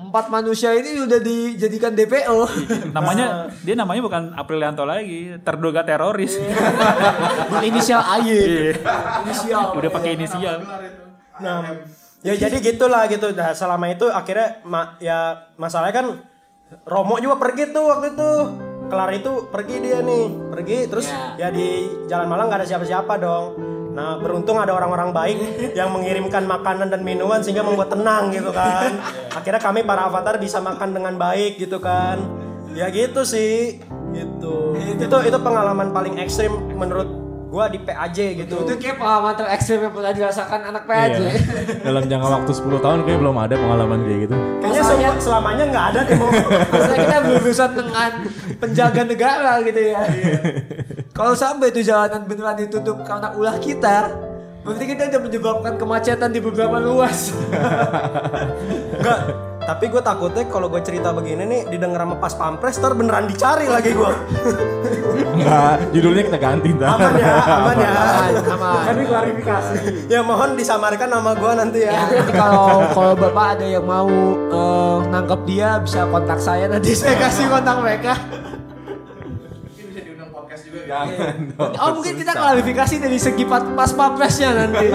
Empat 0.08 0.32
manusia 0.32 0.72
ini 0.72 1.04
udah 1.04 1.20
dijadikan 1.20 1.92
DPO. 1.92 2.48
namanya 2.96 3.46
dia 3.66 3.76
namanya 3.76 4.00
bukan 4.00 4.22
Aprilianto 4.32 4.88
lagi, 4.88 5.36
terduga 5.44 5.84
teroris. 5.84 6.34
Berinisial 7.52 8.00
AY. 8.00 8.72
Inisial. 9.28 9.76
Udah 9.76 9.90
pakai 9.92 10.16
inisial. 10.16 10.64
Nah, 11.38 11.84
ya 12.24 12.34
jadi 12.34 12.56
gitulah 12.58 13.04
gitu. 13.06 13.30
Nah, 13.36 13.52
selama 13.52 13.86
itu 13.92 14.08
akhirnya 14.08 14.64
ma- 14.64 14.96
ya 14.98 15.52
masalahnya 15.60 15.94
kan 15.94 16.06
Romo 16.84 17.16
juga 17.16 17.40
pergi 17.40 17.72
tuh 17.72 17.84
waktu 17.88 18.16
itu. 18.16 18.32
Kelar 18.88 19.12
itu 19.12 19.52
pergi 19.52 19.84
dia 19.84 20.00
nih, 20.00 20.48
pergi 20.48 20.88
terus 20.88 21.12
ya 21.36 21.52
di 21.52 21.84
Jalan 22.08 22.24
Malang 22.24 22.48
nggak 22.48 22.64
ada 22.64 22.68
siapa-siapa 22.68 23.20
dong. 23.20 23.77
Nah, 23.98 24.14
beruntung 24.14 24.62
ada 24.62 24.70
orang-orang 24.78 25.10
baik 25.10 25.38
yang 25.74 25.90
mengirimkan 25.90 26.46
makanan 26.46 26.86
dan 26.86 27.02
minuman 27.02 27.42
sehingga 27.42 27.66
membuat 27.66 27.90
tenang 27.90 28.30
gitu 28.30 28.54
kan. 28.54 28.94
Akhirnya 29.34 29.58
kami 29.58 29.82
para 29.82 30.06
avatar 30.06 30.38
bisa 30.38 30.62
makan 30.62 30.94
dengan 30.94 31.18
baik 31.18 31.58
gitu 31.58 31.82
kan. 31.82 32.22
Ya 32.78 32.86
gitu 32.94 33.26
sih. 33.26 33.82
Gitu. 34.14 34.54
Itu 35.02 35.16
itu 35.26 35.38
pengalaman 35.42 35.90
paling 35.90 36.14
ekstrim 36.22 36.78
menurut 36.78 37.10
gua 37.50 37.66
di 37.66 37.82
PAJ 37.82 38.46
gitu. 38.46 38.62
Itu 38.62 38.78
kayak 38.78 39.02
pengalaman 39.02 39.34
terekstrim 39.34 39.82
yang 39.82 39.90
pernah 39.90 40.12
dirasakan 40.14 40.60
anak 40.70 40.86
PAJ. 40.86 41.18
Iya. 41.18 41.32
Dalam 41.82 42.02
jangka 42.06 42.28
waktu 42.38 42.52
10 42.54 42.78
tahun 42.78 42.98
kayak 43.02 43.18
belum 43.18 43.34
ada 43.34 43.54
pengalaman 43.58 43.98
kayak 44.06 44.20
gitu. 44.30 44.36
Kayaknya 44.62 44.82
sel- 44.86 45.20
selamanya 45.26 45.64
nggak 45.74 45.86
ada 45.90 46.00
deh 46.06 46.14
mau. 46.22 46.30
Maksudnya 46.70 46.98
kita 47.02 47.16
berurusan 47.26 47.70
dengan 47.74 48.10
penjaga 48.62 49.02
negara 49.02 49.52
gitu 49.66 49.80
ya. 49.90 50.00
Kalau 51.18 51.34
sampai 51.34 51.74
itu 51.74 51.82
jalanan 51.82 52.22
beneran 52.30 52.54
ditutup 52.54 53.02
karena 53.02 53.34
ulah 53.34 53.58
kita, 53.58 54.14
berarti 54.62 54.84
kita 54.86 55.10
udah 55.10 55.20
menyebabkan 55.26 55.74
kemacetan 55.74 56.30
di 56.30 56.38
beberapa 56.38 56.78
ruas. 56.78 57.34
Enggak, 58.94 59.18
tapi 59.68 59.84
gue 59.90 59.98
takutnya 59.98 60.46
kalau 60.46 60.70
gue 60.70 60.78
cerita 60.78 61.10
begini 61.10 61.42
nih 61.42 61.60
didengar 61.74 62.06
sama 62.06 62.22
pas 62.22 62.30
pampres 62.38 62.78
ntar 62.78 62.94
beneran 62.94 63.26
dicari 63.26 63.66
lagi 63.66 63.98
gue. 63.98 64.12
Enggak, 65.42 65.74
judulnya 65.98 66.22
kita 66.30 66.38
ganti 66.38 66.68
ntar. 66.78 66.94
Aman 66.94 67.12
ya, 67.18 67.34
aman 67.34 67.76
ya. 67.82 67.92
Aman. 68.54 68.82
Kan 68.86 68.96
klarifikasi. 69.02 69.76
Ya 70.06 70.20
mohon 70.22 70.54
disamarkan 70.54 71.18
nama 71.18 71.34
gue 71.34 71.52
nanti 71.58 71.78
Ya, 71.82 71.98
ya. 71.98 72.02
nanti 72.14 72.30
kalau 72.30 72.86
kalau 72.94 73.12
bapak 73.18 73.58
ada 73.58 73.66
yang 73.66 73.82
mau 73.82 74.06
eh, 74.54 74.98
nangkep 75.10 75.40
dia 75.50 75.82
bisa 75.82 76.06
kontak 76.06 76.38
saya 76.38 76.70
nanti 76.70 76.94
saya 76.94 77.18
kasih 77.18 77.50
kontak 77.50 77.74
mereka. 77.82 78.14
Oh 81.58 81.90
mungkin 81.96 82.14
kita 82.18 82.32
klarifikasi 82.32 82.94
dari 83.00 83.18
segi 83.18 83.44
pas 83.48 83.90
papresnya 83.92 84.50
nanti. 84.54 84.86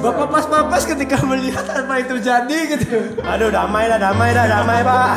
Bapak 0.00 0.26
pas 0.30 0.44
papres 0.46 0.84
ketika 0.84 1.20
melihat 1.26 1.64
apa 1.68 2.00
yang 2.00 2.08
terjadi 2.18 2.58
gitu. 2.76 3.20
Aduh 3.22 3.50
damai 3.50 3.90
dah, 3.90 3.98
damai 3.98 4.30
dah, 4.32 4.46
damai 4.46 4.80
pak. 4.82 5.12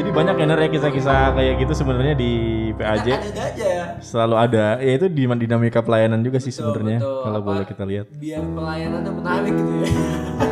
Jadi 0.00 0.16
banyak 0.16 0.34
ya 0.40 0.46
Ner, 0.48 0.60
ya 0.64 0.68
kisah-kisah 0.72 1.36
kayak 1.36 1.54
gitu 1.60 1.72
sebenarnya 1.76 2.16
di 2.16 2.32
PAJ. 2.72 3.06
Ada 3.20 3.42
aja. 3.52 3.70
Selalu 4.00 4.34
ada. 4.40 4.66
Ya 4.80 4.96
itu 4.96 5.12
di 5.12 5.28
dinamika 5.28 5.84
pelayanan 5.84 6.24
juga 6.24 6.40
sih 6.40 6.48
sebenarnya 6.48 7.04
kalau 7.04 7.44
boleh 7.44 7.68
kita 7.68 7.84
lihat. 7.84 8.08
Biar 8.16 8.40
pelayanannya 8.40 9.12
menarik 9.12 9.52
gitu 9.52 9.72
ya. 9.84 9.88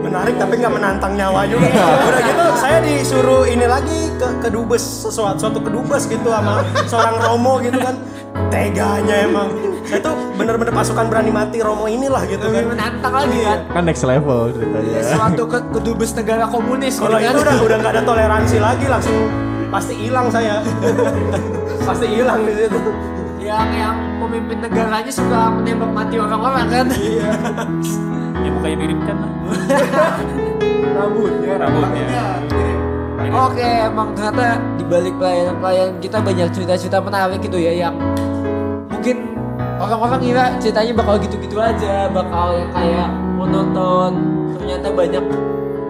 Menarik 0.00 0.34
tapi 0.40 0.58
nggak 0.58 0.74
menantang 0.74 1.12
nyawa 1.14 1.46
juga. 1.46 1.68
Udah 2.08 2.20
gitu 2.24 2.44
saya 2.56 2.78
disuruh 2.82 3.42
ini 3.46 3.66
lagi 3.68 4.10
ke 4.16 4.28
kedubes 4.42 4.82
sesuatu 4.82 5.38
suatu 5.38 5.60
kedubes 5.62 6.08
gitu 6.08 6.28
sama 6.28 6.64
seorang 6.88 7.16
Romo 7.20 7.60
gitu 7.62 7.78
kan. 7.78 7.94
Teganya 8.50 9.26
emang. 9.26 9.48
Saya 9.86 10.00
tuh 10.06 10.14
bener-bener 10.38 10.70
pasukan 10.70 11.06
berani 11.10 11.30
mati 11.34 11.58
Romo 11.58 11.90
inilah 11.90 12.22
gitu 12.26 12.46
kan. 12.46 12.62
menantang 12.66 13.12
lagi 13.14 13.38
kan. 13.42 13.58
Kan 13.70 13.82
next 13.86 14.04
level 14.06 14.50
ceritanya. 14.54 15.02
Suatu 15.02 15.42
ke 15.46 15.58
kedubes 15.74 16.10
negara 16.14 16.44
komunis 16.46 16.98
Kalau 16.98 17.18
gitu 17.18 17.26
kan. 17.26 17.34
itu 17.34 17.40
udah 17.42 17.56
udah 17.66 17.76
nggak 17.82 17.92
ada 17.98 18.02
toleransi 18.06 18.56
lagi 18.58 18.86
langsung 18.86 19.16
pasti 19.70 19.94
hilang 19.94 20.26
saya. 20.30 20.58
pasti 21.88 22.06
hilang 22.10 22.42
di 22.42 22.52
situ. 22.54 22.80
Yang 23.50 23.70
yang 23.74 23.96
pemimpin 24.22 24.58
negaranya 24.62 25.12
suka 25.12 25.50
menembak 25.50 25.90
mati 25.90 26.16
orang-orang 26.22 26.66
kan. 26.70 26.86
Iya. 26.94 27.30
Ya 28.40 28.48
mukanya 28.56 28.76
mirip 28.80 29.00
kan. 29.04 29.16
Rambutnya. 30.96 31.60
Rambutnya. 31.60 32.06
Oke, 33.36 33.68
emang 33.84 34.16
ternyata 34.16 34.56
di 34.80 34.84
balik 34.88 35.12
pelayanan-pelayanan 35.20 36.00
kita 36.00 36.24
banyak 36.24 36.48
cerita-cerita 36.56 37.04
menarik 37.04 37.44
gitu 37.44 37.60
ya 37.60 37.68
yang 37.84 38.00
mungkin 38.88 39.36
orang-orang 39.76 40.24
kira 40.24 40.44
ceritanya 40.56 40.92
bakal 41.04 41.20
gitu-gitu 41.20 41.60
aja, 41.60 42.08
bakal 42.08 42.56
yang 42.56 42.70
kayak 42.72 43.08
monoton. 43.36 44.12
Ternyata 44.56 44.88
banyak 44.88 45.24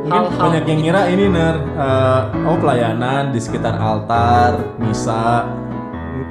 Mungkin 0.00 0.11
hal-hal 0.11 0.42
banyak 0.42 0.64
yang 0.66 0.80
ngira 0.82 1.02
ini 1.06 1.24
Ner, 1.30 1.56
eh, 1.78 2.20
oh 2.50 2.56
pelayanan 2.58 3.30
di 3.30 3.38
sekitar 3.38 3.78
altar, 3.78 4.58
misa, 4.82 5.46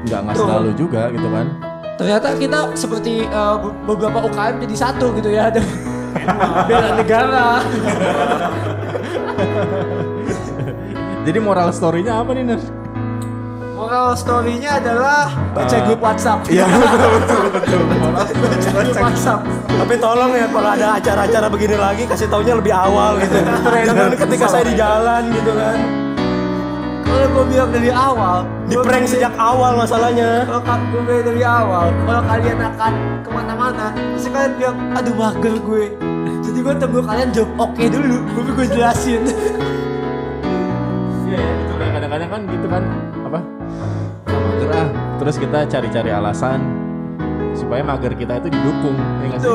nggak 0.02 0.20
nggak 0.22 0.36
selalu 0.38 0.70
juga 0.74 1.02
gitu 1.10 1.28
kan. 1.28 1.48
Ternyata 1.96 2.28
kita 2.34 2.60
seperti 2.74 3.14
eh, 3.24 3.56
be- 3.58 3.76
beberapa 3.86 4.24
UKM 4.24 4.56
jadi 4.62 4.76
satu 4.78 5.12
gitu 5.14 5.30
ya 5.30 5.50
ada 5.50 5.60
bela 6.68 6.90
negara. 6.96 7.48
Jadi 11.20 11.38
moral 11.38 11.70
story-nya 11.70 12.14
apa 12.18 12.32
nih 12.32 12.44
Ner? 12.44 12.62
Moral 13.76 14.12
story-nya 14.14 14.82
adalah 14.82 15.30
baca 15.54 15.72
Eh, 15.72 15.82
grup 15.84 16.02
WhatsApp. 16.02 16.42
Iya 16.48 16.66
betul 16.66 17.10
betul 17.14 17.40
betul. 17.86 18.10
baca 18.42 18.70
grup 18.74 18.98
WhatsApp. 18.98 19.42
Tapi 19.70 19.94
tolong 19.96 20.32
ya 20.34 20.48
kalau 20.48 20.70
ada 20.70 20.88
acara-acara 20.98 21.48
begini 21.48 21.76
lagi 21.76 22.04
kasih 22.04 22.28
taunya 22.28 22.54
lebih 22.54 22.74
awal 22.74 23.20
gitu. 23.20 23.36
Jangan 23.86 24.16
ketika 24.18 24.46
saya 24.48 24.64
di 24.66 24.74
jalan 24.74 25.22
gitu 25.30 25.52
kan. 25.54 25.78
Kalau 27.04 27.28
gue 27.30 27.44
bilang 27.48 27.70
dari 27.70 27.90
awal, 27.90 28.38
Di 28.70 28.78
prank 28.78 29.06
sejak 29.10 29.34
awal 29.34 29.74
masalahnya. 29.74 30.46
Kalau 30.46 30.62
kan 30.62 30.80
gue 30.94 31.02
bilang 31.02 31.26
dari 31.26 31.42
awal, 31.42 31.90
kalau 32.06 32.22
kalian 32.22 32.60
akan 32.62 32.94
ke 33.26 33.30
mana-mana, 33.34 33.86
pasti 34.14 34.30
kalian 34.30 34.54
bilang, 34.62 34.78
aduh 34.94 35.16
mager 35.18 35.56
gue. 35.58 35.86
Jadi 36.46 36.58
gue 36.62 36.74
tunggu 36.78 37.00
kalian 37.02 37.30
jawab 37.34 37.52
oke 37.58 37.84
dulu, 37.90 38.18
baru 38.30 38.52
gue 38.54 38.68
jelasin. 38.70 39.22
Iya 41.26 41.38
ya, 41.38 41.52
betul. 41.58 41.76
Nah, 41.78 41.90
kadang-kadang 41.98 42.30
kan 42.30 42.42
gitu 42.46 42.68
kan 42.70 42.84
apa? 43.26 43.40
"Ah, 44.30 44.38
Mager 44.38 44.70
ah. 44.70 44.88
Terus 45.18 45.36
kita 45.38 45.60
cari-cari 45.66 46.10
alasan 46.14 46.60
supaya 47.58 47.82
mager 47.82 48.14
kita 48.14 48.38
itu 48.38 48.48
didukung. 48.54 48.96
Ya 49.26 49.26
nggak 49.34 49.40
sih? 49.42 49.50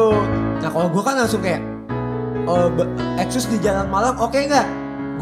Nah 0.58 0.70
kalau 0.70 0.88
gue 0.90 1.02
kan 1.02 1.14
langsung 1.18 1.38
kayak, 1.38 1.62
oh, 2.50 2.66
Exus 3.16 3.46
di 3.46 3.62
Jalan 3.62 3.86
Malang 3.86 4.18
oke 4.18 4.34
nggak? 4.36 4.66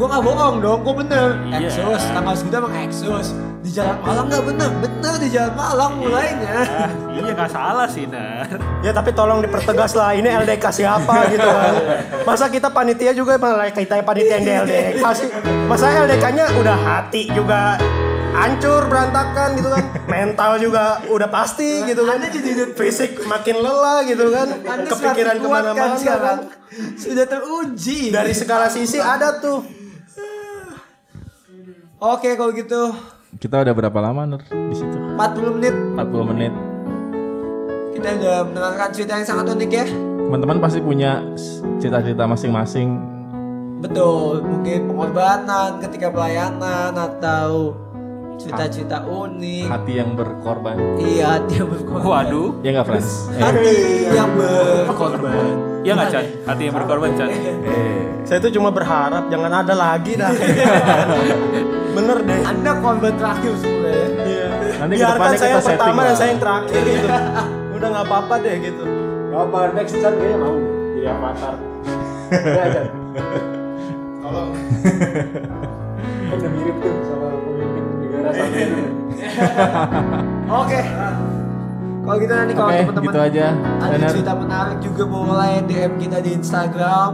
Gue 0.01 0.05
nggak 0.09 0.23
bohong 0.25 0.57
dong, 0.65 0.79
gue 0.81 0.93
bener. 1.05 1.37
Iya. 1.45 1.69
Exus, 1.69 2.01
tanggal 2.09 2.33
segitu 2.33 2.55
emang 2.57 2.73
Exus. 2.81 3.27
Di 3.63 3.71
Jalan 3.71 3.95
Malang 4.03 4.27
nggak 4.27 4.43
bener, 4.43 4.69
bener 4.83 5.13
di 5.23 5.27
Jalan 5.31 5.55
Malang 5.55 5.91
mulainya. 5.95 6.51
Ah, 6.67 6.91
iya 7.15 7.31
nggak 7.31 7.47
salah 7.47 7.87
sih 7.87 8.03
Nar. 8.03 8.59
Ya 8.83 8.91
tapi 8.91 9.15
tolong 9.15 9.39
dipertegas 9.39 9.95
lah 9.95 10.11
ini 10.11 10.27
LDK 10.27 10.67
siapa 10.67 11.31
gitu 11.31 11.47
kan. 11.47 11.73
Masa 12.27 12.51
kita 12.51 12.67
panitia 12.67 13.15
juga 13.15 13.39
malah 13.39 13.71
kita 13.71 14.03
panitia 14.03 14.35
yang 14.35 14.43
di 14.43 14.53
LDK 14.67 15.03
sih. 15.15 15.29
Masa 15.63 15.95
LDK-nya 15.95 16.59
udah 16.59 16.75
hati 16.75 17.31
juga 17.31 17.79
hancur 18.35 18.91
berantakan 18.91 19.55
gitu 19.55 19.69
kan. 19.71 19.83
Mental 20.11 20.51
juga 20.59 20.99
udah 21.07 21.29
pasti 21.31 21.87
gitu 21.87 22.03
kan. 22.03 22.19
Fisik 22.75 23.23
makin 23.23 23.63
lelah 23.63 24.03
gitu 24.03 24.27
kan. 24.27 24.59
Anda 24.59 24.91
Kepikiran 24.91 25.39
kan 25.39 25.43
ke 25.43 25.47
mana-mana 25.47 25.95
sekarang. 25.95 26.39
kan. 26.51 26.99
Sudah 26.99 27.25
teruji. 27.31 28.11
Dari 28.11 28.35
segala 28.35 28.67
sisi 28.67 28.99
ada 28.99 29.39
tuh. 29.39 29.63
Oke 32.03 32.35
kalau 32.35 32.51
gitu, 32.51 32.91
Kita 33.33 33.61
udah 33.61 33.73
berapa 33.73 33.99
lama 33.99 34.21
Nur 34.25 34.41
di 34.43 34.75
situ? 34.75 34.97
40 35.15 35.55
menit 35.55 35.75
40 35.95 36.31
menit. 36.31 36.53
kita 37.93 38.09
udah 38.17 38.37
mendengarkan 38.43 38.89
cerita 38.89 39.13
yang 39.15 39.27
sangat 39.27 39.45
unik 39.53 39.69
ya. 39.71 39.85
Teman-teman 40.25 40.57
pasti 40.57 40.81
punya 40.81 41.21
cita-cita 41.77 42.25
masing-masing. 42.25 42.89
Betul, 43.79 44.41
mungkin 44.41 44.89
pengorbanan 44.89 45.77
ketika 45.77 46.09
pelayanan 46.09 46.91
atau 46.91 47.77
cerita-cerita 48.35 49.05
unik. 49.05 49.65
Hati 49.69 49.93
yang 49.93 50.17
berkorban. 50.17 50.73
Iya, 50.97 51.37
hati 51.37 51.53
yang 51.61 51.69
berkorban. 51.69 52.03
Waduh. 52.03 52.49
Ya 52.59 52.69
nggak 52.73 52.85
Frans? 52.87 53.09
Eh, 53.29 53.39
Hati 53.39 53.75
yang 54.09 54.29
berkorban. 54.33 55.45
Ya 55.85 55.91
nggak 55.93 56.09
Chan? 56.09 56.25
Hati 56.43 56.61
yang 56.65 56.73
berkorban 56.75 57.11
Chan. 57.13 57.29
eh. 57.29 57.55
Saya 58.25 58.39
tuh 58.41 58.51
cuma 58.51 58.73
berharap 58.73 59.29
jangan 59.29 59.51
ada 59.53 59.73
lagi 59.77 60.17
dah. 60.17 60.33
Bener 61.93 62.17
deh. 62.25 62.41
Anda 62.41 62.71
korban 62.81 63.13
terakhir 63.15 63.53
sebenarnya. 63.61 64.07
Iya. 64.25 64.47
Nanti 64.81 64.93
Biarkan 64.97 65.29
saya 65.29 65.37
kita 65.37 65.45
yang 65.45 65.63
pertama 65.63 65.99
dan 66.03 66.15
saya 66.17 66.29
yang 66.33 66.41
terakhir 66.41 66.81
gitu. 66.83 67.07
Udah 67.77 67.87
nggak 67.93 68.05
apa-apa 68.09 68.35
deh 68.41 68.55
gitu. 68.59 68.83
Gak 69.33 69.41
apa, 69.49 69.59
next 69.73 69.95
Chan 69.97 70.13
kayaknya 70.13 70.37
mau 70.37 70.55
jadi 70.93 71.07
avatar. 71.09 71.55
Ya 72.33 72.65
Chan. 72.69 72.87
Kalau 74.23 74.43
kan 76.33 76.37
udah 76.39 76.49
mirip 76.49 76.75
tuh 76.81 76.93
sama 77.05 77.27
pemimpin 77.45 77.83
negara 78.01 78.29
satu 78.33 78.57
itu. 78.57 78.81
Oke. 80.49 80.81
Kalau 82.03 82.17
gitu 82.19 82.33
nanti 82.35 82.53
kalau 82.53 82.67
Oke, 82.67 82.79
teman-teman 82.83 83.05
gitu 83.07 83.19
aja. 83.21 83.45
ada 83.79 83.95
Bener. 83.95 84.09
cerita 84.11 84.33
menarik 84.35 84.77
juga 84.83 85.03
boleh 85.07 85.55
DM 85.63 85.93
kita 86.01 86.17
di 86.19 86.31
Instagram. 86.35 87.09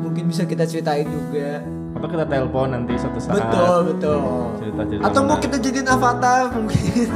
Mungkin 0.00 0.24
bisa 0.30 0.42
kita 0.46 0.64
ceritain 0.64 1.04
juga. 1.04 1.60
Atau 2.00 2.16
kita 2.16 2.24
telepon 2.24 2.72
nanti 2.72 2.96
suatu 2.96 3.20
saat. 3.20 3.36
Betul, 3.36 3.92
betul. 3.92 4.16
Cerita-cerita 4.56 5.04
Atau 5.04 5.20
mau 5.28 5.36
kita 5.36 5.56
jadiin 5.60 5.84
avatar 5.84 6.48
mungkin. 6.56 7.08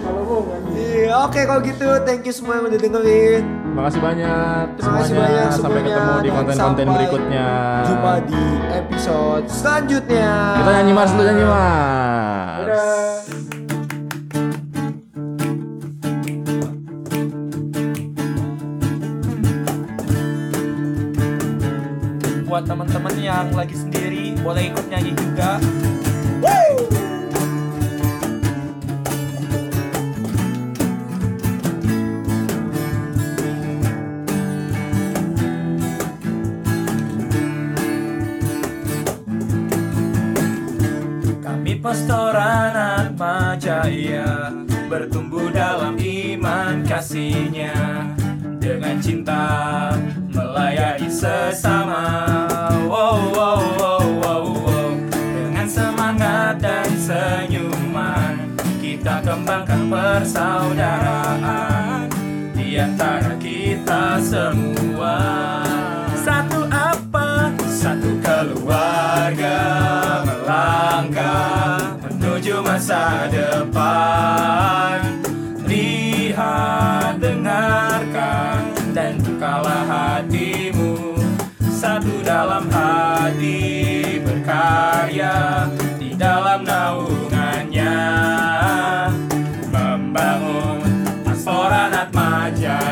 Kalau 0.00 0.22
mau 0.24 0.40
kan. 0.48 0.60
Iya, 0.72 1.12
oke 1.28 1.40
kalau 1.44 1.60
gitu 1.60 1.86
thank 2.08 2.24
you 2.24 2.32
semua 2.32 2.56
yang 2.56 2.72
udah 2.72 2.80
dengerin. 2.80 3.44
Makasih 3.76 4.00
banyak 4.00 4.64
Terima 4.80 4.96
kasih 4.96 5.12
semuanya. 5.12 5.28
banyak 5.28 5.48
Sampai 5.52 5.80
ketemu 5.84 6.14
di 6.24 6.30
konten-konten 6.32 6.86
berikutnya. 6.88 7.48
Jumpa 7.84 8.12
di 8.24 8.42
episode 8.72 9.44
selanjutnya. 9.52 10.32
Kita 10.56 10.70
nyanyi 10.72 10.92
Mars 10.96 11.12
dulu 11.12 11.24
nyanyi 11.28 11.44
Mars. 11.44 13.05
Buat 22.56 22.72
teman-teman 22.72 23.16
yang 23.20 23.52
lagi 23.52 23.76
sendiri 23.76 24.32
boleh 24.40 24.72
ikut 24.72 24.88
nyanyi 24.88 25.12
juga. 25.12 25.60
Kami 41.44 41.76
pastoran 41.76 42.72
Atma 42.72 43.60
Jaya 43.60 44.48
Bertumbuh 44.88 45.52
dalam 45.52 46.00
iman 46.00 46.80
kasihnya 46.88 47.76
Dengan 48.56 48.96
cinta 49.04 49.44
melayani 50.32 51.12
sesama 51.12 51.85
Kita 59.46 59.62
kembangkan 59.62 59.94
persaudaraan 59.94 62.10
Di 62.50 62.82
antara 62.82 63.30
kita 63.38 64.18
semua. 64.18 65.22
Satu 66.18 66.66
apa? 66.66 67.54
Satu 67.70 68.10
keluarga 68.26 69.58
melangkah 70.26 71.94
menuju 72.02 72.58
masa 72.58 73.30
depan. 73.30 75.14
Lihat, 75.62 77.22
dengarkan 77.22 78.74
dan 78.98 79.14
bukalah 79.22 79.86
hatimu. 79.86 81.22
Satu 81.70 82.18
dalam 82.26 82.66
hati 82.66 83.62
berkarya 84.26 85.70
di 86.02 86.18
dalam 86.18 86.66
naungannya 86.66 87.94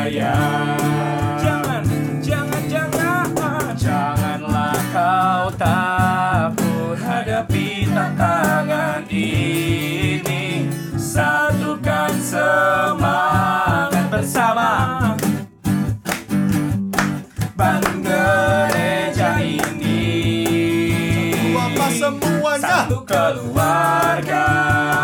Jaya 0.05 0.37
Jangan, 1.41 1.81
jangan, 2.21 2.63
jangan. 2.69 3.25
Janganlah 3.73 4.77
kau 4.93 5.49
takut 5.57 6.93
hadapi 7.01 7.89
tantangan 7.89 9.01
ini. 9.09 10.69
Satukan 10.93 12.13
semangat 12.21 14.05
bersama. 14.13 14.69
Bangun 17.57 18.05
gereja 18.05 19.41
ini 19.41 20.05
Apa 21.49 21.89
semuanya? 21.89 22.61
Satu 22.61 23.01
keluarga 23.09 24.45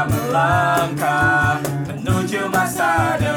melangkah 0.06 1.58
menuju 1.90 2.54
masa 2.54 3.18
depan 3.18 3.31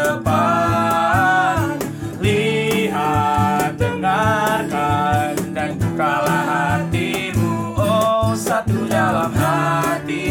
dalam 9.25 9.41
hati 9.41 10.29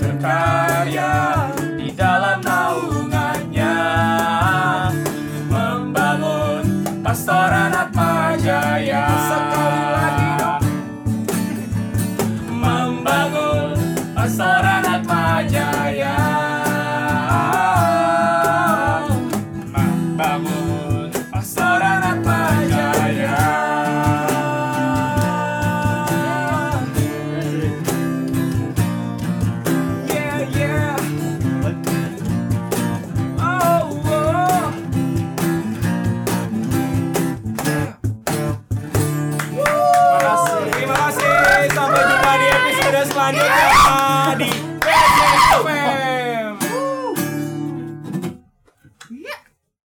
berkarya 0.00 1.52
di 1.76 1.92
dalam 1.92 2.40
naungannya. 2.40 3.76
Membangun 5.52 6.64
pastoran 7.04 7.76
Atma 7.76 8.32
Jaya 8.40 9.04
Sekali 9.28 9.91